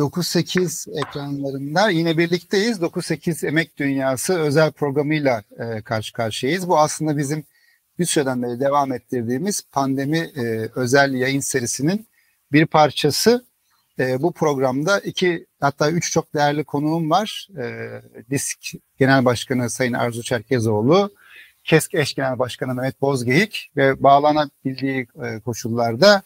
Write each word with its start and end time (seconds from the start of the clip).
Evet 0.00 0.12
9-8 0.12 1.00
ekranlarında 1.00 1.90
yine 1.90 2.18
birlikteyiz. 2.18 2.78
9-8 2.78 3.46
Emek 3.46 3.76
Dünyası 3.76 4.40
özel 4.40 4.72
programıyla 4.72 5.42
e, 5.58 5.82
karşı 5.82 6.12
karşıyayız. 6.12 6.68
Bu 6.68 6.78
aslında 6.78 7.16
bizim 7.16 7.44
bir 7.98 8.04
süreden 8.04 8.42
beri 8.42 8.60
devam 8.60 8.92
ettirdiğimiz 8.92 9.62
pandemi 9.72 10.18
e, 10.18 10.68
özel 10.74 11.14
yayın 11.14 11.40
serisinin 11.40 12.06
bir 12.52 12.66
parçası. 12.66 13.44
E, 13.98 14.22
bu 14.22 14.32
programda 14.32 14.98
iki 14.98 15.46
hatta 15.60 15.90
üç 15.90 16.12
çok 16.12 16.34
değerli 16.34 16.64
konuğum 16.64 17.10
var. 17.10 17.48
E, 17.58 17.88
DİSK 18.30 18.58
Genel 18.98 19.24
Başkanı 19.24 19.70
Sayın 19.70 19.92
Arzu 19.92 20.22
Çerkezoğlu, 20.22 21.10
KESK 21.64 21.94
Eş 21.94 22.14
Genel 22.14 22.38
Başkanı 22.38 22.74
Mehmet 22.74 23.00
Bozgeyik 23.00 23.70
ve 23.76 24.02
bağlanabildiği 24.02 25.06
e, 25.24 25.40
koşullarda 25.40 26.22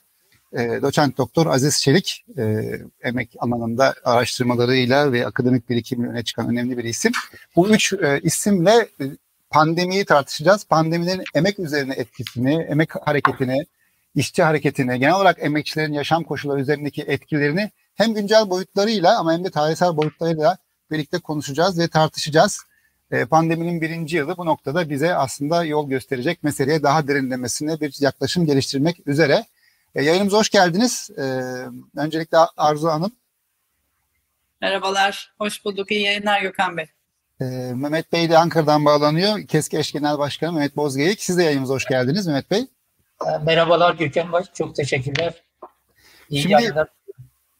e, 0.54 0.82
doçent 0.82 1.18
doktor 1.18 1.46
Aziz 1.46 1.80
Çelik 1.80 2.24
e, 2.38 2.64
emek 3.02 3.34
alanında 3.38 3.94
araştırmalarıyla 4.04 5.12
ve 5.12 5.26
akademik 5.26 5.68
birikimle 5.68 6.08
öne 6.08 6.24
çıkan 6.24 6.48
önemli 6.48 6.78
bir 6.78 6.84
isim. 6.84 7.12
Bu 7.56 7.68
üç 7.68 7.92
e, 7.92 8.20
isimle 8.22 8.88
e, 9.00 9.04
pandemiyi 9.50 10.04
tartışacağız. 10.04 10.64
Pandeminin 10.64 11.22
emek 11.34 11.58
üzerine 11.58 11.94
etkisini, 11.94 12.54
emek 12.54 12.90
hareketini, 13.06 13.66
işçi 14.14 14.42
hareketini, 14.42 14.98
genel 14.98 15.14
olarak 15.14 15.36
emekçilerin 15.40 15.92
yaşam 15.92 16.24
koşulları 16.24 16.60
üzerindeki 16.60 17.02
etkilerini 17.02 17.70
hem 17.94 18.14
güncel 18.14 18.50
boyutlarıyla 18.50 19.18
ama 19.18 19.32
hem 19.32 19.44
de 19.44 19.50
tarihsel 19.50 19.96
boyutlarıyla 19.96 20.58
birlikte 20.90 21.18
konuşacağız 21.18 21.78
ve 21.78 21.88
tartışacağız. 21.88 22.60
Pandeminin 23.30 23.80
birinci 23.80 24.16
yılı 24.16 24.36
bu 24.36 24.46
noktada 24.46 24.90
bize 24.90 25.14
aslında 25.14 25.64
yol 25.64 25.88
gösterecek 25.88 26.42
meseleye 26.42 26.82
daha 26.82 27.08
derinlemesine 27.08 27.80
bir 27.80 27.96
yaklaşım 28.00 28.46
geliştirmek 28.46 29.06
üzere. 29.06 29.44
E, 29.94 30.02
yayınımıza 30.02 30.38
hoş 30.38 30.48
geldiniz. 30.50 31.10
E, 31.18 31.22
öncelikle 31.96 32.38
Arzu 32.56 32.88
Hanım. 32.88 33.12
Merhabalar, 34.60 35.34
hoş 35.38 35.64
bulduk. 35.64 35.90
İyi 35.90 36.02
yayınlar 36.02 36.42
Gökhan 36.42 36.76
Bey. 36.76 36.86
E, 37.40 37.44
Mehmet 37.74 38.12
Bey 38.12 38.30
de 38.30 38.38
Ankara'dan 38.38 38.84
bağlanıyor. 38.84 39.46
Keski 39.46 39.78
Eş 39.78 39.92
Genel 39.92 40.18
Başkanı 40.18 40.52
Mehmet 40.52 40.76
Bozgeyik. 40.76 41.22
Siz 41.22 41.38
de 41.38 41.42
yayınımıza 41.42 41.74
hoş 41.74 41.84
geldiniz 41.84 42.26
Mehmet 42.26 42.50
Bey. 42.50 42.66
E, 43.26 43.38
merhabalar 43.44 43.94
Gökhan 43.94 44.32
Bey, 44.32 44.40
çok 44.54 44.76
teşekkürler. 44.76 45.42
İyi 46.30 46.42
Şimdi 46.42 46.52
yayınlar. 46.52 46.88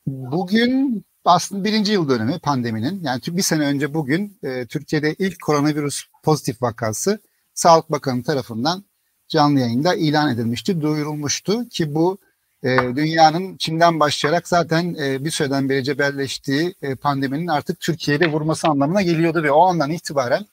bugün 0.07 1.05
aslında 1.25 1.65
birinci 1.65 1.93
yıl 1.93 2.09
dönümü 2.09 2.39
pandeminin. 2.39 3.05
Yani 3.05 3.21
bir 3.27 3.43
sene 3.43 3.67
önce 3.67 3.95
bugün 3.95 4.39
e, 4.43 4.67
Türkiye'de 4.67 5.15
ilk 5.15 5.43
koronavirüs 5.43 6.05
pozitif 6.23 6.63
vakası 6.63 7.21
Sağlık 7.55 7.91
Bakanı 7.91 8.23
tarafından 8.23 8.85
canlı 9.29 9.61
yayında 9.61 9.95
ilan 9.95 10.31
edilmişti, 10.31 10.81
duyurulmuştu 10.81 11.69
ki 11.69 11.95
bu 11.95 12.19
e, 12.63 12.77
dünyanın 12.97 13.57
Çin'den 13.57 14.01
başlayarak 14.01 14.49
zaten 14.49 14.95
e, 14.95 15.25
bir 15.25 15.31
süreden 15.31 15.69
beri 15.69 15.85
cebelleştiği 15.85 16.75
e, 16.83 16.95
pandeminin 16.95 17.47
artık 17.47 17.81
Türkiye'de 17.81 18.33
vurması 18.33 18.69
anlamına 18.69 19.03
geliyordu 19.03 19.43
ve 19.43 19.51
o 19.51 19.67
andan 19.67 19.91
itibaren 19.91 20.47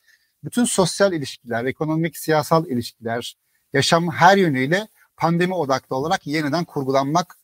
bütün 0.43 0.65
sosyal 0.65 1.13
ilişkiler, 1.13 1.65
ekonomik, 1.65 2.17
siyasal 2.17 2.65
ilişkiler, 2.67 3.35
yaşam 3.73 4.11
her 4.11 4.37
yönüyle 4.37 4.87
pandemi 5.17 5.53
odaklı 5.53 5.95
olarak 5.95 6.27
yeniden 6.27 6.65
kurgulanmak 6.65 7.37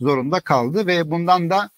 zorunda 0.00 0.40
kaldı 0.40 0.86
ve 0.86 1.10
bundan 1.10 1.50
da 1.50 1.70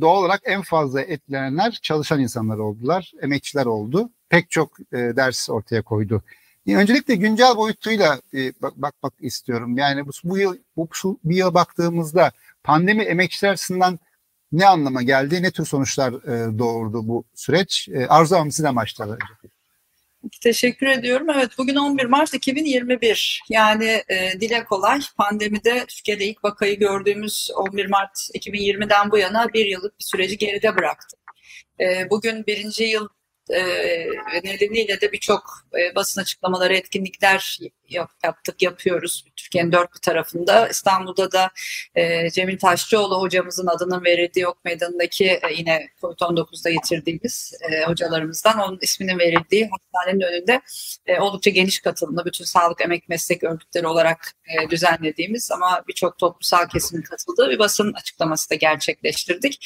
doğal 0.00 0.16
olarak 0.16 0.40
en 0.44 0.62
fazla 0.62 1.00
etkilenenler 1.00 1.78
çalışan 1.82 2.20
insanlar 2.20 2.58
oldular, 2.58 3.12
emekçiler 3.22 3.66
oldu. 3.66 4.10
Pek 4.28 4.50
çok 4.50 4.80
e, 4.80 4.96
ders 4.96 5.50
ortaya 5.50 5.82
koydu. 5.82 6.22
Öncelikle 6.68 7.14
güncel 7.14 7.56
boyutuyla 7.56 8.20
e, 8.34 8.52
bak, 8.62 8.76
bakmak 8.76 9.12
istiyorum. 9.20 9.78
Yani 9.78 10.06
bu, 10.06 10.10
bu 10.24 10.38
yıl 10.38 10.56
bu 10.76 10.88
şu 10.92 11.18
bir 11.24 11.36
yıl 11.36 11.54
baktığımızda 11.54 12.32
pandemi 12.62 13.02
emekçiler 13.02 13.52
açısından 13.52 13.98
ne 14.52 14.66
anlama 14.66 15.02
geldi, 15.02 15.42
ne 15.42 15.50
tür 15.50 15.66
sonuçlar 15.66 16.12
e, 16.12 16.58
doğurdu 16.58 17.08
bu 17.08 17.24
süreç? 17.34 17.88
E, 17.88 18.06
Arzu 18.06 18.36
Hanım 18.36 18.50
sizden 18.50 18.76
başlayalım. 18.76 19.18
Teşekkür 20.40 20.86
ediyorum. 20.86 21.26
Evet 21.30 21.50
bugün 21.58 21.74
11 21.74 22.04
Mart 22.04 22.34
2021. 22.34 23.42
Yani 23.48 24.02
e, 24.08 24.40
dile 24.40 24.64
kolay 24.64 25.00
pandemide 25.16 25.84
Türkiye'de 25.88 26.24
ilk 26.24 26.44
vakayı 26.44 26.78
gördüğümüz 26.78 27.50
11 27.56 27.86
Mart 27.86 28.18
2020'den 28.34 29.10
bu 29.10 29.18
yana 29.18 29.52
bir 29.52 29.66
yıllık 29.66 29.98
bir 29.98 30.04
süreci 30.04 30.38
geride 30.38 30.76
bıraktı. 30.76 31.16
E, 31.80 32.10
bugün 32.10 32.46
birinci 32.46 32.84
yıl 32.84 33.04
e, 33.04 33.23
nedeniyle 34.44 35.00
de 35.00 35.12
birçok 35.12 35.66
e, 35.78 35.94
basın 35.94 36.20
açıklamaları, 36.20 36.76
etkinlikler 36.76 37.58
yaptık, 38.22 38.62
yapıyoruz. 38.62 39.24
Türkiye'nin 39.36 39.72
dört 39.72 39.94
bir 39.94 40.00
tarafında. 40.00 40.68
İstanbul'da 40.68 41.32
da 41.32 41.50
e, 41.94 42.30
Cemil 42.30 42.58
Taşçıoğlu 42.58 43.20
hocamızın 43.20 43.66
adının 43.66 44.04
verildiği 44.04 44.46
Ok 44.46 44.64
Meydanı'ndaki 44.64 45.24
e, 45.24 45.40
yine 45.56 45.88
COVID-19'da 46.00 46.70
yitirdiğimiz 46.70 47.52
hocalarımızdan 47.86 48.58
onun 48.58 48.78
isminin 48.82 49.18
verildiği 49.18 49.68
hastanenin 49.68 50.20
önünde 50.20 50.60
oldukça 51.20 51.50
geniş 51.50 51.80
katılımlı 51.80 52.24
bütün 52.24 52.44
sağlık 52.44 52.80
emek 52.80 53.08
meslek 53.08 53.44
örgütleri 53.44 53.86
olarak 53.86 54.32
e, 54.48 54.70
düzenlediğimiz 54.70 55.52
ama 55.52 55.82
birçok 55.88 56.18
toplumsal 56.18 56.68
kesimin 56.68 57.02
katıldığı 57.02 57.50
bir 57.50 57.58
basın 57.58 57.92
açıklaması 57.92 58.50
da 58.50 58.54
gerçekleştirdik. 58.54 59.58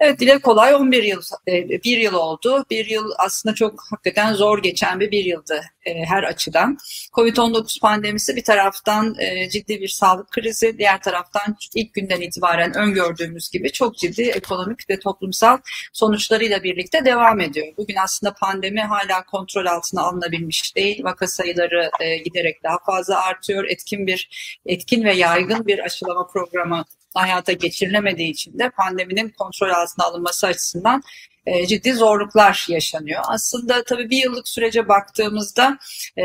Evet 0.00 0.20
dile 0.20 0.38
kolay 0.38 0.74
11 0.74 1.02
yıl, 1.02 1.22
e, 1.48 1.68
bir 1.68 1.98
yıl 1.98 2.14
oldu. 2.14 2.64
Bir 2.70 2.86
yıl 2.86 3.10
aslında 3.18 3.54
çok 3.54 3.84
hakikaten 3.90 4.34
zor 4.34 4.62
geçen 4.62 5.00
bir 5.00 5.10
bir 5.10 5.24
yıldı 5.24 5.60
e, 5.84 6.04
her 6.04 6.22
açıdan. 6.22 6.78
Covid-19 7.12 7.80
pandemisi 7.80 8.36
bir 8.36 8.44
taraftan 8.44 9.14
e, 9.18 9.48
ciddi 9.48 9.80
bir 9.80 9.88
sağlık 9.88 10.30
krizi, 10.30 10.78
diğer 10.78 11.02
taraftan 11.02 11.56
ilk 11.74 11.94
günden 11.94 12.20
itibaren 12.20 12.74
öngördüğümüz 12.74 13.50
gibi 13.50 13.72
çok 13.72 13.96
ciddi 13.96 14.22
ekonomik 14.22 14.90
ve 14.90 14.98
toplumsal 14.98 15.58
sonuçlarıyla 15.92 16.62
birlikte 16.62 17.04
devam 17.04 17.40
ediyor. 17.40 17.66
Bugün 17.76 17.96
aslında 17.96 18.34
pandemi 18.34 18.80
hala 18.80 19.24
kontrol 19.24 19.66
altına 19.66 20.02
alınabilmiş 20.02 20.76
değil. 20.76 21.04
Vaka 21.04 21.26
sayıları 21.26 21.90
giderek 22.24 22.62
daha 22.62 22.78
fazla 22.86 23.24
artıyor. 23.24 23.64
Etkin 23.64 24.06
bir 24.06 24.23
etkin 24.66 25.04
ve 25.04 25.12
yaygın 25.12 25.66
bir 25.66 25.78
aşılama 25.78 26.26
programı 26.26 26.84
hayata 27.14 27.52
geçirilemediği 27.52 28.30
için 28.30 28.58
de 28.58 28.70
pandeminin 28.70 29.28
kontrol 29.28 29.70
altına 29.70 30.06
alınması 30.06 30.46
açısından 30.46 31.02
e, 31.46 31.66
ciddi 31.66 31.92
zorluklar 31.92 32.66
yaşanıyor. 32.68 33.22
Aslında 33.28 33.84
tabii 33.84 34.10
bir 34.10 34.24
yıllık 34.24 34.48
sürece 34.48 34.88
baktığımızda 34.88 35.78
e, 36.18 36.24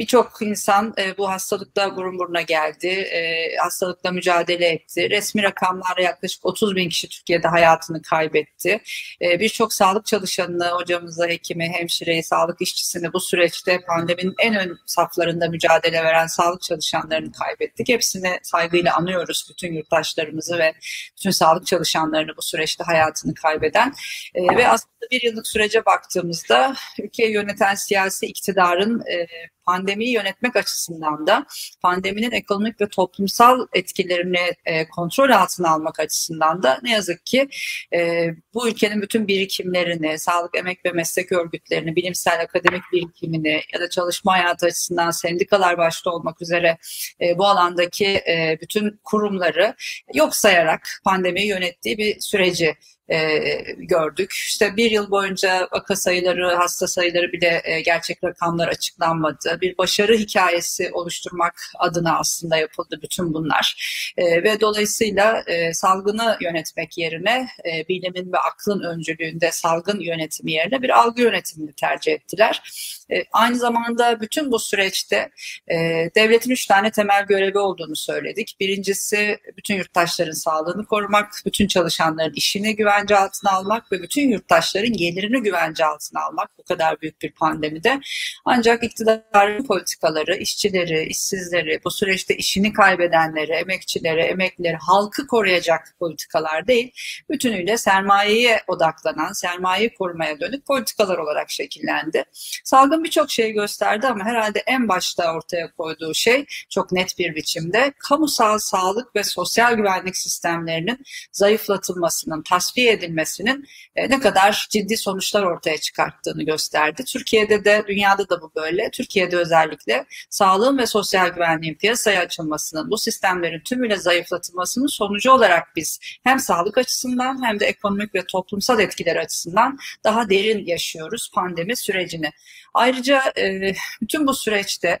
Birçok 0.00 0.38
insan 0.40 0.94
e, 0.98 1.18
bu 1.18 1.30
hastalıkla 1.30 1.96
burun 1.96 2.18
buruna 2.18 2.40
geldi, 2.42 2.86
e, 2.86 3.56
hastalıkla 3.56 4.10
mücadele 4.10 4.66
etti. 4.66 5.10
Resmi 5.10 5.42
rakamlarla 5.42 6.02
yaklaşık 6.02 6.46
30 6.46 6.76
bin 6.76 6.88
kişi 6.88 7.08
Türkiye'de 7.08 7.48
hayatını 7.48 8.02
kaybetti. 8.02 8.80
E, 9.22 9.40
Birçok 9.40 9.72
sağlık 9.72 10.06
çalışanını, 10.06 10.68
hocamızı, 10.68 11.26
hekimi, 11.26 11.68
hemşireyi, 11.68 12.22
sağlık 12.22 12.62
işçisini 12.62 13.12
bu 13.12 13.20
süreçte 13.20 13.80
pandeminin 13.80 14.34
en 14.38 14.54
ön 14.54 14.78
saflarında 14.86 15.48
mücadele 15.48 16.04
veren 16.04 16.26
sağlık 16.26 16.62
çalışanlarını 16.62 17.32
kaybettik. 17.32 17.88
Hepsini 17.88 18.38
saygıyla 18.42 18.96
anıyoruz 18.96 19.46
bütün 19.50 19.72
yurttaşlarımızı 19.72 20.58
ve 20.58 20.74
bütün 21.16 21.30
sağlık 21.30 21.66
çalışanlarını 21.66 22.36
bu 22.36 22.42
süreçte 22.42 22.84
hayatını 22.84 23.34
kaybeden. 23.34 23.92
E, 24.34 24.56
ve 24.56 24.68
aslında 24.68 25.10
bir 25.10 25.22
yıllık 25.22 25.46
sürece 25.46 25.84
baktığımızda 25.86 26.74
ülkeyi 26.98 27.32
yöneten 27.32 27.74
siyasi 27.74 28.26
iktidarın 28.26 29.00
e, 29.00 29.26
pandemiyi 29.70 30.12
yönetmek 30.12 30.56
açısından 30.56 31.26
da 31.26 31.46
pandeminin 31.82 32.30
ekonomik 32.30 32.80
ve 32.80 32.88
toplumsal 32.88 33.66
etkilerini 33.72 34.54
e, 34.64 34.88
kontrol 34.88 35.30
altına 35.30 35.70
almak 35.70 36.00
açısından 36.00 36.62
da 36.62 36.80
ne 36.82 36.92
yazık 36.92 37.26
ki 37.26 37.48
e, 37.94 38.30
bu 38.54 38.68
ülkenin 38.68 39.02
bütün 39.02 39.28
birikimlerini, 39.28 40.18
sağlık, 40.18 40.56
emek 40.56 40.84
ve 40.84 40.92
meslek 40.92 41.32
örgütlerini, 41.32 41.96
bilimsel 41.96 42.40
akademik 42.40 42.82
birikimini 42.92 43.62
ya 43.74 43.80
da 43.80 43.90
çalışma 43.90 44.32
hayatı 44.32 44.66
açısından 44.66 45.10
sendikalar 45.10 45.78
başta 45.78 46.10
olmak 46.10 46.42
üzere 46.42 46.78
e, 47.20 47.38
bu 47.38 47.46
alandaki 47.46 48.06
e, 48.06 48.58
bütün 48.60 49.00
kurumları 49.04 49.74
yok 50.14 50.36
sayarak 50.36 51.00
pandemiyi 51.04 51.48
yönettiği 51.48 51.98
bir 51.98 52.20
süreci 52.20 52.74
e, 53.10 53.38
gördük. 53.78 54.32
İşte 54.32 54.76
bir 54.76 54.90
yıl 54.90 55.10
boyunca 55.10 55.68
vaka 55.72 55.96
sayıları, 55.96 56.54
hasta 56.54 56.86
sayıları 56.86 57.32
bile 57.32 57.62
e, 57.64 57.80
gerçek 57.80 58.24
rakamlar 58.24 58.68
açıklanmadı. 58.68 59.58
Bir 59.60 59.78
başarı 59.78 60.16
hikayesi 60.16 60.90
oluşturmak 60.92 61.54
adına 61.78 62.18
aslında 62.18 62.56
yapıldı 62.56 63.00
bütün 63.02 63.34
bunlar. 63.34 63.76
E, 64.16 64.42
ve 64.42 64.60
dolayısıyla 64.60 65.42
e, 65.46 65.74
salgını 65.74 66.38
yönetmek 66.40 66.98
yerine 66.98 67.48
e, 67.64 67.88
bilimin 67.88 68.32
ve 68.32 68.38
aklın 68.38 68.80
öncülüğünde 68.80 69.52
salgın 69.52 70.00
yönetimi 70.00 70.52
yerine 70.52 70.82
bir 70.82 70.90
algı 70.90 71.22
yönetimini 71.22 71.72
tercih 71.72 72.12
ettiler. 72.12 72.62
E, 73.12 73.24
aynı 73.32 73.56
zamanda 73.56 74.20
bütün 74.20 74.52
bu 74.52 74.58
süreçte 74.58 75.30
e, 75.68 75.76
devletin 76.16 76.50
üç 76.50 76.66
tane 76.66 76.90
temel 76.90 77.26
görevi 77.26 77.58
olduğunu 77.58 77.96
söyledik. 77.96 78.56
Birincisi 78.60 79.38
bütün 79.56 79.74
yurttaşların 79.74 80.32
sağlığını 80.32 80.86
korumak, 80.86 81.32
bütün 81.46 81.66
çalışanların 81.66 82.34
güven 82.76 83.00
güvence 83.00 83.16
altına 83.16 83.50
almak 83.50 83.92
ve 83.92 84.02
bütün 84.02 84.28
yurttaşların 84.28 84.92
gelirini 84.92 85.42
güvence 85.42 85.84
altına 85.84 86.20
almak 86.20 86.58
bu 86.58 86.62
kadar 86.62 87.00
büyük 87.00 87.22
bir 87.22 87.32
pandemide. 87.32 88.00
Ancak 88.44 88.84
iktidarın 88.84 89.66
politikaları, 89.66 90.36
işçileri, 90.36 91.04
işsizleri, 91.04 91.80
bu 91.84 91.90
süreçte 91.90 92.36
işini 92.36 92.72
kaybedenleri, 92.72 93.52
emekçileri, 93.52 94.20
emeklileri, 94.20 94.76
halkı 94.76 95.26
koruyacak 95.26 95.94
politikalar 95.98 96.66
değil, 96.66 96.92
bütünüyle 97.30 97.78
sermayeye 97.78 98.62
odaklanan, 98.68 99.32
sermayeyi 99.32 99.94
korumaya 99.94 100.40
dönük 100.40 100.66
politikalar 100.66 101.18
olarak 101.18 101.50
şekillendi. 101.50 102.24
Salgın 102.64 102.99
birçok 103.04 103.30
şey 103.30 103.52
gösterdi 103.52 104.06
ama 104.06 104.24
herhalde 104.24 104.62
en 104.66 104.88
başta 104.88 105.34
ortaya 105.34 105.72
koyduğu 105.72 106.14
şey 106.14 106.46
çok 106.70 106.92
net 106.92 107.18
bir 107.18 107.34
biçimde 107.34 107.92
kamusal 107.98 108.58
sağlık 108.58 109.16
ve 109.16 109.24
sosyal 109.24 109.74
güvenlik 109.74 110.16
sistemlerinin 110.16 110.98
zayıflatılmasının, 111.32 112.42
tasfiye 112.42 112.92
edilmesinin 112.92 113.64
e, 113.96 114.10
ne 114.10 114.20
kadar 114.20 114.66
ciddi 114.70 114.96
sonuçlar 114.96 115.42
ortaya 115.42 115.78
çıkarttığını 115.78 116.42
gösterdi. 116.42 117.04
Türkiye'de 117.04 117.64
de 117.64 117.84
dünyada 117.88 118.28
da 118.28 118.42
bu 118.42 118.52
böyle. 118.56 118.90
Türkiye'de 118.90 119.36
özellikle 119.36 120.04
sağlığın 120.30 120.78
ve 120.78 120.86
sosyal 120.86 121.28
güvenliğin 121.28 121.74
piyasaya 121.74 122.20
açılmasının, 122.20 122.90
bu 122.90 122.98
sistemlerin 122.98 123.60
tümüyle 123.60 123.96
zayıflatılmasının 123.96 124.86
sonucu 124.86 125.32
olarak 125.32 125.76
biz 125.76 125.98
hem 126.24 126.38
sağlık 126.38 126.78
açısından 126.78 127.46
hem 127.46 127.60
de 127.60 127.66
ekonomik 127.66 128.14
ve 128.14 128.26
toplumsal 128.26 128.80
etkiler 128.80 129.16
açısından 129.16 129.78
daha 130.04 130.30
derin 130.30 130.66
yaşıyoruz 130.66 131.30
pandemi 131.34 131.76
sürecini. 131.76 132.30
Ayrıca 132.74 133.22
e, 133.38 133.74
bütün 134.02 134.26
bu 134.26 134.34
süreçte 134.34 134.98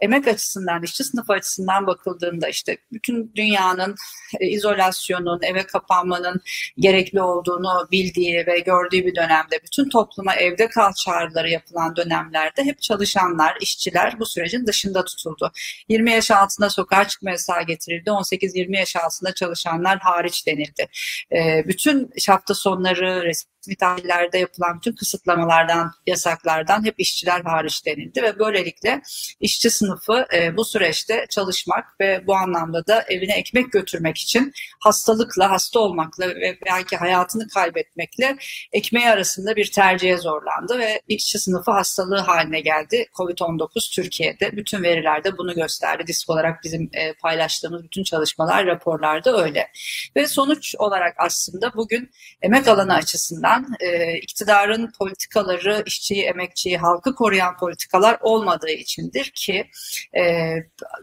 emek 0.00 0.28
açısından, 0.28 0.82
işçi 0.82 1.04
sınıfı 1.04 1.32
açısından 1.32 1.86
bakıldığında 1.86 2.48
işte 2.48 2.76
bütün 2.92 3.32
dünyanın 3.34 3.94
e, 4.40 4.46
izolasyonun, 4.46 5.42
eve 5.42 5.62
kapanmanın 5.66 6.40
gerekli 6.78 7.22
olduğunu 7.22 7.88
bildiği 7.92 8.46
ve 8.46 8.58
gördüğü 8.58 9.06
bir 9.06 9.14
dönemde 9.14 9.60
bütün 9.62 9.88
topluma 9.88 10.34
evde 10.34 10.68
kal 10.68 10.92
çağrıları 10.92 11.50
yapılan 11.50 11.96
dönemlerde 11.96 12.64
hep 12.64 12.82
çalışanlar, 12.82 13.56
işçiler 13.60 14.20
bu 14.20 14.26
sürecin 14.26 14.66
dışında 14.66 15.04
tutuldu. 15.04 15.52
20 15.88 16.12
yaş 16.12 16.30
altında 16.30 16.70
sokağa 16.70 17.08
çıkma 17.08 17.30
yasağı 17.30 17.62
getirildi. 17.62 18.10
18-20 18.10 18.76
yaş 18.76 18.96
altında 18.96 19.34
çalışanlar 19.34 19.98
hariç 19.98 20.46
denildi. 20.46 20.86
E, 21.32 21.64
bütün 21.68 22.10
hafta 22.28 22.54
sonları, 22.54 23.22
resmi 23.22 23.53
tatillerde 23.78 24.38
yapılan 24.38 24.76
bütün 24.76 24.94
kısıtlamalardan, 24.94 25.92
yasaklardan 26.06 26.84
hep 26.84 26.94
işçiler 26.98 27.40
hariç 27.40 27.86
denildi 27.86 28.22
ve 28.22 28.38
böylelikle 28.38 29.02
işçi 29.40 29.70
sınıfı 29.70 30.26
e, 30.34 30.56
bu 30.56 30.64
süreçte 30.64 31.26
çalışmak 31.30 32.00
ve 32.00 32.26
bu 32.26 32.34
anlamda 32.34 32.86
da 32.86 33.02
evine 33.02 33.34
ekmek 33.34 33.72
götürmek 33.72 34.18
için 34.18 34.52
hastalıkla, 34.80 35.50
hasta 35.50 35.80
olmakla 35.80 36.28
ve 36.28 36.58
belki 36.66 36.96
hayatını 36.96 37.48
kaybetmekle 37.48 38.36
ekmeği 38.72 39.08
arasında 39.08 39.56
bir 39.56 39.72
tercihe 39.72 40.16
zorlandı 40.16 40.78
ve 40.78 41.02
işçi 41.08 41.38
sınıfı 41.38 41.70
hastalığı 41.70 42.18
haline 42.18 42.60
geldi. 42.60 43.06
Covid-19 43.18 43.94
Türkiye'de 43.94 44.56
bütün 44.56 44.82
verilerde 44.82 45.38
bunu 45.38 45.54
gösterdi. 45.54 46.06
Disk 46.06 46.30
olarak 46.30 46.64
bizim 46.64 46.90
e, 46.92 47.12
paylaştığımız 47.12 47.84
bütün 47.84 48.04
çalışmalar, 48.04 48.66
raporlarda 48.66 49.42
öyle. 49.42 49.70
Ve 50.16 50.26
sonuç 50.26 50.74
olarak 50.78 51.14
aslında 51.18 51.74
bugün 51.74 52.10
emek 52.42 52.68
alanı 52.68 52.94
açısından 52.94 53.53
e, 53.80 54.18
iktidarın 54.18 54.92
politikaları 54.98 55.82
işçiyi, 55.86 56.22
emekçiyi, 56.22 56.78
halkı 56.78 57.14
koruyan 57.14 57.56
politikalar 57.56 58.18
olmadığı 58.20 58.70
içindir 58.70 59.30
ki 59.34 59.70
e, 60.16 60.54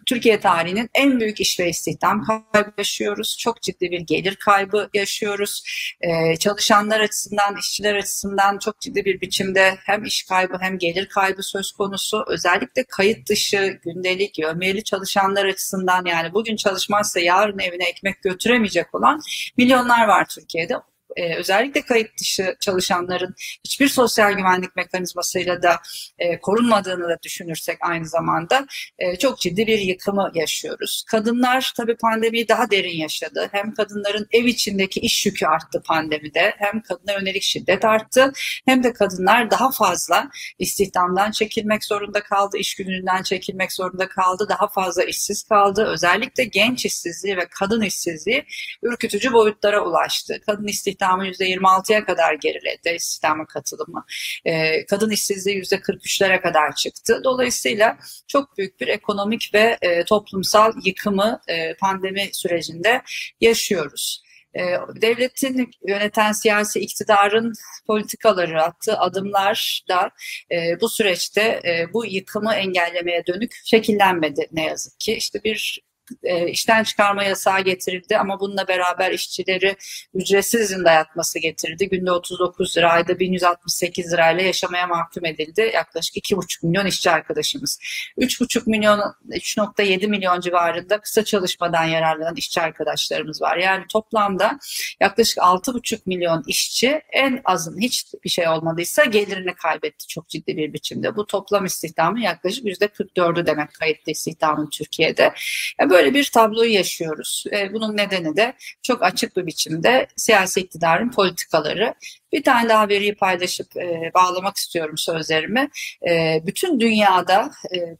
Türkiye 0.06 0.40
tarihinin 0.40 0.90
en 0.94 1.20
büyük 1.20 1.42
iş 1.42 1.60
ve 1.60 1.70
istihdam 1.70 2.26
kaybı 2.54 2.72
yaşıyoruz. 2.78 3.38
Çok 3.40 3.62
ciddi 3.62 3.92
bir 3.92 4.00
gelir 4.00 4.36
kaybı 4.36 4.90
yaşıyoruz. 4.94 5.64
E, 6.02 6.36
çalışanlar 6.36 7.00
açısından, 7.00 7.58
işçiler 7.58 7.96
açısından 7.96 8.58
çok 8.58 8.80
ciddi 8.80 9.06
bir 9.06 9.22
biçimde 9.22 9.78
hem 9.86 10.04
iş 10.06 10.24
kaybı 10.24 10.58
hem 10.62 10.78
gelir 10.78 11.06
kaybı 11.10 11.44
söz 11.44 11.72
konusu. 11.72 12.26
Özellikle 12.28 12.84
kayıt 12.84 13.30
dışı, 13.30 13.80
gündelik, 13.84 14.40
yövmiyeli 14.40 14.84
çalışanlar 14.84 15.46
açısından 15.46 16.06
yani 16.06 16.34
bugün 16.34 16.56
çalışmazsa 16.56 17.20
yarın 17.20 17.60
evine 17.60 17.84
ekmek 17.84 18.22
götüremeyecek 18.22 18.96
olan 18.96 19.22
milyonlar 19.58 20.08
var 20.08 20.28
Türkiye'de 20.30 20.76
e, 21.16 21.36
özellikle 21.36 21.82
kayıt 21.82 22.20
dışı 22.20 22.56
çalışanların 22.60 23.36
hiçbir 23.66 23.88
sosyal 23.88 24.34
güvenlik 24.34 24.76
mekanizmasıyla 24.76 25.64
da 25.64 25.76
e, 26.20 26.40
korunmadığını 26.40 27.10
da 27.10 27.18
düşünürsek 27.24 27.78
aynı 27.82 28.08
zamanda 28.08 28.68
e, 29.00 29.16
çok 29.16 29.40
ciddi 29.40 29.68
bir 29.68 29.80
yıkımı 29.80 30.32
yaşıyoruz. 30.34 31.04
Kadınlar 31.08 31.74
tabii 31.78 31.98
pandemiyi 31.98 32.48
daha 32.48 32.72
derin 32.72 32.98
yaşadı. 32.98 33.50
Hem 33.52 33.74
kadınların 33.74 34.28
ev 34.32 34.46
içindeki 34.46 35.00
iş 35.00 35.26
yükü 35.26 35.46
arttı 35.46 35.82
pandemide 35.86 36.54
hem 36.58 36.82
kadına 36.82 37.14
yönelik 37.14 37.44
şiddet 37.44 37.86
arttı 37.86 38.34
hem 38.66 38.84
de 38.84 38.94
kadınlar 38.94 39.52
daha 39.52 39.72
fazla 39.72 40.30
istihdamdan 40.60 41.32
çekilmek 41.32 41.84
zorunda 41.86 42.24
kaldı, 42.24 42.58
iş 42.58 42.76
gününden 42.76 43.24
çekilmek 43.24 43.74
zorunda 43.74 44.10
kaldı, 44.10 44.46
daha 44.50 44.68
fazla 44.68 45.04
işsiz 45.04 45.44
kaldı. 45.44 45.86
Özellikle 45.86 46.44
genç 46.44 46.86
işsizliği 46.86 47.38
ve 47.38 47.48
kadın 47.60 47.82
işsizliği 47.82 48.46
ürkütücü 48.84 49.34
boyutlara 49.34 49.82
ulaştı. 49.82 50.42
Kadın 50.46 50.68
istihdam 50.68 51.01
istihdamı 51.02 51.28
%26'ya 51.28 52.06
kadar 52.06 52.34
geriledi 52.34 52.90
istihdama 52.96 53.46
katılımı. 53.46 54.06
E, 54.46 54.86
kadın 54.86 55.10
işsizliği 55.10 55.62
%43'lere 55.62 56.42
kadar 56.42 56.76
çıktı. 56.76 57.22
Dolayısıyla 57.24 57.98
çok 58.28 58.58
büyük 58.58 58.82
bir 58.82 58.88
ekonomik 58.88 59.52
ve 59.54 59.78
e, 59.82 60.04
toplumsal 60.04 60.74
yıkımı 60.86 61.40
e, 61.48 61.74
pandemi 61.74 62.30
sürecinde 62.34 63.02
yaşıyoruz. 63.42 64.24
E, 64.54 64.62
devletin 65.02 65.72
yöneten 65.88 66.32
siyasi 66.32 66.80
iktidarın 66.80 67.54
politikaları 67.88 68.64
attığı 68.64 68.98
adımlar 68.98 69.84
da 69.90 70.12
e, 70.52 70.82
bu 70.82 70.90
süreçte 70.90 71.42
e, 71.42 71.94
bu 71.94 72.06
yıkımı 72.06 72.54
engellemeye 72.54 73.26
dönük 73.28 73.52
şekillenmedi 73.66 74.48
ne 74.52 74.66
yazık 74.66 75.00
ki. 75.00 75.14
İşte 75.14 75.44
bir 75.44 75.82
e, 76.24 76.50
işten 76.50 76.84
çıkarma 76.84 77.24
yasağı 77.24 77.62
getirildi 77.62 78.18
ama 78.18 78.40
bununla 78.40 78.68
beraber 78.68 79.12
işçileri 79.12 79.76
ücretsiz 80.14 80.62
izin 80.62 80.86
dayatması 80.86 81.40
getirdi. 81.40 81.90
Günde 81.90 82.12
39 82.12 82.78
lira, 82.78 82.92
ayda 82.92 83.20
1168 83.20 84.14
lirayla 84.14 84.44
yaşamaya 84.44 84.88
mahkum 84.88 85.26
edildi. 85.26 85.72
Yaklaşık 85.74 86.16
2,5 86.16 86.68
milyon 86.68 86.86
işçi 86.86 87.12
arkadaşımız. 87.12 87.80
3,5 88.18 88.70
milyon, 88.70 89.00
3,7 89.30 90.08
milyon 90.08 90.40
civarında 90.40 91.02
kısa 91.02 91.24
çalışmadan 91.24 91.84
yararlanan 91.84 92.36
işçi 92.36 92.62
arkadaşlarımız 92.62 93.42
var. 93.42 93.58
Yani 93.58 93.86
toplamda 93.90 94.60
yaklaşık 95.00 95.38
6,5 95.38 96.00
milyon 96.06 96.44
işçi 96.48 97.02
en 97.12 97.42
azın 97.46 97.80
hiç 97.80 98.06
bir 98.24 98.30
şey 98.30 98.48
olmadıysa 98.48 99.06
gelirini 99.06 99.54
kaybetti 99.54 100.08
çok 100.08 100.30
ciddi 100.30 100.58
bir 100.58 100.74
biçimde. 100.74 101.16
Bu 101.16 101.26
toplam 101.26 101.66
istihdamın 101.66 102.20
yaklaşık 102.20 102.66
%44'ü 102.66 103.46
demek 103.46 103.74
kayıtlı 103.74 104.12
istihdamın 104.12 104.70
Türkiye'de. 104.70 105.34
Yani 105.80 105.90
böyle 105.90 106.01
Böyle 106.02 106.14
bir 106.14 106.32
tabloyu 106.34 106.74
yaşıyoruz. 106.74 107.44
E, 107.52 107.74
bunun 107.74 107.98
nedeni 107.98 108.36
de 108.38 108.54
çok 108.84 109.04
açık 109.04 109.38
bir 109.38 109.46
biçimde 109.46 110.08
siyasi 110.16 110.60
iktidarın 110.60 111.12
politikaları. 111.12 111.94
Bir 112.34 112.44
tane 112.44 112.70
daha 112.70 112.90
veriyi 112.90 113.16
paylaşıp 113.16 113.78
e, 113.78 114.12
bağlamak 114.14 114.58
istiyorum 114.58 114.98
sözlerimi. 114.98 115.70
E, 116.10 116.42
bütün 116.46 116.80
dünyada 116.80 117.52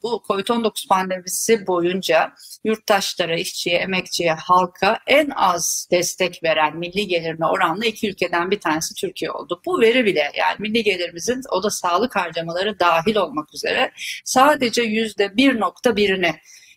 bu 0.04 0.24
COVID-19 0.28 0.88
pandemisi 0.88 1.68
boyunca 1.68 2.34
yurttaşlara, 2.64 3.36
işçiye, 3.36 3.78
emekçiye, 3.78 4.34
halka 4.34 5.00
en 5.08 5.30
az 5.36 5.88
destek 5.92 6.44
veren 6.44 6.78
milli 6.78 7.08
gelirine 7.08 7.46
oranla 7.46 7.86
iki 7.86 8.10
ülkeden 8.10 8.52
bir 8.52 8.60
tanesi 8.60 8.96
Türkiye 8.96 9.32
oldu. 9.32 9.62
Bu 9.66 9.82
veri 9.82 10.06
bile 10.06 10.32
yani 10.38 10.56
milli 10.60 10.84
gelirimizin 10.84 11.42
o 11.52 11.64
da 11.64 11.70
sağlık 11.70 12.16
harcamaları 12.16 12.80
dahil 12.80 13.16
olmak 13.16 13.54
üzere 13.54 13.92
sadece 14.26 14.82
yüzde 14.82 15.38
bir 15.38 15.60
nokta 15.60 15.96
birini 15.96 16.36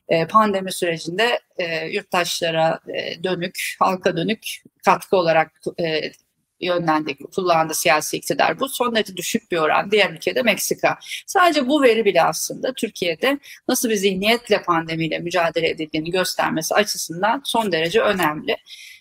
e, 0.09 0.27
pandemi 0.27 0.73
sürecinde 0.73 1.41
e, 1.59 1.87
yurttaşlara 1.87 2.81
e, 2.95 3.25
dönük, 3.25 3.77
halka 3.79 4.17
dönük 4.17 4.63
katkı 4.85 5.17
olarak 5.17 5.53
e, 5.81 6.13
yönlendik, 6.61 7.33
kullandı 7.35 7.75
siyasi 7.75 8.17
iktidar. 8.17 8.61
Bu 8.61 8.69
son 8.69 8.95
derece 8.95 9.17
düşük 9.17 9.53
bir 9.53 9.57
oran. 9.57 9.91
Diğer 9.91 10.11
ülkede 10.11 10.43
Meksika. 10.43 10.99
Sadece 11.27 11.69
bu 11.69 11.83
veri 11.83 12.05
bile 12.05 12.23
aslında 12.23 12.73
Türkiye'de 12.73 13.39
nasıl 13.69 13.91
bir 13.91 13.97
zihniyetle 13.97 14.63
pandemiyle 14.63 15.19
mücadele 15.19 15.69
edildiğini 15.69 16.11
göstermesi 16.11 16.75
açısından 16.75 17.43
son 17.45 17.73
derece 17.73 18.01
önemli. 18.01 18.57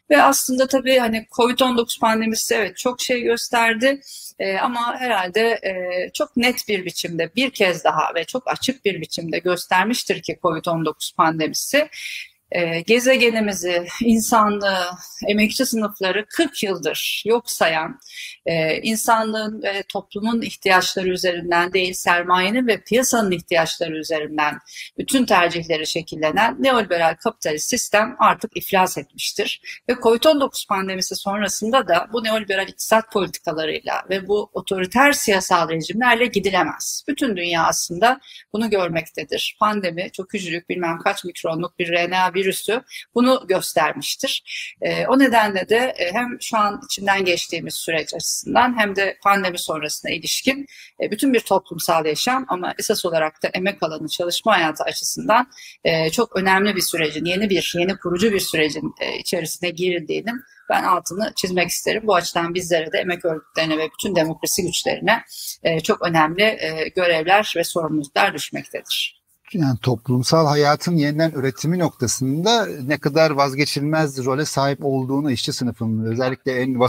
Ve 0.10 0.22
aslında 0.22 0.68
tabii 0.68 0.98
hani 0.98 1.26
Covid-19 1.32 2.00
pandemisi 2.00 2.56
evet 2.56 2.78
çok 2.78 3.02
şey 3.02 3.22
gösterdi. 3.22 4.02
E, 4.40 4.58
ama 4.58 5.00
herhalde 5.00 5.42
e, 5.42 5.74
çok 6.14 6.38
net 6.38 6.68
bir 6.68 6.86
biçimde 6.86 7.36
bir 7.36 7.50
kez 7.50 7.84
daha 7.84 8.16
ve 8.16 8.24
çok 8.24 8.52
açık 8.52 8.86
bir 8.86 9.02
biçimde 9.02 9.40
göstermiştir 9.40 10.22
ki 10.22 10.40
Covid-19 10.44 11.16
pandemisi. 11.16 11.90
E, 12.52 12.82
gezegenimizi, 12.82 13.88
insanlığı, 14.02 14.86
emekçi 15.28 15.66
sınıfları 15.66 16.26
40 16.26 16.64
yıldır 16.64 17.24
yok 17.26 17.52
sayan, 17.52 18.00
e, 18.46 18.82
insanlığın 18.82 19.64
ve 19.64 19.84
toplumun 19.90 20.42
ihtiyaçları 20.42 21.10
üzerinden 21.10 21.74
değil, 21.74 21.94
sermayenin 21.94 22.68
ve 22.68 22.82
piyasanın 22.82 23.32
ihtiyaçları 23.32 23.98
üzerinden 23.98 24.60
bütün 24.98 25.26
tercihleri 25.26 25.88
şekillenen 25.88 26.56
neoliberal 26.60 27.16
kapitalist 27.16 27.70
sistem 27.70 28.16
artık 28.20 28.58
iflas 28.58 28.98
etmiştir. 28.98 29.62
Ve 29.90 29.94
COVID-19 29.94 30.68
pandemisi 30.68 31.16
sonrasında 31.16 31.88
da 31.88 32.08
bu 32.14 32.24
neoliberal 32.24 32.68
iktisat 32.68 33.12
politikalarıyla 33.12 34.04
ve 34.10 34.28
bu 34.28 34.50
otoriter 34.54 35.12
siyasal 35.12 35.70
rejimlerle 35.70 36.26
gidilemez. 36.26 37.04
Bütün 37.08 37.38
dünya 37.38 37.64
aslında 37.64 38.20
bunu 38.54 38.70
görmektedir. 38.70 39.58
Pandemi 39.60 40.10
çok 40.12 40.30
küçücük 40.30 40.70
bilmem 40.70 41.00
kaç 41.00 41.24
mikronluk 41.24 41.80
bir 41.80 41.92
RNA 41.92 42.34
virüsü 42.34 42.82
bunu 43.16 43.46
göstermiştir. 43.48 44.44
E, 44.82 45.08
o 45.08 45.20
nedenle 45.20 45.70
de 45.70 45.94
e, 45.98 46.14
hem 46.14 46.38
şu 46.42 46.58
an 46.58 46.82
içinden 46.86 47.26
geçtiğimiz 47.26 47.74
süreç 47.74 48.14
hem 48.78 48.96
de 48.96 49.18
pandemi 49.24 49.60
sonrasına 49.60 50.12
ilişkin 50.12 50.68
e, 51.02 51.12
bütün 51.12 51.34
bir 51.34 51.40
toplumsal 51.40 52.06
yaşam 52.06 52.46
ama 52.48 52.74
esas 52.80 53.06
olarak 53.06 53.44
da 53.44 53.48
emek 53.48 53.84
alanı 53.84 54.08
çalışma 54.08 54.54
hayatı 54.54 54.84
açısından 54.84 55.48
e, 55.84 56.10
çok 56.10 56.36
önemli 56.36 56.76
bir 56.76 56.82
sürecin, 56.82 57.26
yeni 57.26 57.50
bir, 57.50 57.74
yeni 57.80 57.98
kurucu 57.98 58.34
bir 58.34 58.40
sürecin 58.40 58.94
e, 59.00 59.18
içerisine 59.18 59.70
girildiğinin 59.70 60.42
ben 60.70 60.84
altını 60.84 61.34
çizmek 61.36 61.70
isterim. 61.70 62.04
Bu 62.06 62.16
açıdan 62.16 62.54
bizlere 62.54 62.92
de 62.92 62.98
emek 62.98 63.26
örgütlerine 63.26 63.78
ve 63.78 63.90
bütün 63.92 64.16
demokrasi 64.16 64.64
güçlerine 64.64 65.24
çok 65.84 66.08
önemli 66.08 66.58
görevler 66.96 67.54
ve 67.58 67.64
sorumluluklar 67.64 68.34
düşmektedir 68.34 69.24
yani 69.54 69.78
toplumsal 69.82 70.48
hayatın 70.48 70.96
yeniden 70.96 71.32
üretimi 71.32 71.80
noktasında 71.80 72.66
ne 72.66 72.98
kadar 72.98 73.32
vazgeçilmez 73.32 74.26
role 74.26 74.46
sahip 74.46 74.80
olduğunu 74.82 75.32
işçi 75.32 75.54
sınıfının 75.54 76.12
özellikle 76.12 76.52
en 76.52 76.80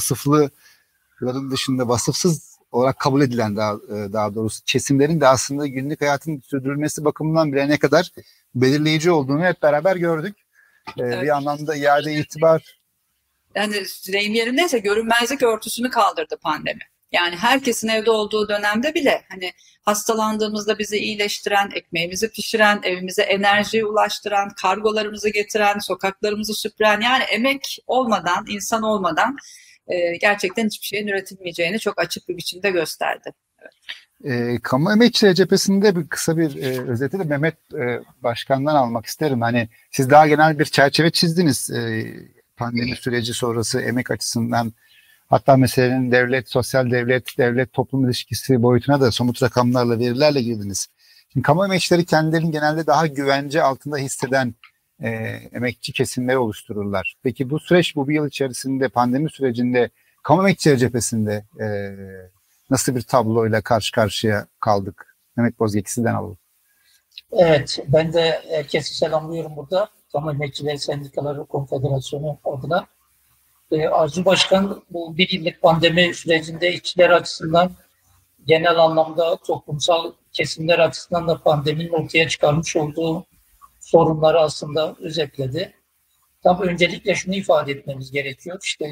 vasıflıların 1.14 1.50
dışında 1.50 1.88
vasıfsız 1.88 2.58
olarak 2.72 2.98
kabul 2.98 3.22
edilen 3.22 3.56
daha, 3.56 3.72
e, 3.72 4.12
daha 4.12 4.34
doğrusu 4.34 4.64
kesimlerin 4.64 5.20
de 5.20 5.28
aslında 5.28 5.66
günlük 5.66 6.00
hayatın 6.00 6.40
sürdürülmesi 6.40 7.04
bakımından 7.04 7.52
bile 7.52 7.68
ne 7.68 7.78
kadar 7.78 8.10
belirleyici 8.54 9.10
olduğunu 9.10 9.44
hep 9.44 9.62
beraber 9.62 9.96
gördük. 9.96 10.36
Ee, 10.98 11.02
evet. 11.02 11.22
Bir 11.22 11.36
anlamda 11.36 11.76
iade 11.76 12.14
itibar. 12.14 12.78
Yani 13.54 13.74
deyim 14.12 14.34
yerindeyse 14.34 14.78
görünmezlik 14.78 15.42
örtüsünü 15.42 15.90
kaldırdı 15.90 16.36
pandemi. 16.42 16.82
Yani 17.12 17.36
herkesin 17.36 17.88
evde 17.88 18.10
olduğu 18.10 18.48
dönemde 18.48 18.94
bile 18.94 19.24
hani 19.28 19.52
hastalandığımızda 19.82 20.78
bizi 20.78 20.96
iyileştiren, 20.96 21.70
ekmeğimizi 21.74 22.30
pişiren, 22.30 22.80
evimize 22.82 23.22
enerjiyi 23.22 23.84
ulaştıran, 23.84 24.48
kargolarımızı 24.62 25.28
getiren, 25.28 25.78
sokaklarımızı 25.78 26.54
süpüren 26.54 27.00
yani 27.00 27.22
emek 27.22 27.78
olmadan, 27.86 28.44
insan 28.48 28.82
olmadan 28.82 29.36
e, 29.88 30.16
gerçekten 30.16 30.66
hiçbir 30.66 30.86
şeyin 30.86 31.06
üretilmeyeceğini 31.06 31.78
çok 31.78 32.00
açık 32.00 32.28
bir 32.28 32.36
biçimde 32.36 32.70
gösterdi. 32.70 33.30
E, 34.24 34.58
kamu 34.62 34.92
emekçileri 34.92 35.34
cephesinde 35.34 35.96
bir 35.96 36.08
kısa 36.08 36.36
bir 36.36 36.62
e, 36.62 36.80
özeti 36.80 37.18
de 37.18 37.24
Mehmet 37.24 37.54
e, 37.74 38.00
Başkan'dan 38.22 38.74
almak 38.74 39.06
isterim. 39.06 39.40
Hani 39.40 39.68
siz 39.90 40.10
daha 40.10 40.28
genel 40.28 40.58
bir 40.58 40.64
çerçeve 40.64 41.10
çizdiniz. 41.10 41.70
E, 41.70 42.06
pandemi 42.56 42.96
süreci 42.96 43.34
sonrası 43.34 43.80
emek 43.80 44.10
açısından 44.10 44.72
Hatta 45.26 45.56
meselenin 45.56 46.12
devlet, 46.12 46.50
sosyal 46.50 46.90
devlet, 46.90 47.38
devlet 47.38 47.72
toplum 47.72 48.04
ilişkisi 48.06 48.62
boyutuna 48.62 49.00
da 49.00 49.10
somut 49.10 49.42
rakamlarla, 49.42 49.98
verilerle 49.98 50.42
girdiniz. 50.42 50.88
Şimdi 51.32 51.46
kamu 51.46 51.64
emekçileri 51.64 52.04
kendilerini 52.04 52.50
genelde 52.50 52.86
daha 52.86 53.06
güvence 53.06 53.62
altında 53.62 53.96
hisseden 53.96 54.54
e, 55.02 55.08
emekçi 55.52 55.92
kesimleri 55.92 56.38
oluştururlar. 56.38 57.14
Peki 57.22 57.50
bu 57.50 57.58
süreç 57.58 57.96
bu 57.96 58.08
bir 58.08 58.14
yıl 58.14 58.28
içerisinde 58.28 58.88
pandemi 58.88 59.30
sürecinde 59.30 59.90
kamu 60.22 60.42
emekçileri 60.42 60.78
cephesinde 60.78 61.44
e, 61.60 61.66
nasıl 62.70 62.96
bir 62.96 63.02
tabloyla 63.02 63.60
karşı 63.62 63.92
karşıya 63.92 64.46
kaldık? 64.60 65.16
Mehmet 65.36 65.58
Bozgek 65.58 65.90
sizden 65.90 66.14
alalım. 66.14 66.38
Evet, 67.32 67.78
ben 67.88 68.12
de 68.12 68.42
herkesi 68.48 68.96
selamlıyorum 68.96 69.56
burada. 69.56 69.88
Kamu 70.12 70.30
Emekçileri 70.30 70.78
Sendikaları 70.78 71.44
Konfederasyonu 71.44 72.38
adına. 72.44 72.86
E, 73.70 73.88
Arzu 73.88 74.24
Başkan 74.24 74.82
bu 74.90 75.16
bir 75.16 75.30
yıllık 75.30 75.62
pandemi 75.62 76.14
sürecinde 76.14 76.72
işçiler 76.72 77.10
açısından 77.10 77.72
genel 78.46 78.76
anlamda 78.76 79.36
toplumsal 79.36 80.12
kesimler 80.32 80.78
açısından 80.78 81.28
da 81.28 81.42
pandeminin 81.42 81.92
ortaya 81.92 82.28
çıkarmış 82.28 82.76
olduğu 82.76 83.26
sorunları 83.94 84.40
aslında 84.40 84.96
özetledi. 85.00 85.72
Tabii 86.42 86.62
öncelikle 86.62 87.14
şunu 87.14 87.34
ifade 87.34 87.72
etmemiz 87.72 88.10
gerekiyor. 88.10 88.60
İşte 88.64 88.86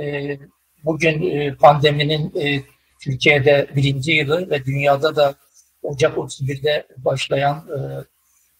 e, 0.00 0.38
bugün 0.84 1.30
e, 1.30 1.54
pandeminin 1.54 2.32
e, 2.40 2.62
Türkiye'de 3.00 3.68
birinci 3.76 4.12
yılı 4.12 4.50
ve 4.50 4.64
dünyada 4.64 5.16
da 5.16 5.34
Ocak 5.82 6.16
31'de 6.16 6.86
başlayan 6.96 7.56
e, 7.56 7.78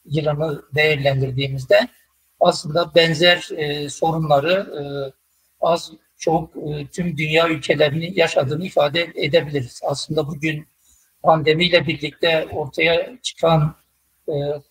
yılını 0.04 0.62
değerlendirdiğimizde 0.74 1.88
aslında 2.40 2.94
benzer 2.94 3.48
e, 3.56 3.88
sorunları 3.88 4.52
e, 4.52 4.82
az 5.60 5.92
çok 6.18 6.56
e, 6.56 6.86
tüm 6.86 7.16
dünya 7.16 7.48
ülkelerinin 7.48 8.14
yaşadığını 8.14 8.66
ifade 8.66 9.12
edebiliriz. 9.14 9.80
Aslında 9.84 10.26
bugün 10.26 10.66
pandemiyle 11.22 11.86
birlikte 11.86 12.46
ortaya 12.52 13.12
çıkan 13.22 13.83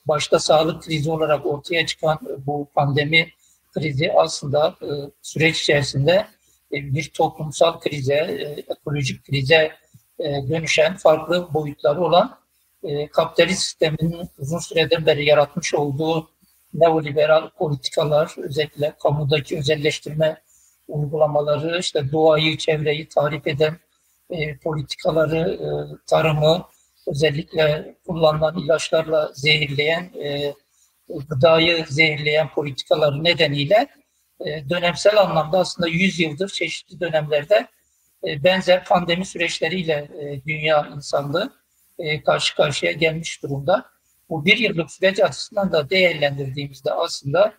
başta 0.06 0.40
sağlık 0.40 0.84
krizi 0.84 1.12
olarak 1.12 1.46
ortaya 1.46 1.86
çıkan 1.86 2.20
bu 2.46 2.68
pandemi 2.76 3.30
krizi 3.74 4.12
aslında 4.14 4.76
e, 4.82 4.90
süreç 5.22 5.62
içerisinde 5.62 6.28
bir 6.72 7.10
toplumsal 7.10 7.80
krize, 7.80 8.16
ekolojik 8.70 9.26
krize 9.26 9.72
dönüşen 10.20 10.98
farklı 10.98 11.54
boyutları 11.54 12.02
olan 12.02 12.38
kapitalist 13.12 13.62
sistemin 13.62 14.30
uzun 14.40 14.60
süreden 14.60 15.06
beri 15.06 15.26
yaratmış 15.26 15.74
olduğu 15.74 16.30
neoliberal 16.74 17.50
politikalar, 17.50 18.36
özellikle 18.38 18.94
kamudaki 19.04 19.58
özelleştirme 19.58 20.42
uygulamaları, 20.88 21.80
işte 21.80 22.12
doğayı, 22.12 22.58
çevreyi 22.58 23.08
tarif 23.08 23.48
eden 23.48 23.78
e, 24.30 24.58
politikaları, 24.58 25.38
e, 25.54 25.68
tarımı, 26.08 26.66
özellikle 27.08 27.96
kullanılan 28.08 28.58
ilaçlarla 28.58 29.32
zehirleyen, 29.34 30.12
e, 30.24 30.54
gıdayı 31.30 31.86
zehirleyen 31.90 32.50
politikaları 32.50 33.24
nedeniyle 33.24 33.88
e, 34.46 34.70
dönemsel 34.70 35.22
anlamda 35.22 35.60
aslında 35.60 35.88
100 35.88 36.20
yıldır 36.20 36.50
çeşitli 36.50 37.00
dönemlerde 37.00 37.68
e, 38.28 38.44
benzer 38.44 38.86
pandemi 38.86 39.26
süreçleriyle 39.26 39.94
e, 39.94 40.46
dünya 40.46 40.88
insanlığı 40.96 41.54
e, 42.00 42.24
karşı 42.24 42.56
karşıya 42.56 42.92
gelmiş 42.92 43.44
durumda. 43.44 43.86
Bu 44.30 44.46
bir 44.46 44.58
yıllık 44.58 44.92
süreç 44.92 45.20
açısından 45.20 45.72
da 45.72 45.90
değerlendirdiğimizde 45.90 46.92
aslında 46.92 47.54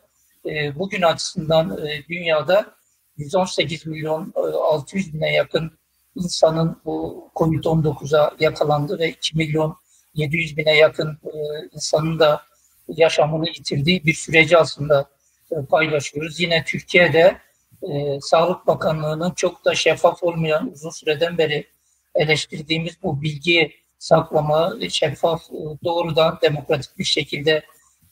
e, 0.46 0.78
bugün 0.78 1.02
açısından 1.02 1.86
e, 1.86 2.04
dünyada 2.08 2.74
118 3.16 3.86
milyon 3.86 4.32
600 4.36 5.08
e, 5.08 5.12
bine 5.12 5.32
yakın 5.32 5.78
insanın 6.16 6.76
bu 6.84 7.30
COVID-19'a 7.36 8.34
yakalandı 8.40 8.98
ve 8.98 9.08
2 9.08 9.36
milyon 9.36 9.76
700 10.14 10.56
bine 10.56 10.76
yakın 10.76 11.18
e, 11.24 11.30
insanın 11.72 12.18
da 12.18 12.42
yaşamını 12.88 13.48
yitirdiği 13.48 14.04
bir 14.04 14.14
süreci 14.14 14.58
aslında 14.58 15.08
e, 15.50 15.54
paylaşıyoruz. 15.70 16.40
Yine 16.40 16.64
Türkiye'de 16.64 17.38
e, 17.82 18.20
Sağlık 18.20 18.66
Bakanlığı'nın 18.66 19.30
çok 19.30 19.64
da 19.64 19.74
şeffaf 19.74 20.22
olmayan 20.22 20.70
uzun 20.72 20.90
süreden 20.90 21.38
beri 21.38 21.66
eleştirdiğimiz 22.14 23.02
bu 23.02 23.22
bilgi 23.22 23.72
saklama, 23.98 24.74
şeffaf, 24.90 25.42
doğrudan 25.84 26.38
demokratik 26.42 26.98
bir 26.98 27.04
şekilde 27.04 27.62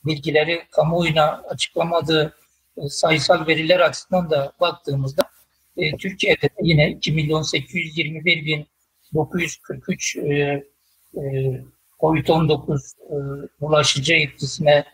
bilgileri 0.04 0.62
kamuoyuna 0.71 1.42
açıklamadığı 1.49 2.37
e, 2.76 2.88
sayısal 2.88 3.47
veriler 3.47 3.80
açısından 3.80 4.30
da 4.30 4.52
baktığımızda 4.61 5.23
e, 5.82 5.96
Türkiye'de 5.96 6.48
yine 6.62 6.90
2 6.90 7.12
milyon 7.12 7.42
821 7.42 8.46
bin 8.46 8.66
943 9.14 10.16
e, 10.16 10.22
e, 10.22 10.62
COVID-19 12.00 12.94
e, 13.10 13.16
bulaşıcı 13.60 14.14
etkisine 14.14 14.84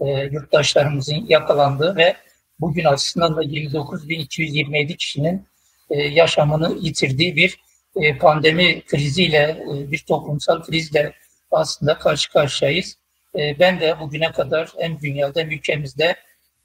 e, 0.00 0.06
yurttaşlarımızın 0.08 1.26
yakalandığı 1.28 1.96
ve 1.96 2.16
bugün 2.60 2.84
aslında 2.84 3.36
da 3.36 3.42
29.227 3.42 4.96
kişinin 4.96 5.46
e, 5.90 6.02
yaşamını 6.02 6.78
yitirdiği 6.80 7.36
bir 7.36 7.60
e, 7.96 8.18
pandemi 8.18 8.82
kriziyle, 8.82 9.64
e, 9.72 9.90
bir 9.90 9.98
toplumsal 9.98 10.62
krizle 10.62 11.12
aslında 11.50 11.98
karşı 11.98 12.32
karşıyayız. 12.32 12.98
E, 13.38 13.58
ben 13.58 13.80
de 13.80 14.00
bugüne 14.00 14.32
kadar 14.32 14.72
hem 14.78 15.00
dünyada 15.00 15.40
hem 15.40 15.50
ülkemizde 15.50 16.16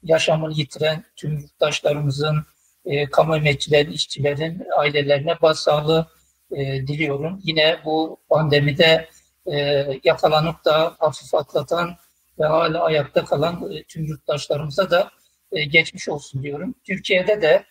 yaşamını 0.02 0.52
yitiren 0.52 1.04
tüm 1.16 1.38
yurttaşlarımızın, 1.38 2.44
e, 2.84 3.06
kamu 3.06 3.36
emekçilerin, 3.36 3.92
işçilerin 3.92 4.62
ailelerine 4.76 5.40
başsağlığı 5.42 6.06
e, 6.50 6.86
diliyorum. 6.86 7.40
Yine 7.42 7.78
bu 7.84 8.18
pandemide 8.28 9.08
e, 9.46 9.86
yakalanıp 10.04 10.64
da 10.64 10.94
hafif 10.98 11.34
atlatan 11.34 11.96
ve 12.38 12.44
hala 12.46 12.84
ayakta 12.84 13.24
kalan 13.24 13.72
e, 13.72 13.82
tüm 13.82 14.04
yurttaşlarımıza 14.04 14.90
da 14.90 15.10
e, 15.52 15.64
geçmiş 15.64 16.08
olsun 16.08 16.42
diyorum. 16.42 16.74
Türkiye'de 16.84 17.42
de 17.42 17.64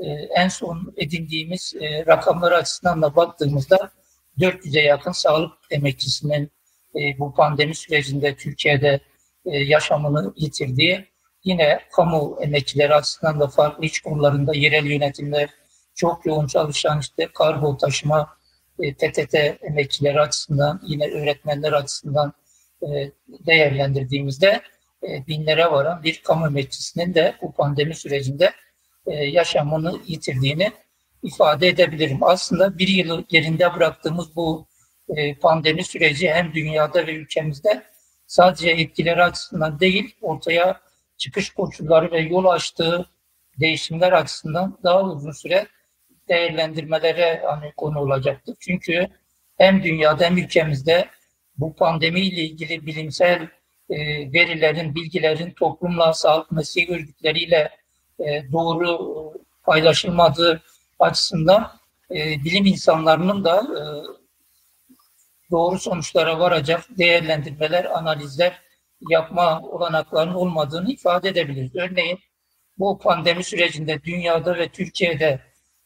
e, 0.00 0.06
en 0.36 0.48
son 0.48 0.94
edindiğimiz 0.96 1.74
e, 1.80 2.06
rakamlar 2.06 2.52
açısından 2.52 3.02
da 3.02 3.16
baktığımızda 3.16 3.90
400'e 4.38 4.82
yakın 4.82 5.12
sağlık 5.12 5.52
emekçisinin 5.70 6.50
e, 6.94 7.18
bu 7.18 7.34
pandemi 7.34 7.74
sürecinde 7.74 8.34
Türkiye'de 8.34 9.00
e, 9.44 9.58
yaşamını 9.58 10.32
yitirdiği, 10.36 11.06
yine 11.46 11.80
kamu 11.92 12.38
emekçileri 12.40 12.94
açısından 12.94 13.40
da 13.40 13.46
farklı 13.46 13.84
iç 13.84 14.00
konularında 14.00 14.54
yerel 14.54 14.84
yönetimler 14.84 15.48
çok 15.94 16.26
yoğun 16.26 16.46
çalışan 16.46 17.00
işte 17.00 17.28
kargo 17.34 17.76
taşıma, 17.76 18.36
e, 18.82 18.94
PTT 18.94 19.34
emekçileri 19.62 20.20
açısından, 20.20 20.80
yine 20.86 21.10
öğretmenler 21.10 21.72
açısından 21.72 22.32
e, 22.82 22.86
değerlendirdiğimizde 23.28 24.62
e, 25.02 25.26
binlere 25.26 25.70
varan 25.70 26.02
bir 26.02 26.22
kamu 26.24 26.46
emekçisinin 26.46 27.14
de 27.14 27.34
bu 27.42 27.52
pandemi 27.52 27.94
sürecinde 27.94 28.52
e, 29.06 29.14
yaşamını 29.14 30.00
yitirdiğini 30.06 30.72
ifade 31.22 31.68
edebilirim. 31.68 32.18
Aslında 32.20 32.78
bir 32.78 32.88
yılı 32.88 33.24
yerinde 33.30 33.74
bıraktığımız 33.74 34.36
bu 34.36 34.66
e, 35.08 35.34
pandemi 35.34 35.84
süreci 35.84 36.30
hem 36.30 36.54
dünyada 36.54 37.06
ve 37.06 37.14
ülkemizde 37.14 37.82
sadece 38.26 38.70
etkileri 38.70 39.22
açısından 39.22 39.80
değil, 39.80 40.16
ortaya 40.22 40.85
çıkış 41.16 41.50
koşulları 41.50 42.12
ve 42.12 42.20
yol 42.20 42.44
açtığı 42.44 43.06
değişimler 43.60 44.12
açısından 44.12 44.78
daha 44.84 45.02
uzun 45.02 45.32
süre 45.32 45.66
değerlendirmelere 46.28 47.42
hani 47.46 47.72
konu 47.76 47.98
olacaktır. 48.00 48.56
Çünkü 48.60 49.08
hem 49.58 49.82
dünyada 49.82 50.24
hem 50.24 50.38
ülkemizde 50.38 51.08
bu 51.58 51.76
pandemiyle 51.76 52.42
ilgili 52.42 52.86
bilimsel 52.86 53.48
e, 53.90 53.96
verilerin, 54.32 54.94
bilgilerin 54.94 55.50
toplumla, 55.50 56.12
sağlık 56.12 56.52
mesleği 56.52 56.90
örgütleriyle 56.90 57.70
e, 58.20 58.52
doğru 58.52 59.32
paylaşılmadığı 59.62 60.62
açısından 60.98 61.72
e, 62.10 62.44
bilim 62.44 62.66
insanlarının 62.66 63.44
da 63.44 63.60
e, 63.60 63.82
doğru 65.50 65.78
sonuçlara 65.78 66.38
varacak 66.38 66.84
değerlendirmeler, 66.98 67.84
analizler 67.84 68.62
yapma 69.00 69.62
olanaklarının 69.62 70.34
olmadığını 70.34 70.92
ifade 70.92 71.28
edebiliriz. 71.28 71.76
Örneğin 71.76 72.18
bu 72.78 72.98
pandemi 72.98 73.44
sürecinde 73.44 74.02
dünyada 74.04 74.56
ve 74.58 74.68
Türkiye'de 74.68 75.40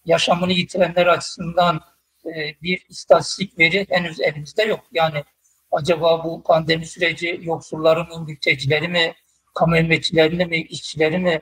yaşamını 0.04 0.52
yitirenler 0.52 1.06
açısından 1.06 1.80
e, 2.26 2.62
bir 2.62 2.86
istatistik 2.88 3.58
veri 3.58 3.86
henüz 3.90 4.20
elimizde 4.20 4.62
yok. 4.62 4.80
Yani 4.92 5.24
acaba 5.72 6.24
bu 6.24 6.42
pandemi 6.42 6.86
süreci 6.86 7.40
yoksulları 7.42 8.04
mı, 8.04 8.24
mültecileri 8.26 8.88
mi, 8.88 9.14
kamu 9.54 9.76
emekçilerini 9.76 10.46
mi, 10.46 10.62
işçileri 10.62 11.18
mi 11.18 11.40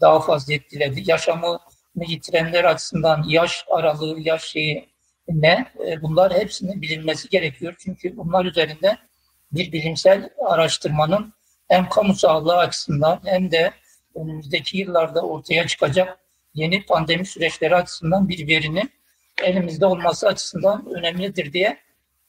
daha 0.00 0.20
fazla 0.20 0.54
etkiledi? 0.54 1.02
Yaşamını 1.10 1.58
yitirenler 2.06 2.64
açısından 2.64 3.24
yaş 3.28 3.64
aralığı, 3.70 4.20
yaş 4.20 4.44
şeyi 4.44 4.88
ne? 5.28 5.72
E, 5.86 6.02
bunlar 6.02 6.34
hepsinin 6.34 6.82
bilinmesi 6.82 7.28
gerekiyor. 7.28 7.74
Çünkü 7.78 8.16
bunlar 8.16 8.44
üzerinde 8.44 8.98
bir 9.54 9.72
bilimsel 9.72 10.30
araştırmanın 10.46 11.32
hem 11.68 11.88
kamu 11.88 12.14
sağlığı 12.14 12.56
açısından 12.56 13.20
hem 13.24 13.50
de 13.50 13.72
önümüzdeki 14.14 14.78
yıllarda 14.78 15.20
ortaya 15.20 15.66
çıkacak 15.66 16.18
yeni 16.54 16.84
pandemi 16.86 17.26
süreçleri 17.26 17.76
açısından 17.76 18.28
bir 18.28 18.46
verinin 18.46 18.90
elimizde 19.42 19.86
olması 19.86 20.28
açısından 20.28 20.86
önemlidir 20.94 21.52
diye 21.52 21.78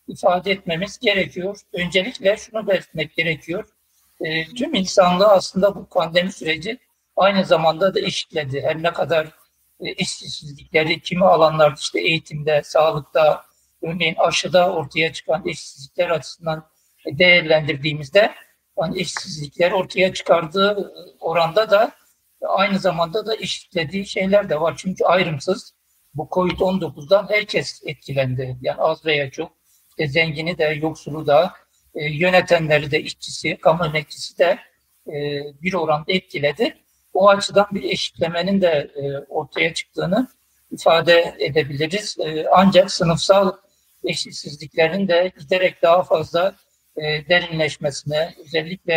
ifade 0.08 0.52
etmemiz 0.52 1.00
gerekiyor. 1.00 1.60
Öncelikle 1.74 2.38
şunu 2.38 2.68
belirtmek 2.68 3.16
gerekiyor. 3.16 3.66
E, 4.22 4.46
tüm 4.46 4.74
insanlığı 4.76 5.28
aslında 5.28 5.76
bu 5.76 5.86
pandemi 5.86 6.32
süreci 6.32 6.78
aynı 7.16 7.46
zamanda 7.46 7.96
da 7.96 8.00
eşitledi. 8.00 8.62
Her 8.62 8.84
ne 8.84 8.94
kadar 8.94 9.26
e, 9.80 9.90
eşitsizlikleri 9.90 11.00
kimi 11.00 11.26
alanlarda 11.26 11.76
işte 11.80 12.00
eğitimde, 12.00 12.62
sağlıkta, 12.64 13.46
örneğin 13.82 14.16
aşıda 14.18 14.74
ortaya 14.74 15.14
çıkan 15.14 15.48
eşitsizlikler 15.48 16.10
açısından 16.10 16.66
değerlendirdiğimizde 17.06 18.32
yani 18.80 19.00
eşitsizlikler 19.02 19.72
ortaya 19.72 20.14
çıkardığı 20.14 20.94
oranda 21.20 21.70
da 21.70 21.92
aynı 22.42 22.80
zamanda 22.80 23.26
da 23.26 23.36
eşitlediği 23.36 24.06
şeyler 24.06 24.50
de 24.50 24.62
var. 24.62 24.74
Çünkü 24.78 25.04
ayrımsız 25.06 25.74
bu 26.14 26.28
Covid-19'dan 26.32 27.28
herkes 27.30 27.82
etkilendi. 27.86 28.58
Yani 28.62 28.82
az 28.82 29.06
veya 29.06 29.32
çok 29.32 29.52
işte 29.90 30.08
zengini 30.08 30.58
de, 30.58 30.64
yoksulu 30.64 31.28
da, 31.28 31.54
e, 31.96 32.06
yönetenleri 32.06 32.92
de, 32.92 33.02
işçisi, 33.02 33.58
kamu 33.58 33.86
emekçisi 33.86 34.38
de 34.38 34.60
e, 35.08 35.42
bir 35.62 35.74
oranda 35.74 36.12
etkiledi. 36.12 36.78
O 37.14 37.30
açıdan 37.30 37.68
bir 37.72 37.84
eşitlemenin 37.84 38.62
de 38.62 38.92
e, 38.96 39.18
ortaya 39.18 39.74
çıktığını 39.74 40.28
ifade 40.72 41.36
edebiliriz. 41.40 42.18
E, 42.20 42.46
ancak 42.52 42.92
sınıfsal 42.92 43.52
eşitsizliklerin 44.04 45.08
de 45.08 45.32
giderek 45.40 45.82
daha 45.82 46.04
fazla 46.04 46.56
e, 46.98 47.30
derinleşmesine, 47.30 48.34
özellikle 48.46 48.96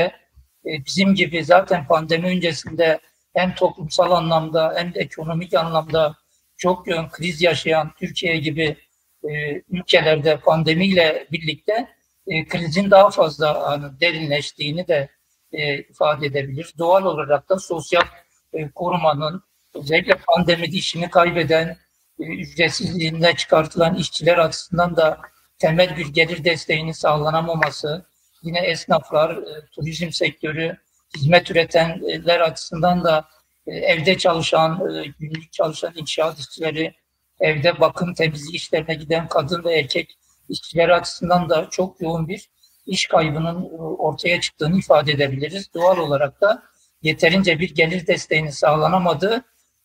e, 0.67 0.85
bizim 0.87 1.15
gibi 1.15 1.45
zaten 1.45 1.87
pandemi 1.87 2.27
öncesinde 2.27 3.01
hem 3.35 3.55
toplumsal 3.55 4.11
anlamda 4.11 4.75
hem 4.77 4.95
de 4.95 5.01
ekonomik 5.01 5.55
anlamda 5.55 6.17
çok 6.57 6.87
yoğun 6.87 7.09
kriz 7.09 7.43
yaşayan 7.43 7.93
Türkiye 7.99 8.37
gibi 8.37 8.77
e, 9.25 9.63
ülkelerde 9.71 10.37
pandemiyle 10.37 11.27
birlikte 11.33 11.89
e, 12.27 12.47
krizin 12.49 12.91
daha 12.91 13.11
fazla 13.11 13.71
hani, 13.71 14.01
derinleştiğini 14.01 14.89
de 14.89 15.09
e, 15.53 15.79
ifade 15.79 16.27
edebilir. 16.27 16.75
Doğal 16.79 17.05
olarak 17.05 17.49
da 17.49 17.59
sosyal 17.59 18.05
e, 18.53 18.71
korumanın 18.71 19.43
özellikle 19.75 20.15
pandemide 20.15 20.77
işini 20.77 21.11
kaybeden, 21.11 21.77
e, 22.21 22.25
ücretsizliğinde 22.25 23.35
çıkartılan 23.37 23.95
işçiler 23.95 24.39
açısından 24.39 24.97
da 24.97 25.21
temel 25.59 25.97
bir 25.97 26.07
gelir 26.07 26.45
desteğinin 26.45 26.93
sağlanamaması, 26.93 28.07
yine 28.43 28.59
esnaflar, 28.59 29.37
e, 29.37 29.67
turizm 29.73 30.11
sektörü, 30.11 30.77
hizmet 31.17 31.51
üretenler 31.51 32.41
açısından 32.41 33.05
da 33.05 33.29
e, 33.67 33.77
evde 33.77 34.19
çalışan, 34.19 34.95
e, 34.95 35.07
günlük 35.19 35.53
çalışan 35.53 35.93
inşaat 35.97 36.39
işçileri, 36.39 36.95
evde 37.41 37.81
bakım 37.81 38.15
temizlik 38.15 38.55
işlerine 38.55 38.95
giden 38.95 39.29
kadın 39.29 39.65
ve 39.65 39.79
erkek 39.79 40.19
işçiler 40.49 40.89
açısından 40.89 41.49
da 41.49 41.69
çok 41.71 42.01
yoğun 42.01 42.29
bir 42.29 42.49
iş 42.87 43.07
kaybının 43.07 43.79
ortaya 43.79 44.41
çıktığını 44.41 44.79
ifade 44.79 45.13
edebiliriz. 45.13 45.75
Doğal 45.75 45.99
olarak 45.99 46.41
da 46.41 46.63
yeterince 47.03 47.59
bir 47.59 47.75
gelir 47.75 48.07
desteğini 48.07 48.53
sağlanamadığı 48.53 49.45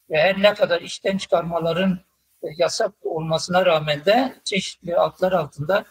ve 0.10 0.22
her 0.22 0.42
ne 0.42 0.54
kadar 0.54 0.82
işten 0.82 1.18
çıkarmaların 1.18 2.00
yasak 2.58 2.92
olmasına 3.04 3.66
rağmen 3.66 4.06
de 4.06 4.36
çeşitli 4.44 4.98
adlar 4.98 5.32
altında 5.32 5.86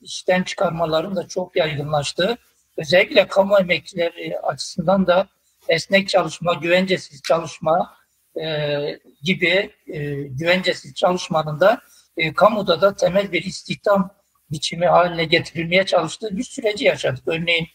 işten 0.00 0.42
çıkarmaların 0.42 1.16
da 1.16 1.28
çok 1.28 1.56
yaygınlaştığı 1.56 2.38
özellikle 2.76 3.28
kamu 3.28 3.58
emekçileri 3.58 4.40
açısından 4.40 5.06
da 5.06 5.28
esnek 5.68 6.08
çalışma, 6.08 6.54
güvencesiz 6.54 7.22
çalışma 7.22 7.96
e, 8.40 8.98
gibi 9.22 9.70
e, 9.86 10.12
güvencesiz 10.22 10.94
çalışmanın 10.94 11.60
da 11.60 11.80
e, 12.16 12.34
kamuda 12.34 12.80
da 12.80 12.96
temel 12.96 13.32
bir 13.32 13.44
istihdam 13.44 14.10
biçimi 14.50 14.86
haline 14.86 15.24
getirilmeye 15.24 15.86
çalıştığı 15.86 16.36
bir 16.36 16.44
süreci 16.44 16.84
yaşadık. 16.84 17.22
Örneğin 17.26 17.68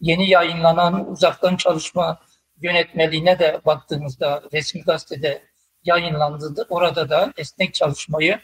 yeni 0.00 0.30
yayınlanan 0.30 1.10
uzaktan 1.10 1.56
çalışma 1.56 2.20
yönetmeliğine 2.60 3.38
de 3.38 3.60
baktığımızda 3.66 4.42
resmi 4.52 4.82
gazetede 4.82 5.42
yayınlandı. 5.84 6.66
Orada 6.68 7.08
da 7.08 7.32
esnek 7.36 7.74
çalışmayı, 7.74 8.40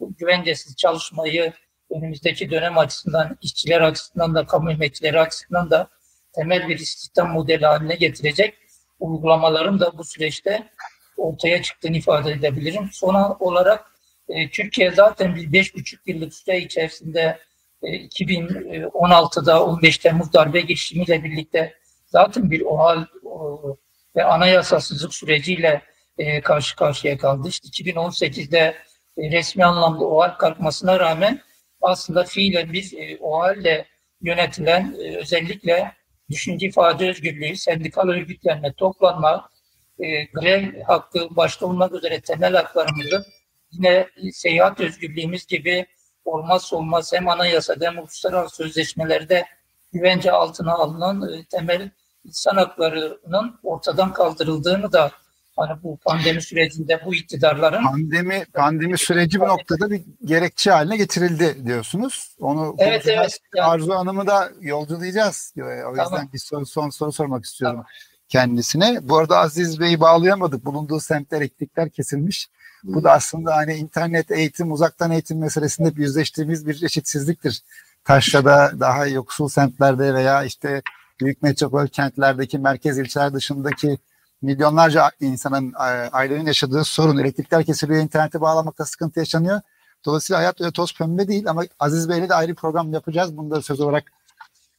güvencesiz 0.00 0.76
çalışmayı 0.76 1.52
önümüzdeki 1.90 2.50
dönem 2.50 2.78
açısından, 2.78 3.38
işçiler 3.42 3.80
açısından 3.80 4.34
da, 4.34 4.46
kamu 4.46 4.70
emekçileri 4.70 5.20
açısından 5.20 5.70
da 5.70 5.88
temel 6.32 6.68
bir 6.68 6.78
istihdam 6.78 7.32
modeli 7.32 7.66
haline 7.66 7.94
getirecek 7.94 8.54
uygulamaların 9.00 9.80
da 9.80 9.98
bu 9.98 10.04
süreçte 10.04 10.68
ortaya 11.16 11.62
çıktığını 11.62 11.96
ifade 11.96 12.32
edebilirim. 12.32 12.88
Son 12.92 13.36
olarak 13.40 13.96
e, 14.28 14.50
Türkiye 14.50 14.90
zaten 14.90 15.36
bir 15.36 15.52
beş 15.52 15.74
buçuk 15.74 16.08
yıllık 16.08 16.34
süre 16.34 16.58
içerisinde 16.58 17.38
e, 17.82 17.88
2016'da 17.88 19.64
15 19.64 19.98
Temmuz 19.98 20.32
darbe 20.32 20.60
girişimiyle 20.60 21.24
birlikte 21.24 21.74
zaten 22.06 22.50
bir 22.50 22.60
OHAL 22.60 23.04
o, 23.24 23.76
ve 24.16 24.24
anayasasızlık 24.24 25.14
süreciyle 25.14 25.82
e, 26.18 26.40
karşı 26.40 26.76
karşıya 26.76 27.18
kaldı. 27.18 27.48
İşte 27.48 27.68
2018'de 27.68 28.74
e, 29.18 29.30
resmi 29.30 29.64
anlamda 29.64 30.04
OHAL 30.04 30.38
kalkmasına 30.38 31.00
rağmen 31.00 31.40
aslında 31.80 32.24
fiilen 32.24 32.72
biz 32.72 32.94
e, 32.94 33.18
OHAL'le 33.20 33.84
yönetilen 34.20 34.96
e, 34.98 35.16
özellikle 35.16 35.92
düşünce 36.30 36.66
ifade 36.66 37.08
özgürlüğü, 37.08 37.56
sendikal 37.56 38.08
örgütlenme, 38.08 38.72
toplanma, 38.72 39.50
e, 39.98 40.24
grev 40.24 40.82
hakkı 40.82 41.36
başta 41.36 41.66
olmak 41.66 41.94
üzere 41.94 42.20
temel 42.20 42.54
haklarımızın 42.54 43.24
yine 43.70 44.08
seyahat 44.32 44.80
özgürlüğümüz 44.80 45.46
gibi 45.46 45.86
olmazsa 46.24 46.76
olmaz 46.76 47.12
hem 47.12 47.28
anayasada 47.28 47.86
hem 47.86 47.98
uluslararası 47.98 48.56
sözleşmelerde 48.56 49.46
güvence 49.92 50.32
altına 50.32 50.74
alınan 50.74 51.32
e, 51.32 51.44
temel 51.44 51.90
insan 52.24 52.56
haklarının 52.56 53.60
ortadan 53.62 54.12
kaldırıldığını 54.12 54.92
da 54.92 55.10
hani 55.56 55.82
bu 55.82 55.96
pandemi 55.96 56.42
sürecinde 56.42 57.00
bu 57.04 57.14
iktidarların 57.14 57.84
pandemi 57.84 58.44
pandemi 58.54 58.98
süreci 58.98 59.40
bu 59.40 59.48
noktada 59.48 59.90
bir 59.90 60.02
gerekçe 60.24 60.70
haline 60.70 60.96
getirildi 60.96 61.66
diyorsunuz. 61.66 62.36
Onu 62.40 62.74
evet, 62.78 63.06
evet, 63.06 63.38
yani. 63.56 63.66
Arzu 63.66 63.94
Hanım'ı 63.94 64.26
da 64.26 64.50
yolculayacağız. 64.60 65.54
O 65.58 65.90
yüzden 65.90 66.04
tamam. 66.04 66.28
bir 66.32 66.38
soru, 66.38 66.66
son 66.66 66.90
soru 66.90 67.12
sormak 67.12 67.44
istiyorum 67.44 67.76
tamam. 67.76 67.86
kendisine. 68.28 68.98
Bu 69.02 69.16
arada 69.16 69.38
Aziz 69.38 69.80
Bey'i 69.80 70.00
bağlayamadık. 70.00 70.64
Bulunduğu 70.64 71.00
semtler 71.00 71.38
elektrikler 71.38 71.90
kesilmiş. 71.90 72.48
Bu 72.84 73.04
da 73.04 73.12
aslında 73.12 73.56
hani 73.56 73.74
internet 73.74 74.30
eğitim, 74.30 74.72
uzaktan 74.72 75.10
eğitim 75.10 75.38
meselesinde 75.38 75.96
bir 75.96 76.02
yüzleştiğimiz 76.02 76.66
bir 76.66 76.82
eşitsizliktir. 76.82 77.62
Taşra'da 78.04 78.72
daha 78.80 79.06
yoksul 79.06 79.48
semtlerde 79.48 80.14
veya 80.14 80.44
işte 80.44 80.82
büyük 81.20 81.42
metropol 81.42 81.86
kentlerdeki 81.86 82.58
merkez 82.58 82.98
ilçeler 82.98 83.34
dışındaki 83.34 83.98
milyonlarca 84.42 85.10
insanın 85.20 85.72
e, 85.72 86.10
ailenin 86.12 86.46
yaşadığı 86.46 86.84
sorun. 86.84 87.18
Elektrikler 87.18 87.64
kesiliyor, 87.64 88.02
internete 88.02 88.40
bağlamakta 88.40 88.84
sıkıntı 88.84 89.18
yaşanıyor. 89.18 89.60
Dolayısıyla 90.04 90.40
hayat 90.40 90.60
öyle 90.60 90.72
toz 90.72 90.94
pembe 90.94 91.28
değil 91.28 91.50
ama 91.50 91.64
Aziz 91.78 92.08
Bey'le 92.08 92.28
de 92.28 92.34
ayrı 92.34 92.54
program 92.54 92.92
yapacağız. 92.92 93.36
Bunu 93.36 93.50
da 93.50 93.62
söz 93.62 93.80
olarak 93.80 94.12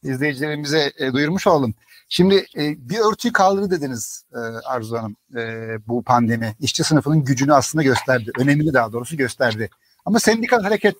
izleyicilerimize 0.02 0.92
e, 0.98 1.12
duyurmuş 1.12 1.46
olalım. 1.46 1.74
Şimdi 2.08 2.46
e, 2.56 2.88
bir 2.88 2.98
örtüyü 2.98 3.32
kaldırdı 3.32 3.70
dediniz 3.70 4.24
e, 4.34 4.38
Arzu 4.66 4.96
Hanım 4.96 5.16
e, 5.36 5.76
bu 5.88 6.02
pandemi. 6.02 6.56
işçi 6.60 6.84
sınıfının 6.84 7.24
gücünü 7.24 7.54
aslında 7.54 7.82
gösterdi. 7.82 8.30
Önemini 8.38 8.72
daha 8.72 8.92
doğrusu 8.92 9.16
gösterdi. 9.16 9.70
Ama 10.04 10.20
sendikal 10.20 10.62
hareket 10.62 10.96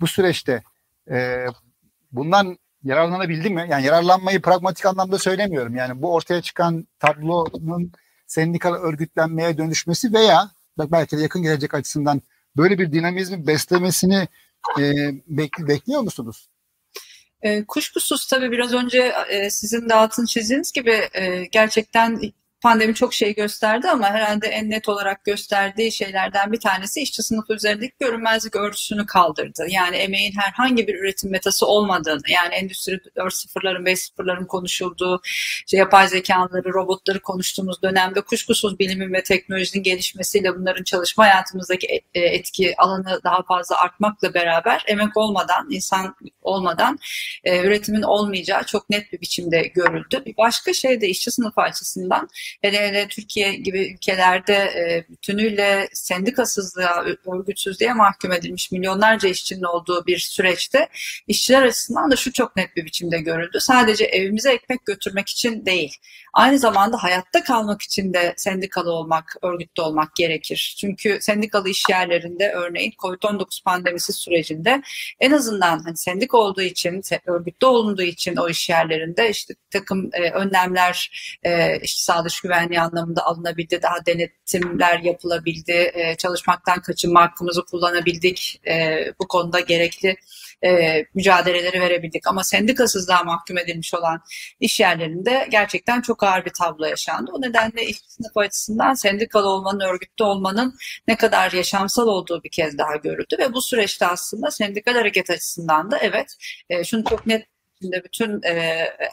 bu 0.00 0.06
süreçte 0.06 0.62
e, 1.10 1.46
bundan 2.12 2.58
yararlanabildi 2.84 3.50
mi? 3.50 3.66
Yani 3.70 3.86
yararlanmayı 3.86 4.42
pragmatik 4.42 4.86
anlamda 4.86 5.18
söylemiyorum. 5.18 5.76
Yani 5.76 6.02
bu 6.02 6.14
ortaya 6.14 6.42
çıkan 6.42 6.86
tablonun 6.98 7.92
sendikal 8.32 8.74
örgütlenmeye 8.74 9.58
dönüşmesi 9.58 10.12
veya 10.12 10.50
belki 10.78 11.18
de 11.18 11.22
yakın 11.22 11.42
gelecek 11.42 11.74
açısından 11.74 12.22
böyle 12.56 12.78
bir 12.78 12.92
dinamizmi 12.92 13.46
beslemesini 13.46 14.28
e, 14.78 14.82
bek- 15.30 15.68
bekliyor 15.68 16.00
musunuz? 16.00 16.48
E, 17.42 17.64
kuşkusuz 17.64 18.26
tabii 18.26 18.50
biraz 18.50 18.72
önce 18.72 19.12
e, 19.28 19.50
sizin 19.50 19.88
de 19.88 19.94
altın 19.94 20.26
çizdiğiniz 20.26 20.72
gibi 20.72 21.08
e, 21.14 21.44
gerçekten 21.44 22.20
pandemi 22.62 22.94
çok 22.94 23.14
şey 23.14 23.34
gösterdi 23.34 23.88
ama 23.90 24.06
herhalde 24.06 24.46
en 24.46 24.70
net 24.70 24.88
olarak 24.88 25.24
gösterdiği 25.24 25.92
şeylerden 25.92 26.52
bir 26.52 26.60
tanesi 26.60 27.00
işçi 27.00 27.22
sınıfı 27.22 27.54
üzerindeki 27.54 27.92
görünmezlik 28.00 28.56
örtüsünü 28.56 29.06
kaldırdı. 29.06 29.66
Yani 29.68 29.96
emeğin 29.96 30.32
herhangi 30.32 30.86
bir 30.86 30.94
üretim 30.94 31.30
metası 31.30 31.66
olmadığını, 31.66 32.20
yani 32.28 32.54
endüstri 32.54 32.94
4.0'ların 33.16 33.84
5.0'ların 33.84 34.46
konuşulduğu, 34.46 35.20
işte 35.66 35.76
yapay 35.76 36.08
zekaları, 36.08 36.72
robotları 36.74 37.20
konuştuğumuz 37.20 37.82
dönemde 37.82 38.20
kuşkusuz 38.20 38.78
bilimin 38.78 39.12
ve 39.12 39.22
teknolojinin 39.22 39.82
gelişmesiyle 39.82 40.56
bunların 40.56 40.84
çalışma 40.84 41.24
hayatımızdaki 41.24 41.86
e, 41.86 42.20
e, 42.20 42.20
etki 42.20 42.74
alanı 42.78 43.20
daha 43.24 43.42
fazla 43.42 43.80
artmakla 43.80 44.34
beraber 44.34 44.84
emek 44.86 45.16
olmadan, 45.16 45.66
insan 45.70 46.16
olmadan 46.42 46.98
e, 47.44 47.60
üretimin 47.60 48.02
olmayacağı 48.02 48.64
çok 48.64 48.90
net 48.90 49.12
bir 49.12 49.20
biçimde 49.20 49.62
görüldü. 49.62 50.22
Bir 50.26 50.36
başka 50.36 50.72
şey 50.72 51.00
de 51.00 51.08
işçi 51.08 51.30
sınıfı 51.30 51.60
açısından 51.60 52.28
hele 52.60 52.88
hele 52.88 53.08
Türkiye 53.08 53.54
gibi 53.54 53.92
ülkelerde 53.94 54.54
e, 54.54 55.04
bütünüyle 55.10 55.88
sendikasızlığa, 55.92 57.04
örgütsüzlüğe 57.32 57.92
mahkum 57.92 58.32
edilmiş 58.32 58.72
milyonlarca 58.72 59.28
işçinin 59.28 59.62
olduğu 59.62 60.06
bir 60.06 60.18
süreçte 60.18 60.88
işçiler 61.26 61.62
açısından 61.62 62.10
da 62.10 62.16
şu 62.16 62.32
çok 62.32 62.56
net 62.56 62.76
bir 62.76 62.84
biçimde 62.84 63.18
görüldü. 63.20 63.60
Sadece 63.60 64.04
evimize 64.04 64.52
ekmek 64.52 64.86
götürmek 64.86 65.28
için 65.28 65.66
değil, 65.66 65.96
aynı 66.32 66.58
zamanda 66.58 67.02
hayatta 67.02 67.42
kalmak 67.44 67.82
için 67.82 68.14
de 68.14 68.34
sendikalı 68.36 68.92
olmak, 68.92 69.36
örgütlü 69.42 69.82
olmak 69.82 70.16
gerekir. 70.16 70.76
Çünkü 70.80 71.18
sendikalı 71.20 71.68
iş 71.68 71.88
yerlerinde 71.90 72.52
örneğin 72.52 72.92
COVID-19 72.98 73.62
pandemisi 73.64 74.12
sürecinde 74.12 74.82
en 75.20 75.32
azından 75.32 75.78
hani 75.78 75.96
sendik 75.96 76.34
olduğu 76.34 76.62
için, 76.62 77.02
örgütlü 77.26 77.66
olunduğu 77.66 78.02
için 78.02 78.36
o 78.36 78.48
iş 78.48 78.68
yerlerinde 78.68 79.30
işte 79.30 79.54
takım 79.70 80.10
e, 80.12 80.30
önlemler, 80.30 81.10
e, 81.42 81.80
işte 81.80 82.02
sağlık 82.02 82.32
güvenliği 82.42 82.80
anlamında 82.80 83.24
alınabildi, 83.26 83.82
daha 83.82 84.06
denetimler 84.06 84.98
yapılabildi, 84.98 85.90
e, 85.94 86.16
çalışmaktan 86.16 86.82
kaçınma 86.82 87.22
hakkımızı 87.22 87.64
kullanabildik, 87.64 88.60
e, 88.66 89.04
bu 89.20 89.28
konuda 89.28 89.60
gerekli 89.60 90.16
e, 90.64 91.04
mücadeleleri 91.14 91.80
verebildik. 91.80 92.26
Ama 92.26 92.44
sendikasızlığa 92.44 93.22
mahkum 93.24 93.58
edilmiş 93.58 93.94
olan 93.94 94.22
iş 94.60 94.80
yerlerinde 94.80 95.48
gerçekten 95.50 96.00
çok 96.00 96.22
ağır 96.22 96.44
bir 96.44 96.52
tablo 96.58 96.84
yaşandı. 96.84 97.30
O 97.34 97.42
nedenle 97.42 97.86
iş 97.86 97.98
sınıf 98.08 98.36
açısından 98.36 98.94
sendikalı 98.94 99.48
olmanın, 99.48 99.80
örgütlü 99.80 100.24
olmanın 100.24 100.74
ne 101.08 101.16
kadar 101.16 101.52
yaşamsal 101.52 102.06
olduğu 102.06 102.42
bir 102.44 102.50
kez 102.50 102.78
daha 102.78 102.96
görüldü 102.96 103.36
ve 103.38 103.52
bu 103.52 103.62
süreçte 103.62 104.06
aslında 104.06 104.50
sendikal 104.50 104.94
hareket 104.94 105.30
açısından 105.30 105.90
da 105.90 105.98
evet 105.98 106.36
e, 106.70 106.84
şunu 106.84 107.04
çok 107.04 107.26
net 107.26 107.46
bütün 108.04 108.42
e, 108.42 108.52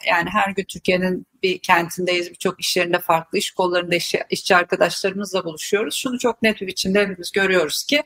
yani 0.06 0.28
her 0.32 0.50
gün 0.50 0.64
Türkiye'nin 0.64 1.26
bir 1.42 1.58
kentindeyiz. 1.58 2.30
Birçok 2.30 2.60
iş 2.60 2.76
yerinde 2.76 2.98
farklı 2.98 3.38
iş 3.38 3.50
kollarında 3.50 3.94
iş, 3.94 4.14
işçi 4.30 4.56
arkadaşlarımızla 4.56 5.44
buluşuyoruz. 5.44 5.94
Şunu 5.94 6.18
çok 6.18 6.42
net 6.42 6.60
bir 6.60 6.66
biçimde 6.66 7.00
hepimiz 7.00 7.32
görüyoruz 7.32 7.84
ki 7.84 8.02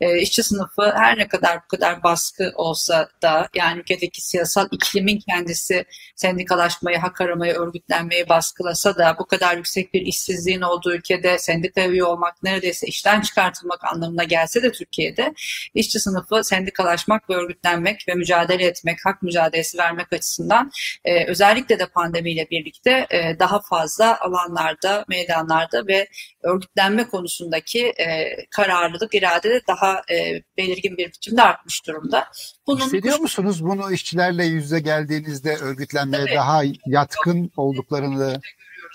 e, 0.00 0.18
işçi 0.20 0.42
sınıfı 0.42 0.92
her 0.96 1.18
ne 1.18 1.28
kadar 1.28 1.56
bu 1.64 1.68
kadar 1.68 2.02
baskı 2.02 2.52
olsa 2.54 3.08
da 3.22 3.48
yani 3.54 3.80
ülkedeki 3.80 4.20
siyasal 4.20 4.68
iklimin 4.70 5.18
kendisi 5.18 5.84
sendikalaşmayı, 6.16 6.98
hak 6.98 7.20
aramayı, 7.20 7.52
örgütlenmeyi 7.52 8.28
baskılasa 8.28 8.98
da 8.98 9.16
bu 9.18 9.26
kadar 9.26 9.56
yüksek 9.56 9.94
bir 9.94 10.00
işsizliğin 10.00 10.60
olduğu 10.60 10.94
ülkede 10.94 11.38
sendika 11.38 11.86
üye 11.86 12.04
olmak 12.04 12.42
neredeyse 12.42 12.86
işten 12.86 13.20
çıkartılmak 13.20 13.84
anlamına 13.84 14.24
gelse 14.24 14.62
de 14.62 14.72
Türkiye'de 14.72 15.34
işçi 15.74 16.00
sınıfı 16.00 16.44
sendikalaşmak 16.44 17.30
ve 17.30 17.34
örgütlenmek 17.34 18.08
ve 18.08 18.14
mücadele 18.14 18.64
etmek, 18.66 19.06
hak 19.06 19.22
mücadelesi 19.22 19.78
vermek 19.78 20.12
açısından 20.12 20.70
e, 21.04 21.24
özellikle 21.26 21.78
de 21.78 21.86
pandemiyle 21.86 22.50
birlikte 22.50 22.77
birlikte 22.86 23.16
e, 23.16 23.38
daha 23.38 23.60
fazla 23.60 24.20
alanlarda, 24.20 25.04
meydanlarda 25.08 25.86
ve 25.86 26.08
örgütlenme 26.42 27.08
konusundaki 27.08 27.86
e, 27.86 28.36
kararlılık, 28.50 29.14
irade 29.14 29.50
de 29.50 29.60
daha 29.68 30.02
e, 30.10 30.42
belirgin 30.56 30.96
bir 30.96 31.08
biçimde 31.08 31.42
artmış 31.42 31.86
durumda. 31.86 32.28
Bunun 32.66 32.80
Hissediyor 32.80 33.18
musunuz 33.18 33.64
bunu 33.64 33.92
işçilerle 33.92 34.44
yüzde 34.44 34.80
geldiğinizde 34.80 35.56
örgütlenmeye 35.56 36.24
Tabii. 36.24 36.36
daha 36.36 36.62
yatkın 36.86 37.50
olduklarını? 37.56 38.40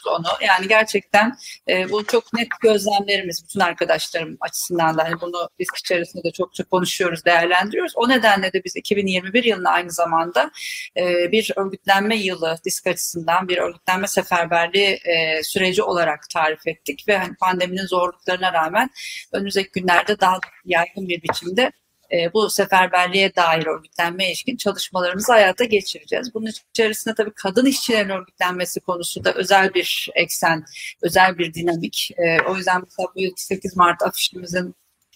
Onu. 0.10 0.28
Yani 0.42 0.68
gerçekten 0.68 1.38
e, 1.70 1.90
bu 1.90 2.06
çok 2.06 2.34
net 2.34 2.48
gözlemlerimiz 2.62 3.44
bütün 3.44 3.60
arkadaşlarım 3.60 4.38
açısından 4.42 4.98
da 4.98 5.04
hani 5.04 5.22
bunu 5.22 5.50
biz 5.60 5.68
içerisinde 5.80 6.24
de 6.24 6.32
çok 6.32 6.56
çok 6.56 6.72
konuşuyoruz, 6.72 7.26
değerlendiriyoruz. 7.26 7.94
O 7.96 8.10
nedenle 8.10 8.54
de 8.54 8.64
biz 8.64 8.76
2021 8.76 9.44
yılını 9.44 9.70
aynı 9.70 9.92
zamanda 9.92 10.52
e, 10.98 11.32
bir 11.32 11.52
örgütlenme 11.56 12.16
yılı 12.16 12.58
disk 12.66 12.88
açısından 12.88 13.48
bir 13.48 13.58
örgütlenme 13.58 14.08
seferberliği 14.08 15.00
e, 15.06 15.44
süreci 15.44 15.84
olarak 15.84 16.30
tarif 16.34 16.68
ettik 16.68 17.08
ve 17.08 17.18
hani 17.18 17.36
pandeminin 17.36 17.86
zorluklarına 17.86 18.54
rağmen 18.54 18.90
önümüzdeki 19.34 19.72
günlerde 19.72 20.20
daha 20.20 20.40
yaygın 20.66 21.08
bir 21.08 21.22
biçimde 21.22 21.72
e, 22.14 22.34
bu 22.34 22.50
seferberliğe 22.50 23.36
dair 23.36 23.66
örgütlenme 23.66 24.28
ilişkin 24.28 24.58
çalışmalarımızı 24.58 25.32
hayata 25.32 25.64
geçireceğiz. 25.64 26.34
Bunun 26.34 26.52
içerisinde 26.72 27.16
tabii 27.16 27.34
kadın 27.36 27.66
işçilerin 27.66 28.10
örgütlenmesi 28.10 28.80
konusu 28.80 29.24
da 29.24 29.34
özel 29.34 29.74
bir 29.74 30.10
eksen, 30.16 30.66
özel 31.02 31.38
bir 31.38 31.54
dinamik. 31.54 32.10
E, 32.18 32.42
o 32.42 32.56
yüzden 32.56 32.82
mesela 32.84 33.10
bu 33.16 33.22
yıl 33.22 33.34
8 33.36 33.78
Mart 33.78 34.02
afişimizin 34.02 34.76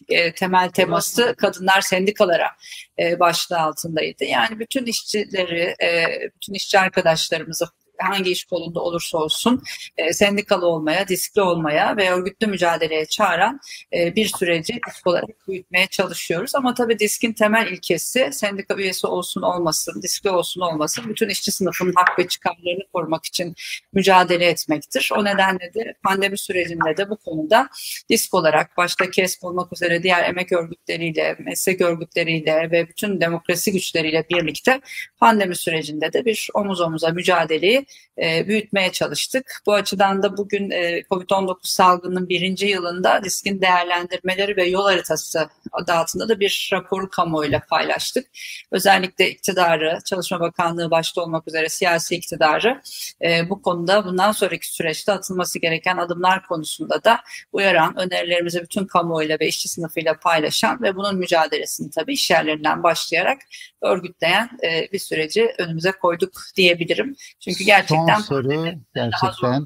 e, 0.10 0.32
temel 0.34 0.70
teması 0.70 1.36
kadınlar 1.38 1.82
sendikalara 1.82 2.52
e, 3.00 3.20
başlığı 3.20 3.60
altındaydı. 3.60 4.24
Yani 4.24 4.60
bütün 4.60 4.86
işçileri, 4.86 5.76
e, 5.84 6.06
bütün 6.36 6.54
işçi 6.54 6.80
arkadaşlarımızı 6.80 7.66
hangi 8.00 8.32
iş 8.32 8.46
kolunda 8.46 8.80
olursa 8.80 9.18
olsun 9.18 9.64
e, 9.98 10.14
sendikalı 10.14 10.66
olmaya, 10.66 11.08
diskli 11.08 11.42
olmaya 11.42 11.98
ve 11.98 12.12
örgütlü 12.12 12.48
mücadeleye 12.48 13.06
çağıran 13.06 13.60
e, 13.94 14.16
bir 14.16 14.26
süreci 14.26 14.80
disk 14.88 15.08
olarak 15.08 15.48
büyütmeye 15.48 15.88
çalışıyoruz. 15.88 16.56
Ama 16.56 16.74
tabii 16.74 17.00
diskin 17.00 17.34
temel 17.34 17.68
ilkesi 17.68 18.30
sendika 18.32 18.76
üyesi 18.76 19.08
olsun 19.08 19.42
olmasın, 19.42 20.02
diskli 20.02 20.30
olsun 20.30 20.62
olmasın 20.62 21.10
bütün 21.10 21.30
işçi 21.30 21.52
sınıfının 21.52 21.94
hak 21.96 22.20
ve 22.20 22.28
çıkarlarını 22.28 22.84
korumak 22.94 23.26
için 23.26 23.56
mücadele 23.94 24.46
etmektir. 24.46 25.10
O 25.18 25.26
nedenle 25.26 25.74
de 25.74 25.94
pandemi 26.04 26.38
sürecinde 26.38 26.98
de 26.98 27.10
bu 27.10 27.18
konuda 27.18 27.70
disk 28.10 28.34
olarak 28.34 28.78
başta 28.78 29.10
KESP 29.10 29.44
olmak 29.44 29.74
üzere 29.74 30.04
diğer 30.04 30.24
emek 30.24 30.52
örgütleriyle, 30.52 31.36
meslek 31.40 31.82
örgütleriyle 31.82 32.72
ve 32.72 32.88
bütün 32.88 33.22
demokrasi 33.22 33.72
güçleriyle 33.72 34.26
birlikte 34.30 34.82
pandemi 35.18 35.56
sürecinde 35.56 36.14
de 36.14 36.26
bir 36.26 36.50
omuz 36.54 36.82
omuza 36.82 37.10
mücadeleyi 37.10 37.86
e, 38.22 38.48
büyütmeye 38.48 38.92
çalıştık. 38.92 39.62
Bu 39.66 39.74
açıdan 39.74 40.24
da 40.24 40.38
bugün 40.38 40.72
e, 40.72 41.00
COVID-19 41.00 41.58
salgının 41.64 42.30
birinci 42.30 42.68
yılında 42.68 43.22
riskin 43.22 43.62
değerlendirmeleri 43.62 44.58
ve 44.58 44.66
yol 44.66 44.84
haritası 44.84 45.50
adı 45.72 45.94
altında 45.94 46.30
da 46.30 46.40
bir 46.40 46.70
raporu 46.74 47.10
kamuoyuyla 47.10 47.60
paylaştık. 47.70 48.28
Özellikle 48.72 49.30
iktidarı, 49.30 50.00
Çalışma 50.06 50.40
Bakanlığı 50.40 50.92
başta 50.92 51.22
olmak 51.22 51.48
üzere 51.48 51.70
siyasi 51.70 52.16
iktidarı 52.16 52.82
e, 53.24 53.50
bu 53.50 53.62
konuda 53.62 54.06
bundan 54.06 54.32
sonraki 54.32 54.74
süreçte 54.74 55.12
atılması 55.12 55.60
gereken 55.60 55.98
adımlar 55.98 56.48
konusunda 56.48 57.04
da 57.04 57.20
uyaran, 57.52 57.98
önerilerimizi 57.98 58.62
bütün 58.64 58.86
kamuoyuyla 58.86 59.38
ve 59.40 59.48
işçi 59.48 59.70
sınıfıyla 59.70 60.20
paylaşan 60.20 60.82
ve 60.82 60.96
bunun 60.96 61.16
mücadelesini 61.16 61.90
tabii 61.92 62.14
iş 62.14 62.32
yerlerinden 62.32 62.84
başlayarak 62.84 63.38
örgütleyen 63.82 64.50
e, 64.64 64.92
bir 64.92 65.00
süreci 65.00 65.56
önümüze 65.58 65.92
koyduk 65.92 66.32
diyebilirim. 66.56 67.16
Çünkü 67.40 67.64
gerçekten 67.64 67.77
Son 67.86 68.22
soru 68.22 68.66
gerçekten 68.96 69.66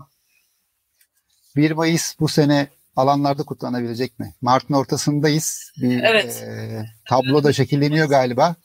1 1.55 1.71
Mayıs 1.71 2.19
bu 2.19 2.27
sene 2.27 2.67
alanlarda 2.95 3.43
kutlanabilecek 3.43 4.19
mi? 4.19 4.35
Mart'ın 4.41 4.73
ortasındayız. 4.73 5.71
Bir 5.81 6.03
Evet. 6.03 6.43
e, 6.47 6.85
tablo 7.09 7.43
da 7.43 7.53
şekilleniyor 7.53 8.09
galiba. 8.09 8.55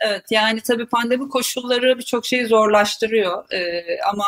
Evet 0.00 0.24
yani 0.30 0.60
tabii 0.60 0.86
pandemi 0.86 1.28
koşulları 1.28 1.98
birçok 1.98 2.26
şeyi 2.26 2.46
zorlaştırıyor 2.46 3.52
Ee, 3.52 3.84
ama 4.12 4.24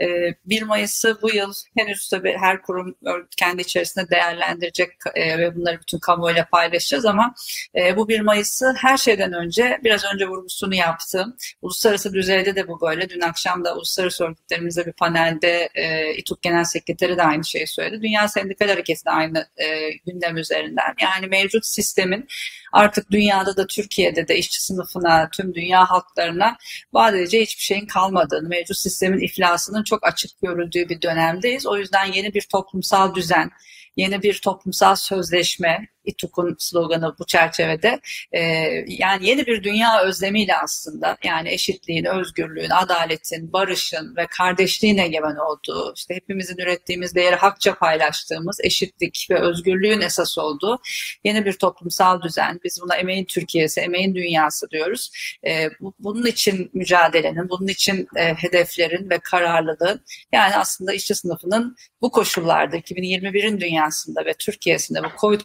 e, 0.00 0.34
1 0.44 0.62
Mayıs'ı 0.62 1.18
bu 1.22 1.30
yıl 1.30 1.52
henüz 1.78 2.08
tabii 2.08 2.36
her 2.40 2.62
kurum 2.62 2.96
kendi 3.36 3.62
içerisinde 3.62 4.10
değerlendirecek 4.10 4.90
e, 5.14 5.38
ve 5.38 5.56
bunları 5.56 5.80
bütün 5.80 5.98
kamuoyuyla 5.98 6.48
paylaşacağız 6.52 7.06
ama 7.06 7.34
e, 7.76 7.96
bu 7.96 8.08
1 8.08 8.20
Mayıs'ı 8.20 8.74
her 8.76 8.96
şeyden 8.96 9.32
önce 9.32 9.80
biraz 9.84 10.04
önce 10.14 10.28
vurgusunu 10.28 10.74
yaptım. 10.74 11.36
Uluslararası 11.62 12.12
düzeyde 12.12 12.56
de 12.56 12.68
bu 12.68 12.80
böyle. 12.80 13.08
Dün 13.08 13.20
akşam 13.20 13.64
da 13.64 13.74
uluslararası 13.76 14.24
örgütlerimizde 14.24 14.86
bir 14.86 14.92
panelde 14.92 15.68
e, 15.74 16.14
İTUK 16.14 16.42
Genel 16.42 16.64
Sekreteri 16.64 17.16
de 17.16 17.22
aynı 17.22 17.44
şeyi 17.44 17.66
söyledi. 17.66 18.02
Dünya 18.02 18.28
Sendikal 18.28 18.68
Hareketi 18.68 19.04
de 19.04 19.10
aynı 19.10 19.46
e, 19.56 19.90
gündem 20.06 20.36
üzerinden. 20.36 20.94
Yani 21.02 21.26
mevcut 21.26 21.66
sistemin 21.66 22.28
artık 22.72 23.10
dünyada 23.10 23.56
da 23.56 23.66
Türkiye'de 23.66 24.28
de 24.28 24.36
işçi 24.38 24.62
sınıfına, 25.00 25.28
tüm 25.30 25.54
dünya 25.54 25.90
halklarına 25.90 26.56
vaat 26.92 27.14
edeceği 27.14 27.42
hiçbir 27.42 27.62
şeyin 27.62 27.86
kalmadığını, 27.86 28.48
mevcut 28.48 28.76
sistemin 28.76 29.18
iflasının 29.18 29.84
çok 29.84 30.06
açık 30.06 30.30
görüldüğü 30.42 30.88
bir 30.88 31.02
dönemdeyiz. 31.02 31.66
O 31.66 31.76
yüzden 31.76 32.12
yeni 32.12 32.34
bir 32.34 32.46
toplumsal 32.52 33.14
düzen, 33.14 33.50
yeni 33.96 34.22
bir 34.22 34.40
toplumsal 34.44 34.94
sözleşme, 34.96 35.88
İTUK'un 36.04 36.56
sloganı 36.58 37.14
bu 37.18 37.26
çerçevede 37.26 38.00
e, 38.32 38.40
yani 38.86 39.28
yeni 39.28 39.46
bir 39.46 39.62
dünya 39.62 40.02
özlemiyle 40.02 40.56
aslında 40.56 41.16
yani 41.24 41.52
eşitliğin, 41.52 42.04
özgürlüğün, 42.04 42.70
adaletin, 42.70 43.52
barışın 43.52 44.16
ve 44.16 44.26
kardeşliğin 44.26 44.98
egemen 44.98 45.36
olduğu 45.36 45.92
işte 45.96 46.14
hepimizin 46.14 46.58
ürettiğimiz 46.58 47.14
değeri 47.14 47.36
hakça 47.36 47.74
paylaştığımız 47.74 48.60
eşitlik 48.62 49.26
ve 49.30 49.40
özgürlüğün 49.40 50.00
esas 50.00 50.38
olduğu 50.38 50.78
yeni 51.24 51.44
bir 51.44 51.52
toplumsal 51.52 52.22
düzen. 52.22 52.60
Biz 52.64 52.78
buna 52.82 52.96
emeğin 52.96 53.24
Türkiye'si, 53.24 53.80
emeğin 53.80 54.14
dünyası 54.14 54.70
diyoruz. 54.70 55.10
E, 55.46 55.68
bu, 55.80 55.94
bunun 55.98 56.26
için 56.26 56.70
mücadelenin, 56.74 57.48
bunun 57.48 57.68
için 57.68 58.08
e, 58.16 58.34
hedeflerin 58.34 59.10
ve 59.10 59.18
kararlılığın 59.18 60.00
yani 60.32 60.56
aslında 60.56 60.92
işçi 60.92 61.14
sınıfının 61.14 61.76
bu 62.02 62.10
koşullarda 62.10 62.76
2021'in 62.76 63.60
dünyasında 63.60 64.24
ve 64.24 64.34
Türkiye'sinde 64.34 65.02
bu 65.04 65.08
Covid 65.20 65.40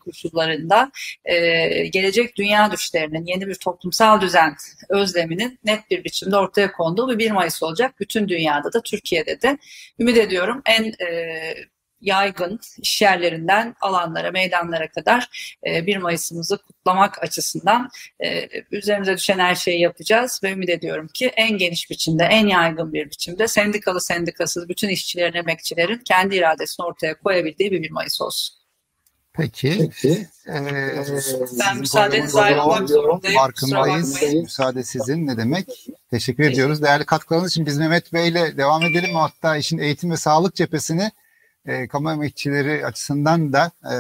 koşullarında 0.46 0.92
e, 1.26 1.88
gelecek 1.88 2.38
dünya 2.38 2.72
düşlerinin 2.72 3.26
yeni 3.26 3.48
bir 3.48 3.56
toplumsal 3.56 4.22
düzen 4.22 4.56
özleminin 4.90 5.60
net 5.64 5.92
bir 5.92 6.04
biçimde 6.04 6.38
ortaya 6.38 6.72
konduğu 6.72 7.10
bir 7.10 7.20
1 7.20 7.32
Mayıs 7.32 7.64
olacak. 7.64 8.00
Bütün 8.00 8.28
dünyada 8.28 8.74
da 8.74 8.82
Türkiye'de 8.82 9.42
de 9.42 9.58
ümit 10.00 10.18
ediyorum 10.18 10.62
en 10.66 10.84
e, 10.84 11.56
yaygın 12.02 12.60
iş 12.78 13.02
yerlerinden 13.02 13.76
alanlara, 13.82 14.32
meydanlara 14.32 14.88
kadar 14.88 15.30
e, 15.68 15.88
1 15.88 15.98
Mayıs'ımızı 15.98 16.58
kutlamak 16.58 17.24
açısından 17.24 17.90
e, 18.24 18.48
üzerimize 18.72 19.18
düşen 19.18 19.40
her 19.40 19.56
şeyi 19.56 19.82
yapacağız 19.82 20.40
ve 20.44 20.52
ümit 20.52 20.70
ediyorum 20.70 21.08
ki 21.14 21.32
en 21.36 21.58
geniş 21.58 21.90
biçimde, 21.90 22.24
en 22.24 22.48
yaygın 22.48 22.94
bir 22.94 23.06
biçimde 23.06 23.48
sendikalı 23.48 24.02
sendikasız 24.02 24.70
bütün 24.70 24.90
işçilerin, 24.90 25.38
emekçilerin 25.38 25.98
kendi 25.98 26.36
iradesini 26.36 26.86
ortaya 26.86 27.18
koyabildiği 27.18 27.72
bir 27.72 27.82
1 27.82 27.92
Mayıs 27.92 28.22
olsun. 28.22 28.65
Peki. 29.38 29.78
Peki. 30.02 30.28
Ee, 30.48 31.04
Ben 31.60 31.78
müsaadenizle 31.78 32.40
ayrılmak 32.42 32.90
zorundayım. 32.90 33.38
Farkındayız. 33.40 34.22
Müsaade 34.34 34.84
sizin. 34.84 35.28
Ne 35.28 35.38
demek? 35.38 35.88
Teşekkür 36.12 36.44
ediyoruz. 36.44 36.82
Değerli 36.82 37.06
katkılarınız 37.06 37.52
için 37.52 37.66
biz 37.66 37.78
Mehmet 37.78 38.14
Bey 38.14 38.28
ile 38.30 38.58
devam 38.58 38.84
edelim. 38.84 39.16
Hatta 39.16 39.58
işin 39.58 39.78
eğitim 39.78 40.12
ve 40.12 40.18
sağlık 40.18 40.56
cephesini 40.56 41.12
e, 41.66 41.88
kamu 41.88 42.12
emekçileri 42.12 42.86
açısından 42.86 43.54
da 43.54 43.72
e, 43.84 43.96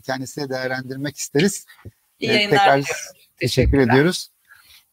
kendisiyle 0.00 0.48
değerlendirmek 0.48 1.16
isteriz. 1.16 1.66
İyi 2.20 2.30
E, 2.30 2.32
yayınlar 2.34 2.50
tekrar 2.58 2.78
diliyorum. 2.82 3.02
teşekkür 3.36 3.78
ediyoruz. 3.78 4.28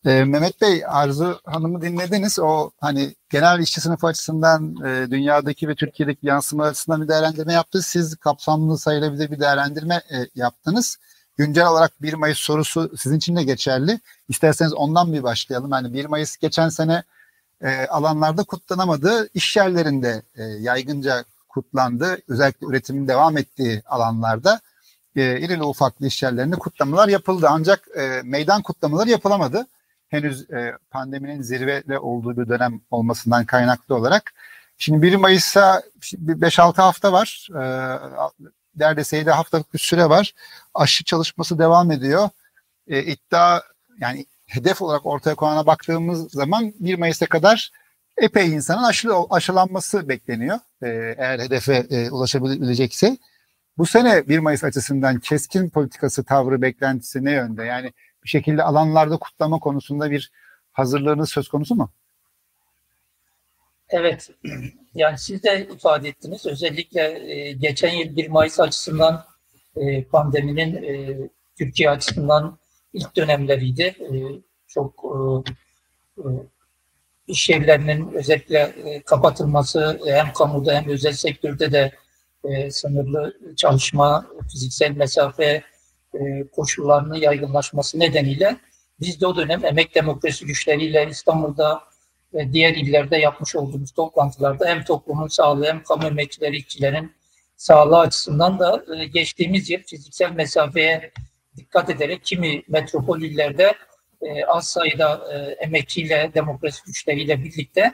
E, 0.06 0.24
Mehmet 0.24 0.62
Bey, 0.62 0.84
Arzu 0.88 1.39
Hanım'ı 1.46 1.82
dinlediniz. 1.82 2.39
O 2.39 2.72
hani 2.82 3.16
genel 3.30 3.60
işçi 3.60 3.82
sınıfı 3.82 4.08
açısından 4.08 4.76
e, 4.86 5.12
dünyadaki 5.12 5.68
ve 5.68 5.76
Türkiye'deki 5.76 6.28
yansıma 6.28 6.66
açısından 6.66 7.02
bir 7.02 7.08
değerlendirme 7.08 7.54
yaptı. 7.54 7.82
Siz 7.82 8.16
kapsamlı 8.16 8.78
sayılabilir 8.78 9.32
bir 9.32 9.39
değerlendirme 9.39 9.96
e, 9.96 10.28
yaptınız. 10.36 10.98
Güncel 11.38 11.68
olarak 11.68 12.02
1 12.02 12.13
Mayıs 12.13 12.38
sorusu 12.38 12.92
sizin 12.98 13.18
için 13.18 13.36
de 13.36 13.44
geçerli. 13.44 14.00
İsterseniz 14.30 14.74
ondan 14.74 15.13
bir 15.13 15.24
başlayalım. 15.24 15.72
Yani 15.72 15.94
1 15.94 16.06
Mayıs 16.06 16.38
geçen 16.38 16.70
sene 16.70 17.04
e, 17.62 17.86
alanlarda 17.88 18.44
kutlanamadı. 18.44 19.30
İş 19.34 19.58
yerlerinde 19.58 20.22
e, 20.36 20.44
yaygınca 20.44 21.24
kutlandı. 21.50 22.18
Özellikle 22.28 22.68
üretimin 22.68 23.08
devam 23.08 23.38
ettiği 23.38 23.82
alanlarda 23.86 24.60
e, 25.16 25.39
irili 25.39 25.63
ufaklı 25.63 26.08
iş 26.08 26.24
yerlerinde 26.24 26.56
kutlamalar 26.56 27.08
yapıldı. 27.08 27.48
Ancak 27.50 27.88
e, 27.98 28.22
meydan 28.24 28.62
kutlamaları 28.62 29.10
yapılamadı. 29.10 29.68
Henüz 30.13 30.52
e, 30.52 30.78
pandeminin 30.91 31.41
zirvede 31.41 31.99
olduğu 31.99 32.38
bir 32.38 32.47
dönem 32.47 32.82
olmasından 32.91 33.45
kaynaklı 33.45 33.95
olarak. 33.95 34.34
Şimdi 34.78 35.02
1 35.02 35.15
Mayıs'a 35.15 35.84
5-6 36.02 36.76
hafta 36.76 37.13
var. 37.13 37.47
E, 37.56 37.63
neredeyse 38.76 39.17
7 39.17 39.32
haftalık 39.32 39.73
bir 39.73 39.80
süre 39.80 40.10
var. 40.10 40.34
Aşı 40.73 41.04
çalışması 41.04 41.60
devam 41.60 41.91
ediyor. 41.91 42.30
E, 42.88 43.04
iddia 43.04 43.62
yani 43.99 44.26
hedef 44.45 44.82
olarak 44.82 45.06
ortaya 45.06 45.36
konana 45.36 45.65
baktığımız 45.65 46.32
zaman 46.32 46.73
1 46.80 46.95
Mayıs'a 46.95 47.26
kadar 47.26 47.71
epey 48.17 48.54
insanın 48.54 48.84
aşı, 48.84 49.10
aşılanması 49.30 50.10
bekleniyor. 50.10 50.60
E, 50.84 51.15
eğer 51.17 51.39
hedefe 51.39 51.76
e, 51.89 52.10
ulaşabilecekse. 52.10 53.17
Bu 53.78 53.86
sene 53.86 54.28
1 54.28 54.39
Mayıs 54.39 54.63
açısından 54.63 55.19
keskin 55.19 55.69
politikası, 55.69 56.23
tavrı, 56.23 56.62
beklentisi 56.62 57.26
ne 57.26 57.32
yönde? 57.32 57.63
Yani 57.63 57.93
bir 58.24 58.30
şekilde 58.30 58.64
alanlarda 58.64 59.18
kutlama 59.18 59.60
konusunda 59.60 60.12
bir 60.12 60.32
hazırlığınız 60.72 61.30
söz 61.30 61.48
konusu 61.48 61.76
mu? 61.76 61.90
Evet, 63.90 64.30
yani 64.96 65.18
siz 65.18 65.44
de 65.44 65.68
ifade 65.76 66.10
ettiniz. 66.10 66.46
Özellikle 66.46 67.32
e, 67.32 67.52
geçen 67.52 67.94
yıl 67.94 68.16
1 68.16 68.28
Mayıs 68.28 68.60
açısından 68.60 69.26
e, 69.76 70.04
pandeminin 70.04 70.84
e, 70.84 71.18
Türkiye 71.58 71.90
açısından 71.90 72.58
ilk 72.94 73.16
dönemleriydi. 73.16 73.84
E, 73.84 74.10
çok 74.68 75.04
e, 75.06 76.22
e, 76.22 76.28
iş 77.28 77.50
yerlerinin 77.50 78.14
özellikle 78.14 78.60
e, 78.60 79.02
kapatılması 79.02 80.00
hem 80.06 80.34
kamuda 80.34 80.74
hem 80.74 80.90
özel 80.90 81.14
sektörde 81.14 81.72
de 81.72 81.92
e, 82.44 82.72
sınırlı 82.72 83.38
çalışma, 83.58 84.26
fiziksel 84.52 84.92
mesafe 84.92 85.64
e, 86.13 86.47
koşullarının 86.47 87.15
yaygınlaşması 87.15 87.99
nedeniyle 87.99 88.58
biz 88.99 89.21
de 89.21 89.28
o 89.28 89.36
dönem 89.36 89.65
emek 89.65 89.95
demokrasi 89.95 90.45
güçleriyle 90.45 91.08
İstanbul'da 91.10 91.84
ve 92.34 92.54
diğer 92.54 92.76
illerde 92.76 93.17
yapmış 93.17 93.56
olduğumuz 93.56 93.91
toplantılarda 93.91 94.65
hem 94.65 94.84
toplumun 94.84 95.28
sağlığı 95.28 95.65
hem 95.65 95.84
kamu 95.84 96.08
emekçileri, 96.08 96.58
işçilerin 96.58 97.12
sağlığı 97.56 97.99
açısından 97.99 98.60
da 98.60 98.86
e, 98.95 99.06
geçtiğimiz 99.06 99.69
yıl 99.69 99.80
fiziksel 99.80 100.32
mesafeye 100.32 101.12
dikkat 101.58 101.89
ederek 101.89 102.26
kimi 102.26 102.63
metropol 102.67 103.21
illerde 103.21 103.73
e, 104.21 104.45
az 104.45 104.67
sayıda 104.67 105.34
e, 105.34 105.38
emekçiyle, 105.52 106.32
demokrasi 106.34 106.86
güçleriyle 106.86 107.43
birlikte 107.43 107.93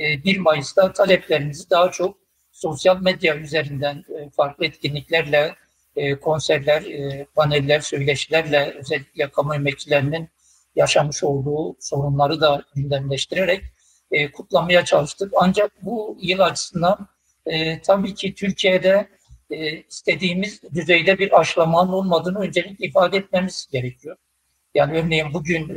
e, 0.00 0.24
1 0.24 0.38
Mayıs'ta 0.38 0.92
taleplerimizi 0.92 1.70
daha 1.70 1.90
çok 1.90 2.18
sosyal 2.52 3.02
medya 3.02 3.36
üzerinden 3.36 4.04
farklı 4.36 4.66
etkinliklerle, 4.66 5.54
e, 5.98 6.14
konserler, 6.14 6.82
e, 6.82 7.26
paneller, 7.34 7.80
söyleşilerle 7.80 8.74
özellikle 8.78 9.30
kamu 9.30 9.54
emekçilerinin 9.54 10.28
yaşamış 10.76 11.24
olduğu 11.24 11.76
sorunları 11.80 12.40
da 12.40 12.64
gündemleştirerek 12.74 13.64
e, 14.10 14.32
kutlamaya 14.32 14.84
çalıştık. 14.84 15.32
Ancak 15.36 15.72
bu 15.82 16.18
yıl 16.20 16.40
açısından 16.40 17.08
tabii 17.86 18.14
ki 18.14 18.34
Türkiye'de 18.34 19.08
istediğimiz 19.88 20.62
düzeyde 20.74 21.18
bir 21.18 21.40
aşılamanın 21.40 21.92
olmadığını 21.92 22.38
öncelikle 22.38 22.86
ifade 22.86 23.16
etmemiz 23.16 23.68
gerekiyor. 23.72 24.16
Yani 24.74 24.98
örneğin 24.98 25.34
bugün 25.34 25.68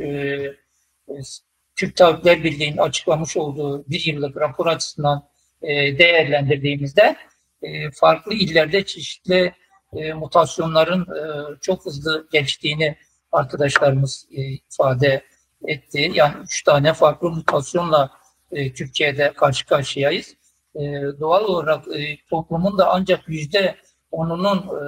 Türk 1.76 1.96
Tabipler 1.96 2.44
Birliği'nin 2.44 2.76
açıklamış 2.76 3.36
olduğu 3.36 3.84
bir 3.90 4.06
yıllık 4.06 4.36
rapor 4.36 4.66
açısından 4.66 5.28
değerlendirdiğimizde 5.62 7.16
farklı 7.92 8.34
illerde 8.34 8.86
çeşitli 8.86 9.52
e, 9.96 10.12
mutasyonların 10.12 11.02
e, 11.02 11.56
çok 11.60 11.86
hızlı 11.86 12.28
geliştiğini 12.32 12.96
arkadaşlarımız 13.32 14.26
e, 14.30 14.42
ifade 14.42 15.24
etti. 15.64 16.10
Yani 16.14 16.34
üç 16.42 16.62
tane 16.62 16.92
farklı 16.92 17.30
mutasyonla 17.30 18.10
e, 18.52 18.72
Türkiye'de 18.74 19.32
karşı 19.32 19.66
karşıyayız. 19.66 20.34
E, 20.74 20.80
doğal 21.20 21.44
olarak 21.44 21.88
e, 21.88 22.16
toplumun 22.30 22.78
da 22.78 22.90
ancak 22.90 23.28
yüzde 23.28 23.76
onunun 24.10 24.58
e, 24.58 24.86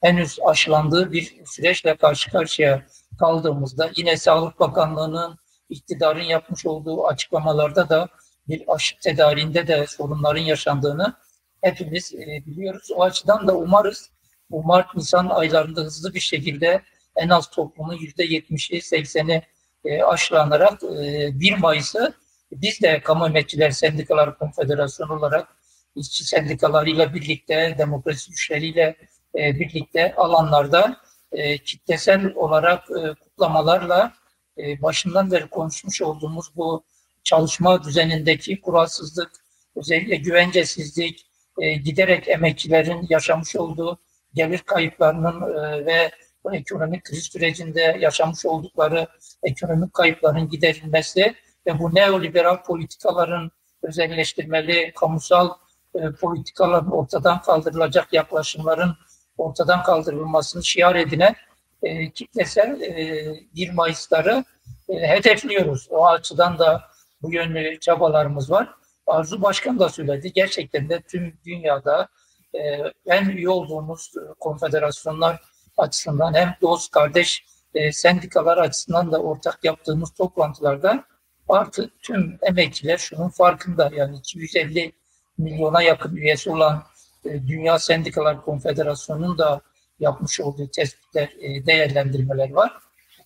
henüz 0.00 0.38
aşılandığı 0.46 1.12
bir 1.12 1.34
süreçle 1.46 1.96
karşı 1.96 2.30
karşıya 2.30 2.86
kaldığımızda 3.18 3.90
yine 3.96 4.16
Sağlık 4.16 4.60
Bakanlığı'nın 4.60 5.38
iktidarın 5.68 6.22
yapmış 6.22 6.66
olduğu 6.66 7.06
açıklamalarda 7.06 7.88
da 7.88 8.08
bir 8.48 8.62
aşı 8.74 8.98
tedariğinde 9.00 9.66
de 9.66 9.86
sorunların 9.86 10.40
yaşandığını 10.40 11.14
hepimiz 11.60 12.14
e, 12.14 12.46
biliyoruz. 12.46 12.90
O 12.94 13.02
açıdan 13.02 13.48
da 13.48 13.56
umarız 13.56 14.10
bu 14.50 14.62
Mart 14.62 14.96
Nisan 14.96 15.28
aylarında 15.28 15.80
hızlı 15.80 16.14
bir 16.14 16.20
şekilde 16.20 16.82
en 17.16 17.28
az 17.28 17.50
toplumun 17.50 17.94
yüzde 17.94 18.24
yetmişi, 18.24 18.80
sekseni 18.80 19.42
e, 19.84 20.02
aşılanarak 20.02 20.82
e, 20.82 21.40
1 21.40 21.58
Mayıs'ı 21.58 22.14
biz 22.52 22.82
de 22.82 23.00
Kamu 23.00 23.26
Emekçiler 23.26 23.70
Sendikalar 23.70 24.38
Konfederasyonu 24.38 25.12
olarak 25.12 25.48
işçi 25.96 26.24
sendikalarıyla 26.24 27.14
birlikte, 27.14 27.74
demokrasi 27.78 28.30
güçleriyle 28.30 28.96
e, 29.34 29.60
birlikte 29.60 30.14
alanlarda 30.14 30.96
e, 31.32 31.58
kitlesel 31.58 32.34
olarak 32.34 32.90
e, 32.90 33.14
kutlamalarla 33.14 34.12
e, 34.58 34.82
başından 34.82 35.30
beri 35.30 35.46
konuşmuş 35.46 36.02
olduğumuz 36.02 36.46
bu 36.56 36.84
çalışma 37.24 37.84
düzenindeki 37.84 38.60
kuralsızlık, 38.60 39.30
özellikle 39.76 40.16
güvencesizlik, 40.16 41.26
e, 41.60 41.72
giderek 41.72 42.28
emekçilerin 42.28 43.06
yaşamış 43.08 43.56
olduğu 43.56 43.98
gelir 44.34 44.58
kayıplarının 44.58 45.54
e, 45.54 45.86
ve 45.86 46.10
bu 46.44 46.54
ekonomik 46.54 47.04
kriz 47.04 47.24
sürecinde 47.24 47.96
yaşamış 48.00 48.46
oldukları 48.46 49.06
ekonomik 49.42 49.94
kayıpların 49.94 50.48
giderilmesi 50.48 51.34
ve 51.66 51.78
bu 51.78 51.94
neoliberal 51.94 52.62
politikaların 52.62 53.50
özelleştirmeli, 53.82 54.92
kamusal 54.96 55.50
e, 55.94 56.10
politikaların 56.20 56.90
ortadan 56.90 57.42
kaldırılacak 57.42 58.12
yaklaşımların 58.12 58.96
ortadan 59.38 59.82
kaldırılmasını 59.82 60.64
şiar 60.64 60.94
edinen 60.94 61.34
e, 61.82 62.10
kitlesel 62.10 62.80
e, 62.80 63.24
1 63.54 63.70
Mayıs'ları 63.70 64.44
e, 64.88 65.08
hedefliyoruz. 65.08 65.88
O 65.90 66.06
açıdan 66.06 66.58
da 66.58 66.82
bu 67.22 67.32
yönlü 67.32 67.80
çabalarımız 67.80 68.50
var. 68.50 68.68
Arzu 69.08 69.42
Başkan 69.42 69.78
da 69.78 69.88
söyledi. 69.88 70.32
Gerçekten 70.32 70.88
de 70.88 71.00
tüm 71.00 71.38
dünyada 71.46 72.08
e, 72.54 72.60
en 73.06 73.28
üye 73.28 73.48
olduğumuz 73.48 74.12
konfederasyonlar 74.40 75.40
açısından 75.76 76.34
hem 76.34 76.54
dost 76.62 76.90
kardeş 76.90 77.44
e, 77.74 77.92
sendikalar 77.92 78.58
açısından 78.58 79.12
da 79.12 79.22
ortak 79.22 79.64
yaptığımız 79.64 80.10
toplantılarda 80.10 81.04
artık 81.48 82.02
tüm 82.02 82.38
emekçiler 82.42 82.98
şunun 82.98 83.28
farkında. 83.28 83.90
Yani 83.94 84.16
250 84.16 84.92
milyona 85.38 85.82
yakın 85.82 86.16
üyesi 86.16 86.50
olan 86.50 86.82
e, 87.24 87.48
Dünya 87.48 87.78
Sendikalar 87.78 88.44
Konfederasyonu'nun 88.44 89.38
da 89.38 89.60
yapmış 90.00 90.40
olduğu 90.40 90.68
tespitler, 90.70 91.28
e, 91.40 91.66
değerlendirmeler 91.66 92.50
var. 92.50 92.72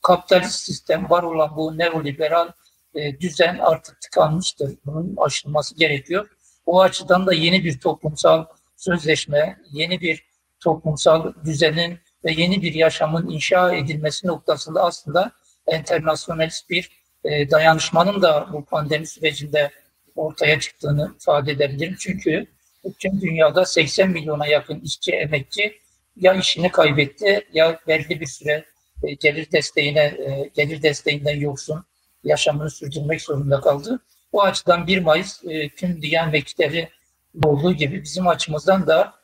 Kapitalist 0.03 0.65
sistem 0.65 1.11
var 1.11 1.23
olan 1.23 1.57
bu 1.57 1.79
neoliberal 1.79 2.49
e, 2.95 3.21
düzen 3.21 3.59
artık 3.59 4.01
tıkanmıştır. 4.01 4.77
Bunun 4.87 5.17
aşılması 5.17 5.75
gerekiyor. 5.75 6.29
O 6.67 6.81
açıdan 6.81 7.27
da 7.27 7.35
yeni 7.35 7.65
bir 7.65 7.81
toplumsal 7.81 8.45
sözleşme, 8.77 9.59
yeni 9.71 10.01
bir 10.01 10.25
toplumsal 10.61 11.33
düzenin 11.45 11.99
ve 12.25 12.33
yeni 12.33 12.63
bir 12.63 12.75
yaşamın 12.75 13.31
inşa 13.31 13.75
edilmesi 13.75 14.27
noktasında 14.27 14.83
aslında 14.85 15.33
internasyonalist 15.73 16.71
bir 16.71 16.91
e, 17.25 17.51
dayanışmanın 17.51 18.23
da 18.23 18.49
bu 18.53 18.65
pandemi 18.65 19.07
sürecinde 19.07 19.71
ortaya 20.17 20.61
çıktığını 20.61 21.15
ifade 21.21 21.53
edebilirim. 21.53 21.97
Çünkü 21.99 22.47
tüm 22.99 23.21
dünyada 23.21 23.65
80 23.65 24.11
milyona 24.11 24.47
yakın 24.47 24.81
işçi, 24.81 25.13
emekçi 25.13 25.79
ya 26.17 26.35
işini 26.35 26.71
kaybetti 26.71 27.47
ya 27.53 27.81
belli 27.89 28.21
bir 28.21 28.27
süre 28.27 28.65
e, 29.03 29.15
gelir 29.15 29.53
desteğine 29.53 30.17
gelir 30.55 30.83
desteğinden 30.83 31.37
yoksun 31.37 31.85
yaşamını 32.25 32.71
sürdürmek 32.71 33.23
zorunda 33.23 33.61
kaldı. 33.61 34.01
Bu 34.33 34.43
açıdan 34.43 34.87
1 34.87 34.99
Mayıs 34.99 35.45
e, 35.45 35.69
tüm 35.69 36.03
diyen 36.03 36.33
vekilleri 36.33 36.89
olduğu 37.43 37.73
gibi 37.73 38.03
bizim 38.03 38.27
açımızdan 38.27 38.87
da 38.87 39.15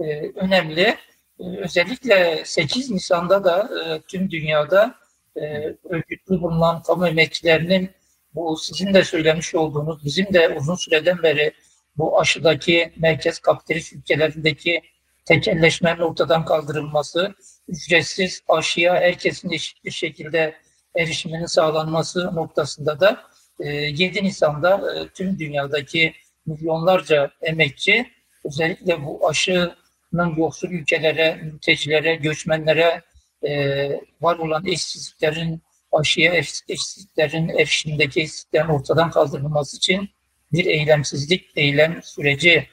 e, 0.00 0.32
önemli. 0.34 0.96
E, 1.40 1.44
özellikle 1.58 2.42
8 2.44 2.90
Nisan'da 2.90 3.44
da 3.44 3.70
e, 3.84 4.00
tüm 4.00 4.30
dünyada 4.30 4.94
e, 5.36 5.74
örgütlü 5.84 6.42
bulunan 6.42 6.82
kamu 6.82 7.08
emekçilerinin 7.08 7.90
bu 8.34 8.56
sizin 8.56 8.94
de 8.94 9.04
söylemiş 9.04 9.54
olduğunuz, 9.54 10.04
bizim 10.04 10.34
de 10.34 10.48
uzun 10.48 10.74
süreden 10.74 11.22
beri 11.22 11.52
bu 11.96 12.20
aşıdaki 12.20 12.92
merkez 12.96 13.38
kapitalist 13.38 13.92
ülkelerindeki 13.92 14.82
tekelleşmenin 15.24 16.00
ortadan 16.00 16.44
kaldırılması, 16.44 17.34
ücretsiz 17.68 18.42
aşıya 18.48 18.94
herkesin 18.94 19.50
eşit 19.50 19.84
bir 19.84 19.90
şekilde 19.90 20.54
erişiminin 20.96 21.46
sağlanması 21.46 22.34
noktasında 22.34 23.00
da 23.00 23.22
7 23.60 24.18
e, 24.18 24.22
Nisan'da 24.22 24.94
e, 24.94 25.08
tüm 25.08 25.38
dünyadaki 25.38 26.14
milyonlarca 26.46 27.30
emekçi 27.42 28.06
özellikle 28.44 29.04
bu 29.04 29.28
aşının 29.28 30.36
yoksul 30.36 30.68
ülkelere, 30.68 31.34
mültecilere, 31.34 32.14
göçmenlere 32.14 33.02
e, 33.42 33.90
var 34.20 34.38
olan 34.38 34.66
eşsizliklerin 34.66 35.62
aşıya 35.92 36.34
eşsizliklerin 36.68 37.48
erişimindeki 37.48 38.20
eşsizliklerin 38.20 38.68
ortadan 38.68 39.10
kaldırılması 39.10 39.76
için 39.76 40.08
bir 40.52 40.66
eylemsizlik 40.66 41.50
eylem 41.56 42.00
süreci 42.02 42.68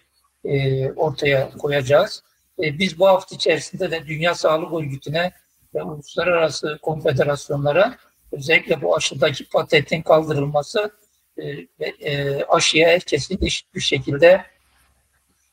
ortaya 0.95 1.49
koyacağız. 1.49 2.23
biz 2.59 2.99
bu 2.99 3.07
hafta 3.07 3.35
içerisinde 3.35 3.91
de 3.91 4.07
Dünya 4.07 4.35
Sağlık 4.35 4.73
Örgütü'ne 4.73 5.31
ve 5.75 5.83
uluslararası 5.83 6.79
konfederasyonlara 6.81 7.97
özellikle 8.33 8.81
bu 8.81 8.95
aşıdaki 8.95 9.49
patentin 9.49 10.01
kaldırılması 10.01 10.91
e, 11.37 11.67
e, 11.99 12.43
aşıya 12.43 12.89
herkesin 12.89 13.39
eşit 13.41 13.75
bir 13.75 13.81
şekilde 13.81 14.45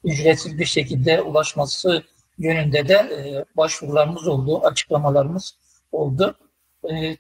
ücretsiz 0.05 0.59
bir 0.59 0.65
şekilde 0.65 1.23
ulaşması 1.23 2.03
yönünde 2.39 2.89
de 2.89 2.95
e, 2.95 3.45
başvurularımız 3.57 4.29
oldu, 4.29 4.61
açıklamalarımız 4.67 5.57
oldu. 5.93 6.37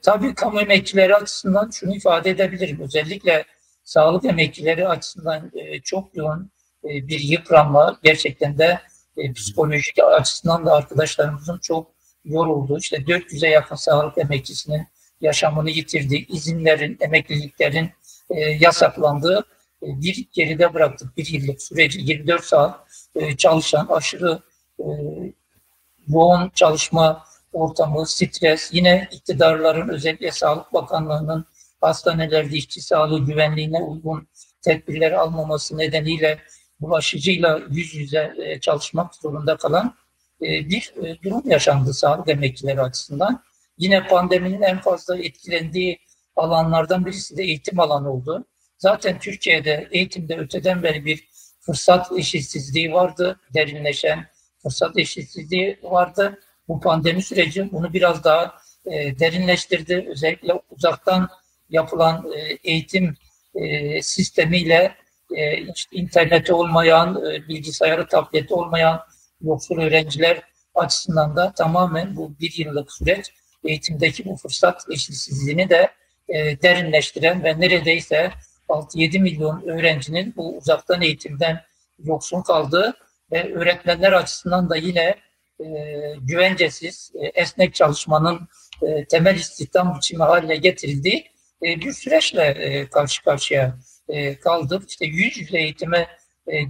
Tabii 0.03 0.35
kamu 0.35 0.61
emekçileri 0.61 1.17
açısından 1.17 1.71
şunu 1.71 1.97
ifade 1.97 2.31
edebilirim. 2.31 2.81
Özellikle 2.81 3.45
sağlık 3.85 4.25
emekçileri 4.25 4.89
açısından 4.89 5.53
çok 5.85 6.17
yoğun 6.17 6.51
bir 6.85 7.21
yıpranma, 7.21 7.99
gerçekten 8.03 8.59
de 8.59 8.81
psikolojik 9.35 9.99
açısından 9.99 10.67
da 10.67 10.75
arkadaşlarımızın 10.75 11.59
çok 11.59 11.91
yoruldu. 12.25 12.79
İşte 12.79 12.97
400'e 12.97 13.49
yakın 13.49 13.77
sağlık 13.77 14.19
emekçisinin 14.19 14.87
yaşamını 15.21 15.71
yitirdi. 15.71 16.27
İzinlerin, 16.29 16.99
emekliliklerin 17.01 17.91
e, 18.31 18.41
yasaklandığı 18.41 19.45
e, 19.83 19.87
bir 20.03 20.29
geride 20.33 20.75
bıraktık. 20.75 21.17
Bir 21.17 21.27
yıllık 21.27 21.63
süreci 21.63 22.01
24 22.01 22.45
saat 22.45 22.81
e, 23.15 23.37
çalışan 23.37 23.87
aşırı 23.87 24.43
e, 24.79 24.87
yoğun 26.09 26.51
çalışma 26.55 27.25
ortamı, 27.53 28.07
stres, 28.07 28.71
yine 28.73 29.09
iktidarların 29.13 29.89
özellikle 29.89 30.31
Sağlık 30.31 30.73
Bakanlığı'nın 30.73 31.47
hastanelerde 31.81 32.57
işçi 32.57 32.81
sağlığı 32.81 33.27
güvenliğine 33.27 33.79
uygun 33.83 34.29
tedbirler 34.63 35.13
almaması 35.13 35.79
nedeniyle 35.79 36.39
bulaşıcıyla 36.81 37.61
yüz 37.71 37.95
yüze 37.95 38.35
e, 38.39 38.61
çalışmak 38.61 39.15
zorunda 39.15 39.57
kalan 39.57 39.95
e, 40.43 40.47
bir 40.47 40.95
e, 41.03 41.23
durum 41.23 41.51
yaşandı 41.51 41.95
sağlık 41.95 42.29
emekçileri 42.29 42.81
açısından. 42.81 43.43
Yine 43.81 44.07
pandeminin 44.07 44.63
en 44.63 44.81
fazla 44.81 45.19
etkilendiği 45.19 45.99
alanlardan 46.37 47.07
birisi 47.07 47.37
de 47.37 47.43
eğitim 47.43 47.81
alanı 47.81 48.13
oldu. 48.13 48.47
Zaten 48.79 49.19
Türkiye'de 49.19 49.89
eğitimde 49.91 50.37
öteden 50.37 50.83
beri 50.83 51.05
bir 51.05 51.29
fırsat 51.61 52.13
eşitsizliği 52.19 52.93
vardı, 52.93 53.41
derinleşen 53.55 54.27
fırsat 54.63 54.99
eşitsizliği 54.99 55.79
vardı. 55.83 56.39
Bu 56.69 56.81
pandemi 56.81 57.23
süreci 57.23 57.73
bunu 57.73 57.93
biraz 57.93 58.25
daha 58.25 58.55
e, 58.87 59.19
derinleştirdi. 59.19 60.07
Özellikle 60.11 60.53
uzaktan 60.71 61.29
yapılan 61.71 62.33
e, 62.37 62.59
eğitim 62.65 63.17
e, 63.55 64.03
sistemiyle 64.03 64.95
e, 65.37 65.67
interneti 65.93 66.53
olmayan, 66.53 67.25
e, 67.27 67.49
bilgisayarı, 67.49 68.09
tableti 68.09 68.55
olmayan 68.55 69.01
yoksul 69.41 69.79
öğrenciler 69.79 70.43
açısından 70.75 71.37
da 71.37 71.53
tamamen 71.53 72.17
bu 72.17 72.39
bir 72.41 72.59
yıllık 72.59 72.93
süreç 72.93 73.33
eğitimdeki 73.65 74.25
bu 74.25 74.37
fırsat 74.37 74.87
eşitsizliğini 74.91 75.69
de 75.69 75.91
e, 76.29 76.63
derinleştiren 76.63 77.45
ve 77.45 77.61
neredeyse 77.61 78.31
6-7 78.69 79.19
milyon 79.19 79.69
öğrencinin 79.69 80.35
bu 80.37 80.57
uzaktan 80.57 81.03
eğitimden 81.03 81.61
yoksun 81.99 82.43
kaldığı 82.43 82.95
ve 83.33 83.55
öğretmenler 83.55 84.13
açısından 84.13 84.71
da 84.71 84.77
yine 84.77 85.15
e, 85.61 85.67
güvencesiz, 86.21 87.13
e, 87.15 87.27
esnek 87.27 87.75
çalışmanın 87.75 88.49
temel 89.09 89.35
istihdam 89.35 89.97
biçimi 89.97 90.23
haline 90.23 90.57
getirildiği 90.57 91.31
bir 91.63 91.93
süreçle 91.93 92.87
karşı 92.93 93.25
karşıya 93.25 93.79
kaldık. 94.41 94.91
İşte 94.91 95.07
yüz 95.07 95.39
yüze 95.39 95.59
eğitime 95.59 96.09
e, 96.47 96.63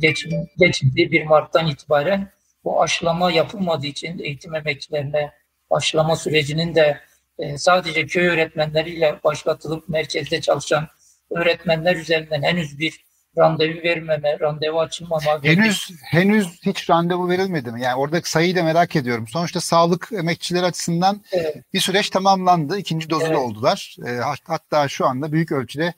geçildiği 0.59 1.13
bir 1.13 1.25
Mart'tan 1.25 1.67
itibaren 1.67 2.33
bu 2.65 2.83
aşılama 2.83 3.33
yapılmadığı 3.33 3.87
için 3.87 4.19
eğitim 4.19 4.55
emekçilerine 4.55 5.33
aşılama 5.71 6.17
sürecinin 6.17 6.75
de 6.75 7.01
e, 7.39 7.59
sadece 7.59 8.07
köy 8.07 8.29
öğretmenleriyle 8.29 9.19
başlatılıp 9.25 9.89
merkezde 9.89 10.41
çalışan 10.41 10.89
öğretmenler 11.31 11.97
üzerinden 11.97 12.43
henüz 12.43 12.79
bir 12.79 13.05
randevu 13.39 13.83
vermeme, 13.83 14.41
randevu 14.41 14.81
açılmama. 14.81 15.43
Henüz 15.43 15.91
henüz 16.11 16.63
hiç 16.63 16.91
randevu 16.91 17.29
verilmedi 17.29 17.73
mi? 17.73 17.83
Yani 17.83 17.95
oradaki 17.95 18.31
sayıyı 18.31 18.57
da 18.57 18.63
merak 18.63 18.97
ediyorum. 18.97 19.29
Sonuçta 19.29 19.61
sağlık 19.61 20.09
emekçileri 20.13 20.65
açısından 20.65 21.23
evet. 21.33 21.57
bir 21.75 21.81
süreç 21.81 22.11
tamamlandı. 22.11 22.79
İkinci 22.79 23.11
dozu 23.11 23.27
evet. 23.27 23.37
oldular. 23.37 23.97
E, 24.07 24.11
hatta 24.45 24.89
şu 24.89 25.07
anda 25.07 25.33
büyük 25.33 25.53
ölçüde 25.53 25.95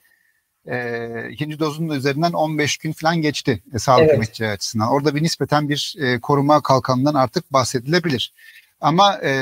e, 0.70 1.06
ikinci 1.30 1.58
dozun 1.58 1.88
üzerinden 1.88 2.32
15 2.32 2.76
gün 2.76 2.92
falan 2.92 3.16
geçti 3.16 3.62
e, 3.74 3.78
sağlık 3.78 4.04
evet. 4.04 4.14
emekçileri 4.14 4.50
açısından. 4.50 4.88
Orada 4.88 5.14
bir 5.14 5.22
nispeten 5.22 5.68
bir 5.68 5.94
e, 6.00 6.20
koruma 6.20 6.62
kalkanından 6.62 7.14
artık 7.14 7.52
bahsedilebilir. 7.52 8.32
Ama 8.82 9.18
e, 9.22 9.32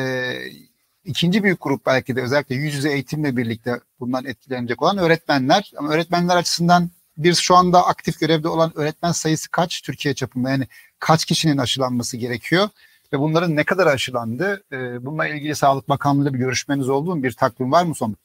ikinci 1.05 1.43
büyük 1.45 1.63
grup 1.63 1.87
belki 1.87 2.17
de 2.17 2.23
özellikle 2.23 2.55
yüz 2.55 2.75
yüze 2.75 2.93
eğitimle 2.93 3.37
birlikte 3.37 3.81
bundan 4.01 4.25
etkilenecek 4.25 4.83
olan 4.83 4.99
öğretmenler. 4.99 5.73
Ama 5.77 5.93
öğretmenler 5.93 6.37
açısından 6.37 6.91
bir 7.17 7.35
şu 7.35 7.55
anda 7.57 7.87
aktif 7.87 8.21
görevde 8.21 8.49
olan 8.49 8.73
öğretmen 8.75 9.13
sayısı 9.13 9.51
kaç 9.51 9.83
Türkiye 9.83 10.15
çapında? 10.15 10.51
Yani 10.51 10.67
kaç 10.99 11.25
kişinin 11.25 11.59
aşılanması 11.59 12.17
gerekiyor? 12.17 12.69
Ve 13.13 13.19
bunların 13.19 13.57
ne 13.57 13.65
kadar 13.65 13.87
aşılandı? 13.87 14.65
E, 14.73 15.07
bununla 15.07 15.29
ilgili 15.29 15.55
Sağlık 15.55 15.89
Bakanlığı'yla 15.89 16.35
bir 16.35 16.39
görüşmeniz 16.39 16.89
oldu 16.89 17.17
mu? 17.17 17.23
Bir 17.23 17.33
takvim 17.33 17.73
var 17.73 17.85
mı 17.85 17.95
somut? 17.95 18.19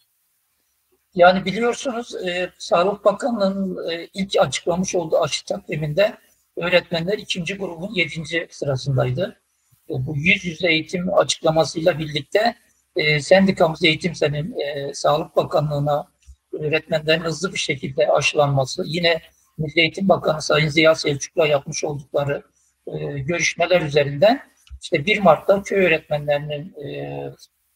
Yani 1.13 1.45
biliyorsunuz 1.45 2.15
e, 2.15 2.51
Sağlık 2.57 3.05
Bakanlığı'nın 3.05 3.91
e, 3.91 4.07
ilk 4.13 4.35
açıklamış 4.39 4.95
olduğu 4.95 5.21
aşı 5.21 5.45
takviminde 5.45 6.17
öğretmenler 6.57 7.17
ikinci 7.17 7.57
grubun 7.57 7.93
yedinci 7.93 8.47
sırasındaydı. 8.51 9.44
Bu 9.89 10.17
yüz 10.17 10.45
yüze 10.45 10.71
eğitim 10.71 11.13
açıklamasıyla 11.13 11.99
birlikte 11.99 12.55
e, 12.95 13.19
sendikamız 13.21 13.83
Eğitim 13.83 14.15
Sen'in 14.15 14.59
e, 14.59 14.93
Sağlık 14.93 15.35
Bakanlığı'na 15.35 16.07
öğretmenlerin 16.53 17.21
hızlı 17.21 17.53
bir 17.53 17.59
şekilde 17.59 18.07
aşılanması, 18.07 18.83
yine 18.85 19.21
Milli 19.57 19.81
Eğitim 19.81 20.09
Bakanı 20.09 20.41
Sayın 20.41 20.67
Ziya 20.67 20.95
Selçuk'la 20.95 21.47
yapmış 21.47 21.83
oldukları 21.83 22.43
e, 22.87 23.19
görüşmeler 23.19 23.81
üzerinden 23.81 24.41
işte 24.81 25.05
1 25.05 25.19
Mart'ta 25.19 25.63
köy 25.63 25.85
öğretmenlerinin 25.85 26.73
e, 26.83 27.19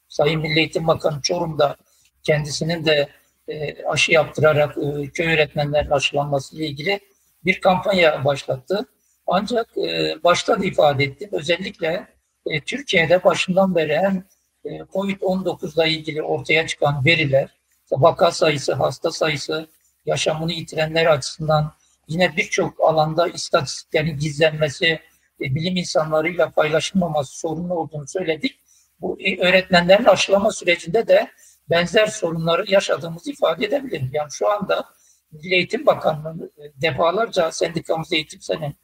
Sayın 0.07 0.41
Milli 0.41 0.59
Eğitim 0.59 0.87
Bakanı 0.87 1.21
Çorum'da 1.21 1.75
kendisinin 2.23 2.85
de 2.85 3.09
e, 3.47 3.83
aşı 3.83 4.11
yaptırarak 4.11 4.77
e, 4.77 5.07
köy 5.07 5.33
öğretmenlerinin 5.33 5.91
aşılanması 5.91 6.57
ile 6.57 6.65
ilgili 6.65 6.99
bir 7.45 7.61
kampanya 7.61 8.25
başlattı. 8.25 8.85
Ancak 9.31 9.77
e, 9.77 10.15
başta 10.23 10.59
da 10.61 10.65
ifade 10.65 11.03
ettim. 11.03 11.29
Özellikle 11.31 12.07
e, 12.45 12.61
Türkiye'de 12.61 13.23
başından 13.23 13.75
beri 13.75 13.97
hem 13.97 14.23
e, 14.65 14.69
COVID-19 14.69 15.73
ile 15.73 15.91
ilgili 15.91 16.21
ortaya 16.21 16.67
çıkan 16.67 17.05
veriler, 17.05 17.49
vaka 17.91 18.31
sayısı, 18.31 18.73
hasta 18.73 19.11
sayısı, 19.11 19.67
yaşamını 20.05 20.51
yitirenler 20.51 21.05
açısından 21.05 21.73
yine 22.07 22.37
birçok 22.37 22.79
alanda 22.79 23.27
istatistiklerin 23.27 24.17
gizlenmesi, 24.17 24.85
e, 25.41 25.55
bilim 25.55 25.77
insanlarıyla 25.77 26.49
paylaşılmaması 26.49 27.39
sorunlu 27.39 27.73
olduğunu 27.73 28.07
söyledik. 28.07 28.59
Bu 29.01 29.17
e, 29.21 29.39
öğretmenlerin 29.39 30.05
aşılama 30.05 30.51
sürecinde 30.51 31.07
de 31.07 31.31
benzer 31.69 32.07
sorunları 32.07 32.71
yaşadığımızı 32.71 33.31
ifade 33.31 33.65
edebilirim. 33.65 34.09
Yani 34.13 34.29
şu 34.31 34.49
anda 34.49 34.85
Milli 35.31 35.55
Eğitim 35.55 35.85
Bakanlığı 35.85 36.51
e, 36.57 36.81
defalarca 36.81 37.51
sendikamız 37.51 38.13
eğitim 38.13 38.41
senin 38.41 38.75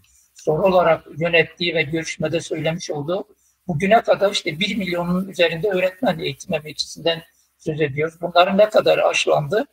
soru 0.46 0.64
olarak 0.64 1.08
yönettiği 1.18 1.76
ve 1.76 1.84
görüşmede 1.84 2.41
söylemiş 2.41 2.91
olduğu 2.91 3.28
bugüne 3.68 4.02
kadar 4.02 4.32
işte 4.32 4.60
1 4.60 4.76
milyonun 4.76 5.28
üzerinde 5.30 5.68
öğretmen 5.68 6.20
eğitim 6.20 6.54
emekçisinden 6.54 7.24
söz 7.58 7.82
ediyoruz. 7.82 8.16
Bunların 8.22 8.58
ne 8.58 8.70
kadar 8.70 8.98
aşılandı? 8.98 9.66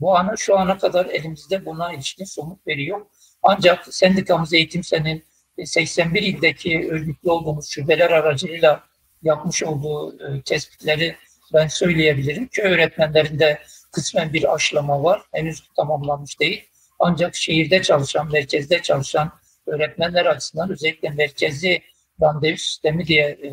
Bu 0.00 0.16
anı 0.16 0.38
şu 0.38 0.58
ana 0.58 0.78
kadar 0.78 1.06
elimizde 1.06 1.66
buna 1.66 1.92
ilişkin 1.92 2.24
somut 2.24 2.66
veri 2.66 2.86
yok. 2.86 3.10
Ancak 3.42 3.94
sendikamız 3.94 4.52
eğitim 4.54 4.84
senin 4.84 5.24
81 5.64 6.22
ildeki 6.22 6.88
örgütlü 6.90 7.30
olduğumuz 7.30 7.68
şubeler 7.68 8.10
aracılığıyla 8.10 8.84
yapmış 9.22 9.62
olduğu 9.62 10.12
e, 10.12 10.42
tespitleri 10.42 11.16
ben 11.54 11.68
söyleyebilirim 11.68 12.46
ki 12.46 12.62
öğretmenlerinde 12.62 13.58
kısmen 13.92 14.32
bir 14.32 14.54
aşılama 14.54 15.02
var. 15.02 15.22
Henüz 15.32 15.62
tamamlanmış 15.76 16.40
değil. 16.40 16.64
Ancak 16.98 17.34
şehirde 17.34 17.82
çalışan, 17.82 18.32
merkezde 18.32 18.82
çalışan 18.82 19.39
öğretmenler 19.70 20.26
açısından 20.26 20.70
özellikle 20.70 21.10
merkezi 21.10 21.82
randevu 22.22 22.56
sistemi 22.56 23.06
diye 23.06 23.38
e, 23.42 23.48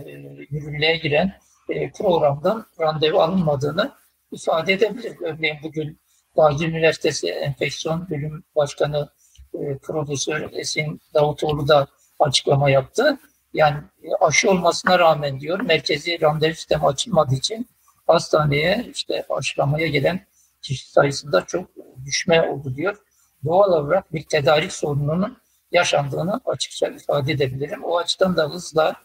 yürürlüğe 0.49 0.97
giren 0.97 1.33
e, 1.69 1.91
programdan 1.91 2.65
randevu 2.79 3.21
alınmadığını 3.21 3.91
ifade 4.31 4.73
edebilir. 4.73 5.15
Örneğin 5.21 5.57
bugün 5.63 5.99
Gazi 6.35 6.65
Üniversitesi 6.65 7.27
Enfeksiyon 7.27 8.09
Bölüm 8.09 8.43
Başkanı 8.55 9.09
e, 9.53 9.77
Profesör 9.77 10.49
Esin 10.53 11.01
Davutoğlu 11.13 11.67
da 11.67 11.87
açıklama 12.19 12.69
yaptı. 12.69 13.17
Yani 13.53 13.77
aşı 14.21 14.49
olmasına 14.49 14.99
rağmen 14.99 15.39
diyor 15.39 15.59
merkezi 15.59 16.21
randevu 16.21 16.53
sistemi 16.55 16.85
açılmadığı 16.85 17.35
için 17.35 17.67
hastaneye 18.07 18.85
işte 18.93 19.25
aşılamaya 19.29 19.87
gelen 19.87 20.25
kişi 20.61 20.91
sayısında 20.91 21.45
çok 21.45 21.69
düşme 22.05 22.41
oldu 22.41 22.75
diyor. 22.75 22.97
Doğal 23.45 23.71
olarak 23.71 24.13
bir 24.13 24.23
tedarik 24.23 24.73
sorununun 24.73 25.37
yaşandığını 25.71 26.41
açıkça 26.45 26.87
ifade 26.87 27.31
edebilirim. 27.31 27.83
O 27.83 27.97
açıdan 27.97 28.37
da 28.37 28.49
hızla 28.49 28.95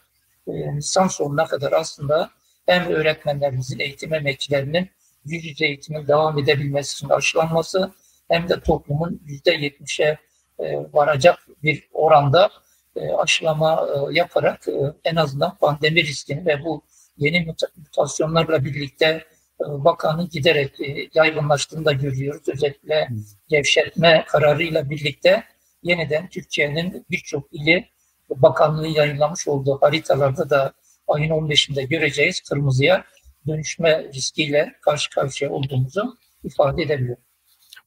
e, 0.46 0.76
Nisan 0.76 1.08
sonuna 1.08 1.44
kadar 1.44 1.72
aslında 1.72 2.30
hem 2.66 2.86
öğretmenlerimizin, 2.86 3.78
eğitim 3.78 4.14
emekçilerinin 4.14 4.90
yüz 5.24 5.44
yüze 5.44 5.66
eğitimin 5.66 6.08
devam 6.08 6.38
edebilmesi 6.38 6.92
için 6.92 7.08
aşılanması 7.08 7.92
hem 8.28 8.48
de 8.48 8.60
toplumun 8.60 9.22
yüzde 9.26 9.50
yetmişe 9.52 10.18
e, 10.58 10.76
varacak 10.92 11.38
bir 11.62 11.88
oranda 11.92 12.50
e, 12.96 13.12
aşılama 13.12 13.86
e, 13.88 14.14
yaparak 14.14 14.68
e, 14.68 14.94
en 15.04 15.16
azından 15.16 15.56
pandemi 15.56 16.02
riskini 16.02 16.46
ve 16.46 16.64
bu 16.64 16.82
yeni 17.16 17.54
mutasyonlarla 17.76 18.64
birlikte 18.64 19.24
vakanın 19.58 20.28
giderek 20.28 20.72
yaygınlaştığını 21.14 21.84
da 21.84 21.92
görüyoruz. 21.92 22.48
Özellikle 22.48 23.08
gevşetme 23.48 24.24
kararıyla 24.28 24.90
birlikte 24.90 25.44
yeniden 25.82 26.28
Türkiye'nin 26.28 27.06
birçok 27.10 27.52
ili 27.52 27.88
bakanlığı 28.30 28.88
yayınlamış 28.88 29.48
olduğu 29.48 29.78
haritalarda 29.82 30.50
da 30.50 30.72
ayın 31.08 31.30
15'inde 31.30 31.88
göreceğiz 31.88 32.40
kırmızıya 32.40 33.04
dönüşme 33.46 34.04
riskiyle 34.14 34.72
karşı 34.80 35.10
karşıya 35.10 35.50
olduğumuzu 35.50 36.18
ifade 36.44 36.82
edebiliyor. 36.82 37.16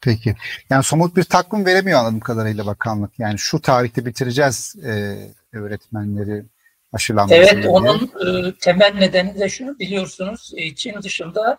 Peki. 0.02 0.36
Yani 0.70 0.84
somut 0.84 1.16
bir 1.16 1.24
takvim 1.24 1.66
veremiyor 1.66 2.00
anladığım 2.00 2.20
kadarıyla 2.20 2.66
bakanlık. 2.66 3.20
Yani 3.20 3.40
şu 3.40 3.62
tarihte 3.62 4.06
bitireceğiz 4.06 4.76
e, 4.86 5.18
öğretmenleri 5.54 6.46
aşılanmasını. 6.94 7.38
Evet, 7.38 7.66
onun 7.66 8.12
e, 8.28 8.54
temel 8.62 8.94
nedeni 8.94 9.40
de 9.40 9.50
şunu 9.50 9.80
biliyorsunuz. 9.80 10.54
E, 10.58 10.76
Çin 10.76 11.02
dışında 11.02 11.58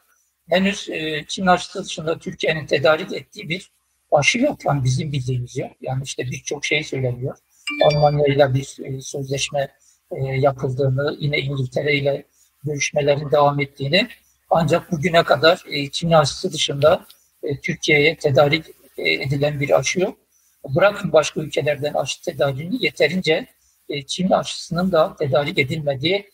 henüz 0.49 0.89
e, 0.89 1.24
Çin 1.28 1.47
aşısı 1.47 1.84
dışında 1.84 2.18
Türkiye'nin 2.18 2.66
tedarik 2.66 3.12
ettiği 3.12 3.49
bir 3.49 3.70
aşı 4.13 4.39
yok. 4.39 4.59
Bizim 4.85 5.13
bildiğimiz 5.13 5.57
yok. 5.57 5.71
Yani 5.81 6.03
işte 6.05 6.25
birçok 6.25 6.65
şey 6.65 6.85
söyleniyor. 6.85 7.37
Almanya 7.85 8.27
ile 8.27 8.55
bir 8.55 8.77
e, 8.85 9.01
sözleşme 9.01 9.69
e, 10.11 10.25
yapıldığını, 10.25 11.17
yine 11.21 11.39
İngiltere 11.39 11.95
ile 11.97 12.25
görüşmelerin 12.65 13.31
devam 13.31 13.61
ettiğini 13.61 14.09
ancak 14.51 14.93
bugüne 14.93 15.23
kadar 15.25 15.65
Çin 15.93 16.11
aşısı 16.11 16.53
dışında 16.53 17.07
e, 17.43 17.61
Türkiye'ye 17.61 18.17
tedarik 18.17 18.67
edilen 18.99 19.61
bir 19.61 19.79
aşı 19.79 20.01
yok. 20.01 20.19
Bırakın 20.75 21.13
başka 21.13 21.41
ülkelerden 21.41 21.95
aşı 21.95 22.23
tedariğini 22.23 22.85
yeterince 22.85 23.47
Çin 24.07 24.31
aşısının 24.31 24.93
da 24.93 25.17
tedarik 25.17 25.59
edilmediği 25.59 26.31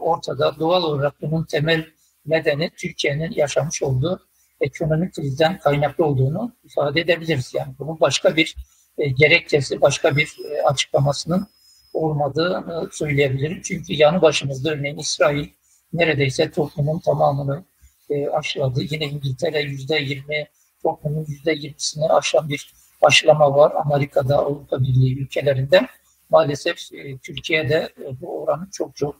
ortada. 0.00 0.58
Doğal 0.58 0.82
olarak 0.82 1.22
bunun 1.22 1.44
temel 1.44 1.86
nedeni 2.26 2.70
Türkiye'nin 2.76 3.32
yaşamış 3.32 3.82
olduğu 3.82 4.26
ekonomik 4.64 5.14
krizden 5.14 5.58
kaynaklı 5.58 6.04
olduğunu 6.04 6.52
ifade 6.64 7.00
edebiliriz. 7.00 7.52
Yani 7.54 7.74
bunun 7.78 8.00
başka 8.00 8.36
bir 8.36 8.56
e, 8.98 9.08
gerekçesi, 9.08 9.80
başka 9.80 10.16
bir 10.16 10.36
e, 10.50 10.62
açıklamasının 10.62 11.46
olmadığını 11.92 12.88
söyleyebilirim. 12.92 13.62
Çünkü 13.62 13.92
yanı 13.92 14.22
başımızda 14.22 14.70
örneğin 14.70 14.98
İsrail 14.98 15.48
neredeyse 15.92 16.50
toplumun 16.50 16.98
tamamını 16.98 17.64
e, 18.10 18.28
aşıladı. 18.28 18.80
Yine 18.90 19.04
İngiltere 19.04 19.62
yüzde 19.62 19.96
yirmi, 19.96 20.48
toplumun 20.82 21.24
yüzde 21.28 21.52
yirmisini 21.52 22.08
aşan 22.08 22.48
bir 22.48 22.72
aşılama 23.02 23.56
var. 23.56 23.72
Amerika'da, 23.84 24.38
Avrupa 24.38 24.82
Birliği 24.82 25.18
ülkelerinde. 25.18 25.86
Maalesef 26.30 26.78
e, 26.92 27.18
Türkiye'de 27.18 27.88
e, 27.98 28.20
bu 28.20 28.42
oranın 28.42 28.68
çok 28.72 28.96
çok 28.96 29.16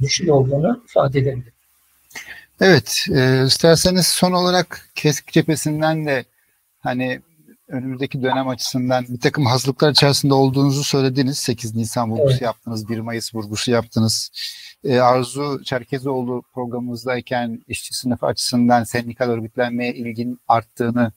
düşük 0.00 0.30
olduğunu 0.30 0.84
ifade 0.88 1.18
edebilirim. 1.18 1.55
Evet, 2.60 3.06
e, 3.14 3.44
isterseniz 3.46 4.06
son 4.06 4.32
olarak 4.32 4.88
KESK 4.94 5.32
cephesinden 5.32 6.06
de 6.06 6.24
hani 6.78 7.20
önümüzdeki 7.68 8.22
dönem 8.22 8.48
açısından 8.48 9.04
bir 9.08 9.20
takım 9.20 9.46
hazırlıklar 9.46 9.90
içerisinde 9.90 10.34
olduğunuzu 10.34 10.84
söylediniz. 10.84 11.38
8 11.38 11.74
Nisan 11.74 12.10
vurgusu 12.10 12.30
evet. 12.30 12.42
yaptınız, 12.42 12.88
1 12.88 13.00
Mayıs 13.00 13.34
vurgusu 13.34 13.70
yaptınız. 13.70 14.30
E, 14.84 14.98
Arzu 14.98 15.62
Çerkezoğlu 15.64 16.42
programımızdayken 16.54 17.64
işçi 17.68 17.94
sınıfı 17.94 18.26
açısından 18.26 18.84
sendikal 18.84 19.28
örgütlenmeye 19.28 19.94
ilgin 19.94 20.40
arttığını 20.48 21.12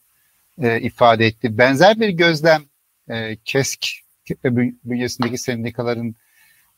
e, 0.61 0.81
ifade 0.81 1.25
etti. 1.27 1.57
Benzer 1.57 1.99
bir 1.99 2.09
gözlem 2.09 2.61
e, 3.09 3.37
KESK 3.45 3.85
bünyesindeki 4.83 5.37
sendikaların 5.37 6.15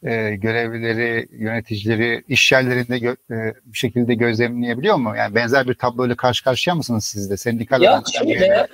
e, 0.03 0.35
görevlileri, 0.35 1.27
yöneticileri 1.31 2.23
iş 2.27 2.51
yerlerinde 2.51 2.97
gö- 2.97 3.49
e, 3.49 3.55
bir 3.65 3.77
şekilde 3.77 4.13
gözlemleyebiliyor 4.13 4.95
mu? 4.95 5.15
Yani 5.17 5.35
benzer 5.35 5.67
bir 5.67 5.73
tabloyla 5.73 6.15
karşı 6.15 6.43
karşıya 6.43 6.75
mısınız 6.75 7.05
siz 7.05 7.29
de? 7.29 7.37
Sendikal 7.37 7.81
ya 7.81 8.03
şöyle, 8.13 8.45
e, 8.45 8.67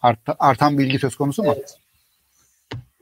artan, 0.00 0.36
artan 0.38 0.78
bilgi 0.78 0.98
söz 0.98 1.16
konusu 1.16 1.42
mu? 1.42 1.54
Evet. 1.56 1.78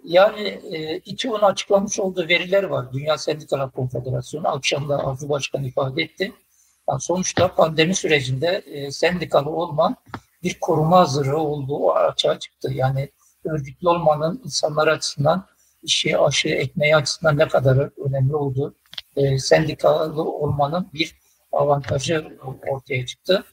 Yani 0.05 0.49
e, 0.73 0.97
İTÜ'nün 0.97 1.35
açıklamış 1.35 2.01
olduğu 2.01 2.29
veriler 2.29 2.63
var. 2.63 2.93
Dünya 2.93 3.19
Sendikalar 3.19 3.71
Konfederasyonu 3.71 4.49
akşamda 4.49 5.07
Arzu 5.07 5.29
Başkan 5.29 5.65
ifade 5.65 6.03
etti. 6.03 6.33
Yani 6.91 7.01
sonuçta 7.01 7.55
pandemi 7.55 7.95
sürecinde 7.95 8.63
e, 8.67 8.91
sendikalı 8.91 9.51
olma 9.51 9.97
bir 10.43 10.59
koruma 10.61 10.99
hazırlığı 10.99 11.39
olduğu 11.39 11.93
açığa 11.93 12.39
çıktı. 12.39 12.71
Yani 12.73 13.09
örgütlü 13.45 13.89
olmanın 13.89 14.41
insanlar 14.45 14.89
açısından 14.89 15.47
işi 15.87 16.19
aşı 16.19 16.49
ekmeği 16.49 16.97
açısından 16.97 17.39
ne 17.39 17.49
kadar 17.49 17.91
önemli 18.09 18.37
olduğu 18.37 18.75
e, 19.17 19.39
sendikalı 19.39 20.23
olmanın 20.23 20.89
bir 20.95 21.15
avantajı 21.53 22.39
ortaya 22.69 23.07
çıktı. 23.07 23.45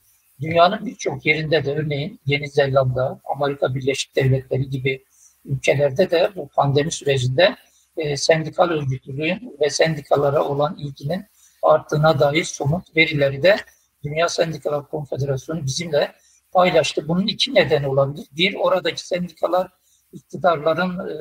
Dünyanın 0.41 0.85
birçok 0.85 1.25
yerinde 1.25 1.65
de 1.65 1.75
örneğin 1.75 2.19
Yeni 2.25 2.49
Zelanda, 2.49 3.21
Amerika 3.35 3.75
Birleşik 3.75 4.15
Devletleri 4.15 4.69
gibi 4.69 5.03
ülkelerde 5.45 6.11
de 6.11 6.31
bu 6.35 6.47
pandemi 6.47 6.91
sürecinde 6.91 7.55
e, 7.97 8.17
sendikal 8.17 8.69
örgütlülüğün 8.69 9.57
ve 9.61 9.69
sendikalara 9.69 10.43
olan 10.43 10.75
ilginin 10.79 11.25
arttığına 11.61 12.19
dair 12.19 12.43
somut 12.43 12.95
verileri 12.95 13.43
de 13.43 13.55
Dünya 14.03 14.29
Sendikalar 14.29 14.89
Konfederasyonu 14.89 15.65
bizimle 15.65 16.11
paylaştı. 16.51 17.07
Bunun 17.07 17.27
iki 17.27 17.55
nedeni 17.55 17.87
olabilir. 17.87 18.27
Bir, 18.31 18.55
oradaki 18.55 19.07
sendikalar 19.07 19.67
iktidarların 20.13 21.09
e, 21.09 21.15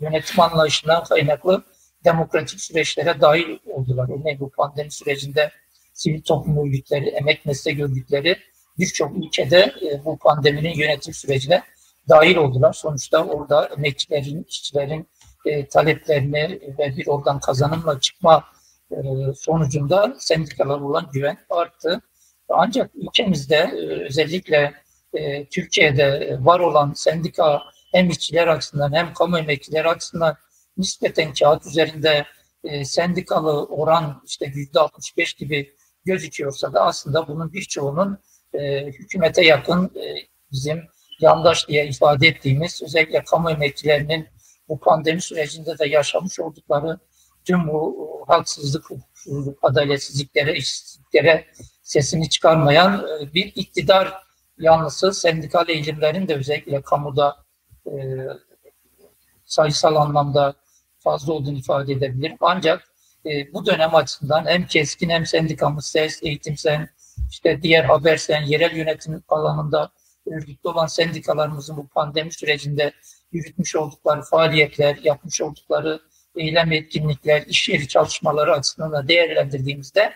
yönetim 0.00 0.40
anlayışından 0.40 1.04
kaynaklı 1.04 1.64
demokratik 2.04 2.60
süreçlere 2.60 3.20
dahil 3.20 3.58
oldular. 3.66 4.08
Örneğin 4.20 4.40
bu 4.40 4.50
pandemi 4.50 4.90
sürecinde 4.90 5.50
sivil 5.92 6.22
toplum 6.22 6.66
örgütleri, 6.66 7.08
emek 7.08 7.46
meslek 7.46 7.80
örgütleri 7.80 8.36
birçok 8.78 9.16
ülkede 9.16 9.72
e, 9.82 10.04
bu 10.04 10.18
pandeminin 10.18 10.74
yönetim 10.74 11.14
sürecine 11.14 11.62
dahil 12.08 12.36
oldular. 12.36 12.72
Sonuçta 12.72 13.24
orada 13.24 13.66
emekçilerin, 13.66 14.46
işçilerin 14.48 15.08
e, 15.46 15.66
taleplerini 15.66 16.60
ve 16.78 16.96
bir 16.96 17.06
oradan 17.06 17.40
kazanımla 17.40 18.00
çıkma 18.00 18.44
e, 18.90 18.96
sonucunda 19.34 20.16
sendikalar 20.18 20.80
olan 20.80 21.08
güven 21.12 21.38
arttı. 21.50 22.00
Ancak 22.48 22.90
ülkemizde 22.94 23.56
e, 23.56 24.04
özellikle 24.04 24.74
e, 25.14 25.44
Türkiye'de 25.44 26.38
var 26.40 26.60
olan 26.60 26.92
sendika 26.96 27.62
hem 27.92 28.10
işçiler 28.10 28.46
açısından 28.46 28.92
hem 28.92 29.14
kamu 29.14 29.38
emekçileri 29.38 29.88
açısından 29.88 30.36
nispeten 30.76 31.32
kağıt 31.34 31.66
üzerinde 31.66 32.26
e, 32.64 32.84
sendikalı 32.84 33.64
oran 33.64 34.22
işte 34.26 34.52
yüzde 34.54 34.80
65 34.80 35.34
gibi 35.34 35.74
gözüküyorsa 36.04 36.72
da 36.72 36.80
aslında 36.80 37.28
bunun 37.28 37.52
birçoğunun 37.52 38.18
e, 38.54 38.86
hükümete 38.86 39.44
yakın 39.44 39.84
e, 39.84 40.14
bizim 40.52 40.82
yandaş 41.20 41.68
diye 41.68 41.86
ifade 41.86 42.28
ettiğimiz 42.28 42.82
özellikle 42.82 43.24
kamu 43.24 43.50
emekçilerinin 43.50 44.28
bu 44.68 44.80
pandemi 44.80 45.22
sürecinde 45.22 45.78
de 45.78 45.88
yaşamış 45.88 46.40
oldukları 46.40 46.98
tüm 47.44 47.68
bu 47.68 48.08
haksızlık, 48.28 48.90
hukuksuzluk, 48.90 49.58
adaletsizliklere, 49.62 50.56
işsizliklere 50.56 51.46
sesini 51.82 52.28
çıkarmayan 52.28 53.06
e, 53.20 53.34
bir 53.34 53.52
iktidar 53.54 54.14
yanlısı 54.58 55.12
sendikal 55.12 55.68
eğilimlerin 55.68 56.28
de 56.28 56.34
özellikle 56.34 56.82
kamuda 56.82 57.41
e, 57.86 57.92
sayısal 59.44 59.96
anlamda 59.96 60.54
fazla 60.98 61.32
olduğunu 61.32 61.58
ifade 61.58 61.92
edebilirim. 61.92 62.36
Ancak 62.40 62.92
e, 63.26 63.52
bu 63.52 63.66
dönem 63.66 63.94
açısından 63.94 64.46
hem 64.46 64.66
keskin 64.66 65.10
hem 65.10 65.26
sendikamız 65.26 65.86
ses, 65.86 66.22
eğitimsen, 66.22 66.88
işte 67.30 67.62
diğer 67.62 67.84
habersen, 67.84 68.42
yerel 68.42 68.76
yönetim 68.76 69.22
alanında 69.28 69.92
örgütlü 70.26 70.70
olan 70.70 70.86
sendikalarımızın 70.86 71.76
bu 71.76 71.88
pandemi 71.88 72.32
sürecinde 72.32 72.92
yürütmüş 73.32 73.76
oldukları 73.76 74.22
faaliyetler, 74.22 74.98
yapmış 75.02 75.40
oldukları 75.40 76.00
eylem 76.36 76.72
etkinlikler, 76.72 77.42
iş 77.46 77.68
yeri 77.68 77.88
çalışmaları 77.88 78.52
açısından 78.52 78.92
da 78.92 79.08
değerlendirdiğimizde 79.08 80.12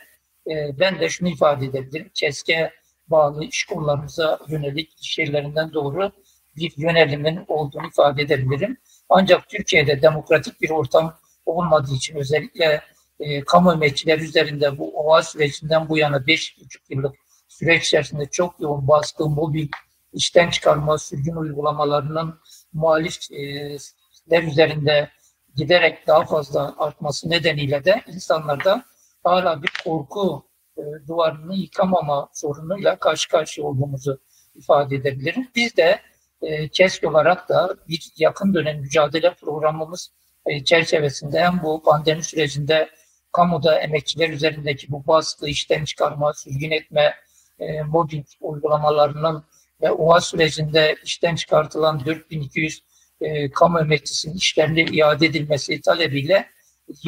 e, 0.51 0.79
ben 0.81 1.01
de 1.01 1.09
şunu 1.09 1.29
ifade 1.29 1.67
edebilirim. 1.67 2.11
KESK'e 2.15 2.73
bağlı 3.09 3.45
iş 3.45 3.65
kollarımıza 3.65 4.39
yönelik 4.49 5.01
iş 5.01 5.19
yerlerinden 5.19 5.73
doğru 5.73 6.13
bir 6.57 6.73
yönelimin 6.77 7.45
olduğunu 7.49 7.87
ifade 7.87 8.23
edebilirim. 8.23 8.77
Ancak 9.09 9.49
Türkiye'de 9.49 10.03
demokratik 10.03 10.61
bir 10.61 10.71
ortam 10.71 11.19
olmadığı 11.47 11.95
için 11.95 12.17
özellikle 12.17 12.83
e, 13.21 13.45
kamu 13.45 13.73
emekçiler 13.73 14.19
üzerinde 14.19 14.79
bu 14.79 14.93
OA 14.95 15.23
sürecinden 15.23 15.89
bu 15.89 15.99
yana 15.99 16.17
5,5 16.17 16.79
yıllık 16.89 17.17
süreç 17.49 17.87
içerisinde 17.87 18.27
çok 18.27 18.61
yoğun 18.61 18.89
baskı, 18.89 19.29
mobil 19.29 19.69
işten 20.13 20.51
çıkarma, 20.51 20.99
sürgün 20.99 21.37
uygulamalarının 21.37 22.41
muhalifler 22.73 24.43
üzerinde 24.43 25.11
giderek 25.57 26.07
daha 26.07 26.25
fazla 26.25 26.75
artması 26.79 27.31
nedeniyle 27.31 27.85
de 27.85 28.03
insanlarda 28.07 28.85
hala 29.25 29.63
bir 29.63 29.71
korku 29.85 30.47
e, 30.79 30.83
duvarını 31.09 31.55
yıkamama 31.55 32.29
sorunuyla 32.33 32.99
karşı 32.99 33.29
karşıya 33.29 33.67
olduğumuzu 33.67 34.21
ifade 34.55 34.97
edebilirim. 34.97 35.49
Biz 35.55 35.77
de 35.77 36.01
e, 36.47 37.07
olarak 37.07 37.49
da 37.49 37.77
bir 37.89 38.13
yakın 38.17 38.55
dönem 38.55 38.81
mücadele 38.81 39.35
programımız 39.35 40.11
e, 40.47 40.65
çerçevesinde 40.65 41.41
hem 41.41 41.61
bu 41.63 41.83
pandemi 41.83 42.25
sürecinde 42.25 42.91
kamuda 43.33 43.81
emekçiler 43.81 44.29
üzerindeki 44.29 44.93
bu 44.93 45.07
baskı, 45.07 45.49
işten 45.49 45.85
çıkarma, 45.85 46.35
sürgün 46.35 46.71
etme, 46.71 47.15
e, 47.59 47.83
mobbing 47.83 48.27
uygulamalarının 48.41 49.45
ve 49.83 49.91
OA 49.91 50.21
sürecinde 50.21 50.97
işten 51.05 51.35
çıkartılan 51.35 52.05
4200 52.07 52.83
e, 53.21 53.51
kamu 53.51 53.81
emekçisinin 53.81 54.35
işlerine 54.35 54.85
iade 54.85 55.27
edilmesi 55.27 55.81
talebiyle 55.81 56.47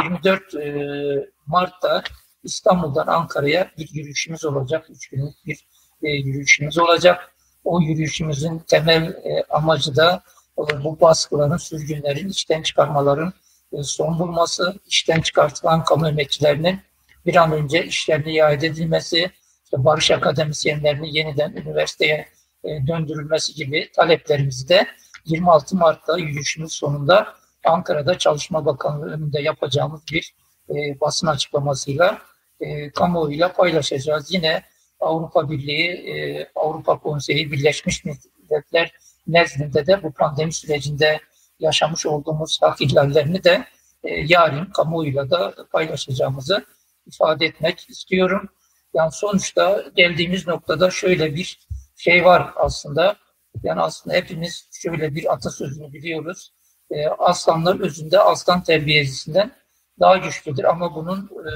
24 0.03 0.55
e, 0.55 1.30
Mart'ta 1.47 2.03
İstanbul'dan 2.45 3.07
Ankara'ya 3.07 3.70
bir 3.78 3.89
yürüyüşümüz 3.93 4.45
olacak. 4.45 4.86
Üç 4.91 5.09
günlük 5.09 5.47
bir 5.47 5.66
e, 6.03 6.11
yürüyüşümüz 6.11 6.78
olacak. 6.78 7.34
O 7.65 7.81
yürüyüşümüzün 7.81 8.59
temel 8.59 9.03
e, 9.03 9.45
amacı 9.51 9.97
da 9.97 10.23
e, 10.59 10.85
bu 10.85 11.01
baskıların, 11.01 11.57
sürgünlerin, 11.57 12.29
işten 12.29 12.63
çıkarmaların 12.63 13.33
e, 13.73 13.83
son 13.83 14.19
bulması, 14.19 14.75
işten 14.87 15.21
çıkartılan 15.21 15.85
kamu 15.85 16.09
emekçilerinin 16.09 16.81
bir 17.27 17.37
an 17.37 17.53
önce 17.53 17.85
işlerine 17.85 18.33
iade 18.33 18.67
edilmesi, 18.67 19.31
işte 19.65 19.85
barış 19.85 20.11
akademisyenlerinin 20.11 21.07
yeniden 21.07 21.53
üniversiteye 21.53 22.29
e, 22.65 22.87
döndürülmesi 22.87 23.55
gibi 23.55 23.93
taleplerimizi 23.93 24.69
de 24.69 24.87
26 25.25 25.77
Mart'ta 25.77 26.19
yürüyüşümüz 26.19 26.73
sonunda 26.73 27.35
Ankara'da 27.65 28.19
Çalışma 28.19 28.67
Bakanlığı 28.67 29.11
önünde 29.11 29.41
yapacağımız 29.41 30.01
bir 30.13 30.35
e, 30.71 31.01
basın 31.01 31.27
açıklamasıyla 31.27 32.19
e, 32.61 32.91
kamuoyuyla 32.91 33.53
paylaşacağız. 33.53 34.35
Yine 34.35 34.63
Avrupa 35.01 35.51
Birliği, 35.51 35.91
e, 35.91 36.49
Avrupa 36.55 36.99
Konseyi, 36.99 37.53
Birleşmiş 37.53 38.05
Milletler 38.05 38.93
nezdinde 39.27 39.87
de 39.87 40.03
bu 40.03 40.13
pandemi 40.13 40.53
sürecinde 40.53 41.21
yaşamış 41.61 42.07
olduğumuz 42.07 42.59
hak 42.63 42.81
ihlallerini 42.81 43.45
de 43.45 43.65
e, 44.05 44.15
yarın 44.15 44.65
kamuoyuyla 44.65 45.31
da 45.31 45.55
paylaşacağımızı 45.73 46.65
ifade 47.07 47.47
etmek 47.47 47.91
istiyorum. 47.91 48.49
Yani 48.95 49.13
sonuçta 49.13 49.85
geldiğimiz 49.97 50.47
noktada 50.47 50.91
şöyle 50.91 51.35
bir 51.35 51.59
şey 51.97 52.25
var 52.25 52.53
aslında. 52.57 53.17
Yani 53.63 53.81
aslında 53.81 54.17
hepimiz 54.17 54.69
şöyle 54.73 55.15
bir 55.15 55.33
atasözünü 55.33 55.93
biliyoruz. 55.93 56.53
E, 56.91 57.09
aslanlar 57.09 57.81
özünde 57.81 58.21
aslan 58.21 58.63
terbiyecisinden 58.63 59.53
daha 60.01 60.17
güçlüdür 60.17 60.65
ama 60.65 60.95
bunun 60.95 61.31
e, 61.49 61.53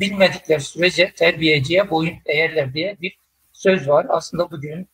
bilmedikleri 0.00 0.60
sürece 0.60 1.12
terbiyeciye 1.16 1.90
boyun 1.90 2.14
eğerler 2.26 2.74
diye 2.74 2.96
bir 3.00 3.18
söz 3.52 3.88
var. 3.88 4.06
Aslında 4.08 4.50
bugün 4.50 4.88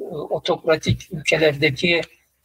e, 0.00 0.04
otokratik 0.04 1.12
ülkelerdeki 1.12 2.00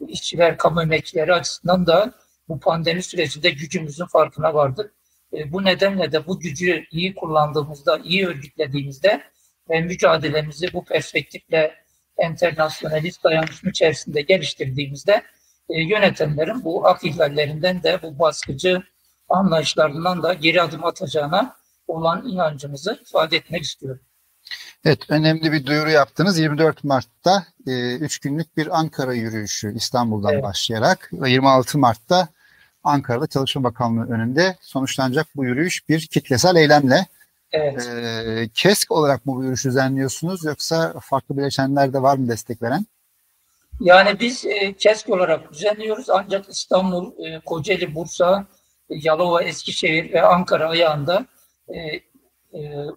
işçiler, 0.08 0.58
kamu 0.58 0.82
emekçileri 0.82 1.34
açısından 1.34 1.88
da 1.88 2.14
bu 2.50 2.60
pandemi 2.60 3.04
sürecinde 3.04 3.50
gücümüzün 3.50 4.06
farkına 4.06 4.54
vardık. 4.54 4.94
E, 5.34 5.52
bu 5.52 5.66
nedenle 5.66 6.12
de 6.12 6.28
bu 6.28 6.40
gücü 6.40 6.86
iyi 6.92 7.16
kullandığımızda, 7.16 7.98
iyi 8.04 8.28
örgütlediğimizde 8.28 9.22
ve 9.70 9.82
mücadelemizi 9.82 10.74
bu 10.74 10.86
perspektifle 10.86 11.76
internasyonalist 12.28 13.24
dayanışma 13.24 13.70
içerisinde 13.70 14.22
geliştirdiğimizde 14.22 15.24
e, 15.70 15.82
yönetenlerin 15.82 16.64
bu 16.64 16.84
hak 16.84 17.04
ihlallerinden 17.04 17.84
de 17.84 18.00
bu 18.02 18.20
baskıcı 18.20 18.84
anlayışlarından 19.30 20.24
da 20.24 20.34
geri 20.34 20.62
adım 20.62 20.86
atacağına 20.86 21.63
olan 21.94 22.28
inancımızı 22.28 23.00
ifade 23.02 23.38
etmek 23.38 23.64
istiyorum. 23.64 24.02
Evet, 24.86 25.00
önemli 25.10 25.52
bir 25.52 25.66
duyuru 25.66 25.90
yaptınız. 25.90 26.40
24 26.40 26.84
Mart'ta 26.84 27.46
3 27.66 28.16
e, 28.16 28.30
günlük 28.30 28.58
bir 28.58 28.80
Ankara 28.80 29.14
yürüyüşü 29.14 29.76
İstanbul'dan 29.76 30.34
evet. 30.34 30.44
başlayarak 30.44 31.10
ve 31.14 31.30
26 31.30 31.78
Mart'ta 31.78 32.28
Ankara'da 32.84 33.28
Çalışma 33.28 33.64
Bakanlığı 33.64 34.14
önünde 34.14 34.56
sonuçlanacak 34.62 35.28
bu 35.36 35.46
yürüyüş 35.46 35.90
bir 35.90 36.08
kitlesel 36.08 36.56
eylemle. 36.56 37.06
Evet. 37.52 37.88
E, 37.88 38.50
KESK 38.54 38.92
olarak 38.92 39.26
mı 39.26 39.36
bu 39.36 39.42
yürüyüşü 39.42 39.70
düzenliyorsunuz 39.70 40.46
yoksa 40.46 40.94
farklı 41.02 41.38
bileşenler 41.38 41.94
de 41.94 42.02
var 42.02 42.18
mı 42.18 42.30
destek 42.30 42.62
veren? 42.62 42.86
Yani 43.80 44.20
biz 44.20 44.46
e, 44.46 44.74
KESK 44.74 45.10
olarak 45.10 45.54
düzenliyoruz 45.54 46.10
ancak 46.10 46.50
İstanbul, 46.50 47.26
e, 47.26 47.40
Kocaeli, 47.46 47.96
Bursa, 47.96 48.46
Yalova, 48.90 49.44
Eskişehir 49.44 50.14
ve 50.14 50.22
Ankara 50.22 50.70
ayağında 50.70 51.26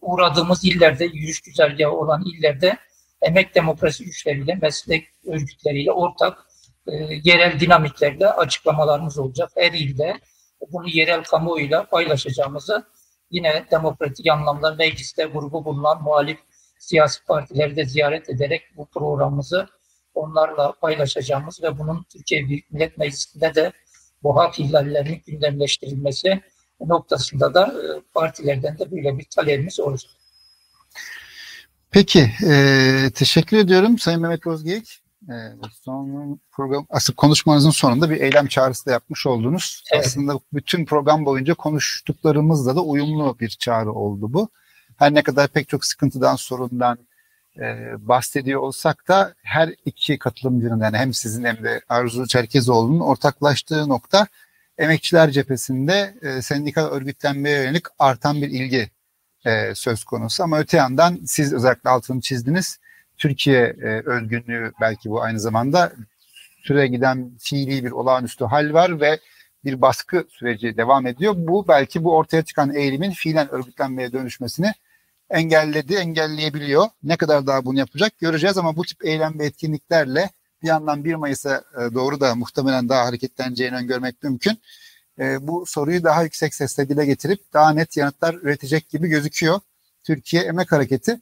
uğradığımız 0.00 0.64
illerde, 0.64 1.04
yürüyüş 1.04 1.40
güzergahı 1.40 1.92
olan 1.92 2.24
illerde 2.26 2.78
emek 3.22 3.54
demokrasi 3.54 4.04
güçleriyle, 4.04 4.54
meslek 4.54 5.08
örgütleriyle 5.26 5.92
ortak 5.92 6.46
e, 6.88 6.92
yerel 7.24 7.60
dinamiklerle 7.60 8.28
açıklamalarımız 8.28 9.18
olacak. 9.18 9.50
Her 9.56 9.72
ilde 9.72 10.20
bunu 10.72 10.88
yerel 10.88 11.22
kamuoyuyla 11.22 11.84
paylaşacağımızı 11.84 12.86
yine 13.30 13.64
demokratik 13.70 14.30
anlamda 14.30 14.74
mecliste 14.74 15.24
grubu 15.24 15.64
bulunan 15.64 16.02
muhalif 16.02 16.38
siyasi 16.78 17.24
partileri 17.24 17.76
de 17.76 17.84
ziyaret 17.84 18.30
ederek 18.30 18.62
bu 18.76 18.86
programımızı 18.86 19.66
onlarla 20.14 20.72
paylaşacağımız 20.72 21.62
ve 21.62 21.78
bunun 21.78 22.06
Türkiye 22.12 22.48
Büyük 22.48 22.72
Millet 22.72 22.98
Meclisi'nde 22.98 23.54
de 23.54 23.72
bu 24.22 24.36
hak 24.36 24.60
ihlallerinin 24.60 25.22
gündemleştirilmesi 25.26 26.40
noktasında 26.80 27.54
da 27.54 27.66
e, 27.66 28.00
partilerden 28.14 28.78
de 28.78 28.90
böyle 28.90 29.18
bir 29.18 29.24
talebimiz 29.24 29.80
olacak. 29.80 30.10
Peki, 31.90 32.30
e, 32.46 33.10
teşekkür 33.14 33.56
ediyorum 33.56 33.98
Sayın 33.98 34.20
Mehmet 34.20 34.44
Bozgeyik. 34.44 35.02
E, 35.28 35.34
son 35.82 36.40
program, 36.52 36.86
asıl 36.90 37.14
konuşmanızın 37.14 37.70
sonunda 37.70 38.10
bir 38.10 38.20
eylem 38.20 38.46
çağrısı 38.46 38.86
da 38.86 38.90
yapmış 38.90 39.26
oldunuz. 39.26 39.84
Evet. 39.92 40.06
Aslında 40.06 40.40
bütün 40.52 40.84
program 40.84 41.26
boyunca 41.26 41.54
konuştuklarımızla 41.54 42.76
da 42.76 42.80
uyumlu 42.80 43.38
bir 43.40 43.48
çağrı 43.48 43.92
oldu 43.92 44.32
bu. 44.32 44.48
Her 44.96 45.14
ne 45.14 45.22
kadar 45.22 45.48
pek 45.48 45.68
çok 45.68 45.84
sıkıntıdan, 45.84 46.36
sorundan 46.36 46.98
e, 47.58 47.92
bahsediyor 48.08 48.60
olsak 48.60 49.08
da 49.08 49.34
her 49.42 49.74
iki 49.84 50.18
katılımcının 50.18 50.80
yani 50.80 50.96
hem 50.96 51.14
sizin 51.14 51.44
hem 51.44 51.64
de 51.64 51.80
Arzu 51.88 52.26
Çerkezoğlu'nun 52.26 53.00
ortaklaştığı 53.00 53.88
nokta 53.88 54.26
emekçiler 54.78 55.30
cephesinde 55.30 56.14
e, 56.22 56.42
sendikal 56.42 56.86
örgütlenmeye 56.86 57.62
yönelik 57.62 57.84
artan 57.98 58.42
bir 58.42 58.48
ilgi 58.48 58.90
e, 59.46 59.74
söz 59.74 60.04
konusu. 60.04 60.42
Ama 60.42 60.58
öte 60.58 60.76
yandan 60.76 61.18
siz 61.26 61.52
özellikle 61.52 61.90
altını 61.90 62.20
çizdiniz. 62.20 62.78
Türkiye 63.18 63.62
e, 63.62 64.02
özgünlüğü 64.06 64.72
belki 64.80 65.10
bu 65.10 65.22
aynı 65.22 65.40
zamanda 65.40 65.92
süre 66.62 66.86
giden 66.86 67.30
fiili 67.38 67.84
bir 67.84 67.90
olağanüstü 67.90 68.44
hal 68.44 68.72
var 68.72 69.00
ve 69.00 69.18
bir 69.64 69.80
baskı 69.80 70.24
süreci 70.28 70.76
devam 70.76 71.06
ediyor. 71.06 71.34
Bu 71.36 71.68
belki 71.68 72.04
bu 72.04 72.16
ortaya 72.16 72.42
çıkan 72.42 72.74
eğilimin 72.74 73.10
fiilen 73.10 73.50
örgütlenmeye 73.50 74.12
dönüşmesini 74.12 74.72
engelledi, 75.30 75.94
engelleyebiliyor. 75.94 76.86
Ne 77.02 77.16
kadar 77.16 77.46
daha 77.46 77.64
bunu 77.64 77.78
yapacak 77.78 78.18
göreceğiz 78.18 78.58
ama 78.58 78.76
bu 78.76 78.84
tip 78.84 79.04
eylem 79.04 79.38
ve 79.38 79.46
etkinliklerle 79.46 80.30
bir 80.62 80.68
yandan 80.68 81.04
1 81.04 81.14
Mayıs'a 81.14 81.64
e, 81.74 81.94
doğru 81.94 82.20
da 82.20 82.34
muhtemelen 82.34 82.88
daha 82.88 83.06
hareketleneceğini 83.06 83.76
öngörmek 83.76 84.22
mümkün. 84.22 84.58
E, 85.18 85.46
bu 85.46 85.66
soruyu 85.66 86.04
daha 86.04 86.22
yüksek 86.22 86.54
sesle 86.54 86.88
dile 86.88 87.06
getirip 87.06 87.40
daha 87.52 87.70
net 87.70 87.96
yanıtlar 87.96 88.34
üretecek 88.34 88.88
gibi 88.88 89.08
gözüküyor. 89.08 89.60
Türkiye 90.04 90.42
Emek 90.42 90.72
Hareketi. 90.72 91.20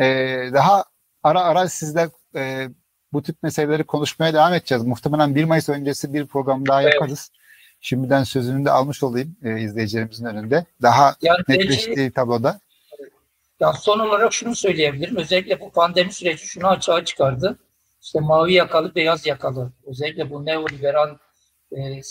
E, 0.00 0.04
daha 0.52 0.84
ara 1.22 1.40
ara 1.40 1.68
sizle 1.68 2.10
bu 3.12 3.22
tip 3.22 3.42
meseleleri 3.42 3.84
konuşmaya 3.84 4.34
devam 4.34 4.54
edeceğiz. 4.54 4.84
Muhtemelen 4.84 5.34
1 5.34 5.44
Mayıs 5.44 5.68
öncesi 5.68 6.14
bir 6.14 6.26
program 6.26 6.66
daha 6.66 6.82
yaparız. 6.82 7.30
Evet. 7.32 7.38
Şimdiden 7.80 8.24
sözünü 8.24 8.64
de 8.64 8.70
almış 8.70 9.02
olayım 9.02 9.36
izleyicilerimizin 9.42 10.24
önünde. 10.24 10.64
Daha 10.82 11.16
yani 11.22 11.38
netleştiği 11.48 11.96
belki, 11.96 12.14
tabloda. 12.14 12.60
Ya 13.60 13.72
son 13.72 13.98
olarak 13.98 14.32
şunu 14.32 14.54
söyleyebilirim. 14.54 15.16
Özellikle 15.16 15.60
bu 15.60 15.70
pandemi 15.70 16.12
süreci 16.12 16.46
şunu 16.46 16.68
açığa 16.68 17.04
çıkardı 17.04 17.58
işte 18.08 18.20
mavi 18.20 18.52
yakalı, 18.52 18.94
beyaz 18.94 19.26
yakalı 19.26 19.72
özellikle 19.86 20.30
bu 20.30 20.46
neoliberal 20.46 21.16
e, 21.72 21.80
e, 21.80 22.02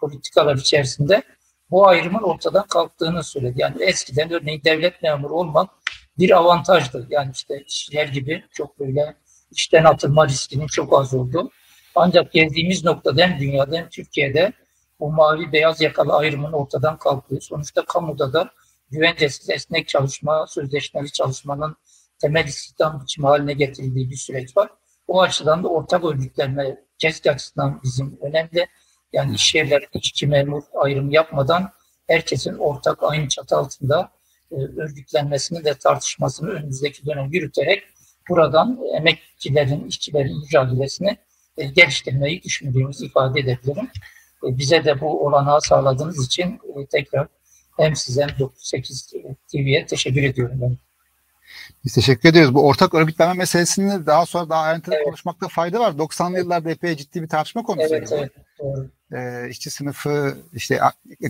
politikalar 0.00 0.56
içerisinde 0.56 1.22
bu 1.70 1.88
ayrımın 1.88 2.22
ortadan 2.22 2.66
kalktığını 2.66 3.24
söyledi. 3.24 3.60
Yani 3.60 3.82
eskiden 3.82 4.32
örneğin 4.32 4.62
devlet 4.64 5.02
memuru 5.02 5.34
olmak 5.34 5.70
bir 6.18 6.30
avantajdı. 6.30 7.06
Yani 7.10 7.30
işte 7.34 7.64
işçiler 7.66 8.08
gibi 8.08 8.44
çok 8.52 8.80
böyle 8.80 9.16
işten 9.50 9.84
atılma 9.84 10.28
riskinin 10.28 10.66
çok 10.66 11.00
az 11.00 11.14
olduğu. 11.14 11.50
Ancak 11.94 12.32
geldiğimiz 12.32 12.84
noktada 12.84 13.22
hem 13.22 13.40
dünyada 13.40 13.76
hem 13.76 13.88
Türkiye'de 13.88 14.52
bu 15.00 15.12
mavi 15.12 15.52
beyaz 15.52 15.80
yakalı 15.80 16.12
ayrımın 16.12 16.52
ortadan 16.52 16.98
kalktığı, 16.98 17.40
sonuçta 17.40 17.84
kamuda 17.84 18.32
da 18.32 18.50
güvencesiz 18.90 19.50
esnek 19.50 19.88
çalışma, 19.88 20.46
sözleşmeli 20.46 21.12
çalışmanın 21.12 21.76
temel 22.18 22.44
istihdam 22.46 23.00
biçimi 23.02 23.26
haline 23.26 23.52
getirildiği 23.52 24.10
bir 24.10 24.16
süreç 24.16 24.56
var. 24.56 24.68
O 25.12 25.22
açıdan 25.22 25.64
da 25.64 25.68
ortak 25.68 26.04
örgütlenme 26.04 26.76
CESK 26.98 27.26
açısından 27.26 27.80
bizim 27.84 28.18
önemli. 28.22 28.66
Yani 29.12 29.34
iş 29.34 29.54
yerleri 29.54 29.86
işçi 29.92 30.26
memur 30.26 30.62
ayrımı 30.74 31.14
yapmadan 31.14 31.72
herkesin 32.06 32.58
ortak 32.58 33.02
aynı 33.02 33.28
çatı 33.28 33.56
altında 33.56 34.10
e, 34.50 34.54
örgütlenmesini 34.54 35.64
ve 35.64 35.74
tartışmasını 35.74 36.50
önümüzdeki 36.50 37.06
dönem 37.06 37.32
yürüterek 37.32 37.82
buradan 38.28 38.80
emekçilerin, 38.96 39.84
işçilerin 39.84 40.38
mücadelesini 40.38 41.16
e, 41.56 41.64
geliştirmeyi 41.64 42.42
düşündüğümüzü 42.42 43.06
ifade 43.06 43.40
edebilirim. 43.40 43.90
E, 44.44 44.58
bize 44.58 44.84
de 44.84 45.00
bu 45.00 45.26
olanağı 45.26 45.60
sağladığınız 45.60 46.26
için 46.26 46.48
e, 46.48 46.86
tekrar 46.86 47.28
hem 47.76 47.96
size 47.96 48.22
hem 48.22 48.38
98 48.38 49.12
TV'ye 49.52 49.86
teşekkür 49.86 50.22
ediyorum. 50.22 50.58
Ben. 50.62 50.76
Biz 51.84 51.94
teşekkür 51.94 52.28
ediyoruz. 52.28 52.54
Bu 52.54 52.66
ortak 52.66 52.94
örgütlenme 52.94 53.34
meselesini 53.34 54.06
daha 54.06 54.26
sonra 54.26 54.48
daha 54.48 54.62
ayrıntılı 54.62 54.94
evet. 54.94 55.04
konuşmakta 55.04 55.48
fayda 55.48 55.80
var. 55.80 55.92
90'lı 55.92 56.38
yıllarda 56.38 56.70
epey 56.70 56.96
ciddi 56.96 57.22
bir 57.22 57.28
tartışma 57.28 57.62
konusu. 57.62 57.94
Evet, 57.94 58.12
evet. 58.12 58.32
Doğru. 58.58 58.88
Ee, 59.12 59.48
işçi 59.50 59.70
sınıfı, 59.70 60.36
işte 60.52 60.80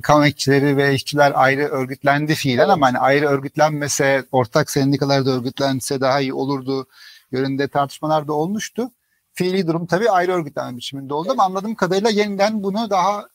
kamu 0.02 0.24
emekçileri 0.24 0.76
ve 0.76 0.94
işçiler 0.94 1.32
ayrı 1.34 1.62
örgütlendi 1.62 2.34
fiilen 2.34 2.58
evet. 2.58 2.70
ama 2.70 2.86
hani 2.86 2.98
ayrı 2.98 3.26
örgütlenmese, 3.26 4.24
ortak 4.32 4.70
sendikalarda 4.70 5.30
örgütlense 5.30 6.00
daha 6.00 6.20
iyi 6.20 6.34
olurdu 6.34 6.86
yönünde 7.32 7.68
tartışmalar 7.68 8.28
da 8.28 8.32
olmuştu. 8.32 8.90
Fiili 9.32 9.66
durum 9.66 9.86
tabii 9.86 10.10
ayrı 10.10 10.32
örgütlenme 10.32 10.76
biçiminde 10.76 11.14
oldu 11.14 11.28
evet. 11.28 11.32
ama 11.32 11.44
anladığım 11.44 11.74
kadarıyla 11.74 12.10
yeniden 12.10 12.62
bunu 12.62 12.90
daha 12.90 13.28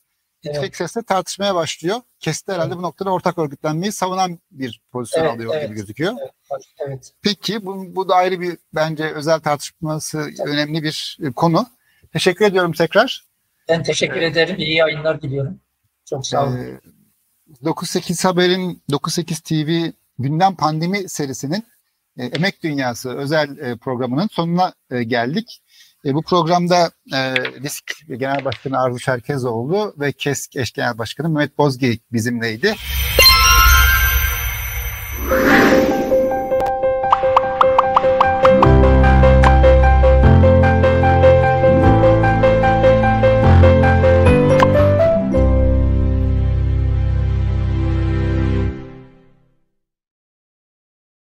yüksek 0.44 0.64
evet. 0.64 0.76
sesle 0.76 1.02
tartışmaya 1.02 1.54
başlıyor. 1.54 1.96
Kesit 2.20 2.48
herhalde 2.48 2.66
evet. 2.66 2.76
bu 2.76 2.82
noktada 2.82 3.10
ortak 3.10 3.38
örgütlenmeyi 3.38 3.92
savunan 3.92 4.38
bir 4.50 4.80
pozisyon 4.92 5.24
evet, 5.24 5.34
alıyor 5.34 5.54
evet, 5.54 5.68
gibi 5.68 5.76
gözüküyor. 5.76 6.12
Evet, 6.52 6.64
evet. 6.86 7.12
Peki 7.22 7.66
bu, 7.66 7.96
bu 7.96 8.08
da 8.08 8.14
ayrı 8.14 8.40
bir 8.40 8.58
bence 8.74 9.04
özel 9.04 9.40
tartışması 9.40 10.18
evet. 10.18 10.40
önemli 10.40 10.82
bir 10.82 11.18
e, 11.22 11.32
konu. 11.32 11.66
Teşekkür 12.12 12.44
ediyorum 12.44 12.72
tekrar. 12.72 13.24
Ben 13.68 13.82
teşekkür 13.82 14.16
evet. 14.16 14.32
ederim. 14.32 14.56
İyi 14.58 14.76
yayınlar 14.76 15.22
diliyorum. 15.22 15.60
Çok 16.04 16.26
sağ 16.26 16.46
olun. 16.46 16.56
Ee, 16.56 16.80
98 17.64 18.24
Haber'in 18.24 18.82
98 18.90 19.40
TV 19.40 19.90
gündem 20.18 20.54
pandemi 20.56 21.08
serisinin 21.08 21.64
e, 22.18 22.24
Emek 22.24 22.62
Dünyası 22.62 23.16
özel 23.16 23.58
e, 23.58 23.76
programının 23.76 24.28
sonuna 24.32 24.72
e, 24.90 25.02
geldik. 25.02 25.62
E, 26.08 26.14
bu 26.14 26.22
programda 26.22 26.90
e, 27.12 27.34
Risk 27.36 27.92
Genel 28.08 28.44
Başkanı 28.44 28.78
Arzu 28.78 28.98
Çerkezoğlu 28.98 29.94
ve 29.98 30.12
KESK 30.12 30.56
Eş 30.56 30.72
Genel 30.72 30.98
Başkanı 30.98 31.28
Mehmet 31.28 31.58
Bozgeyik 31.58 32.12
bizimleydi. 32.12 32.74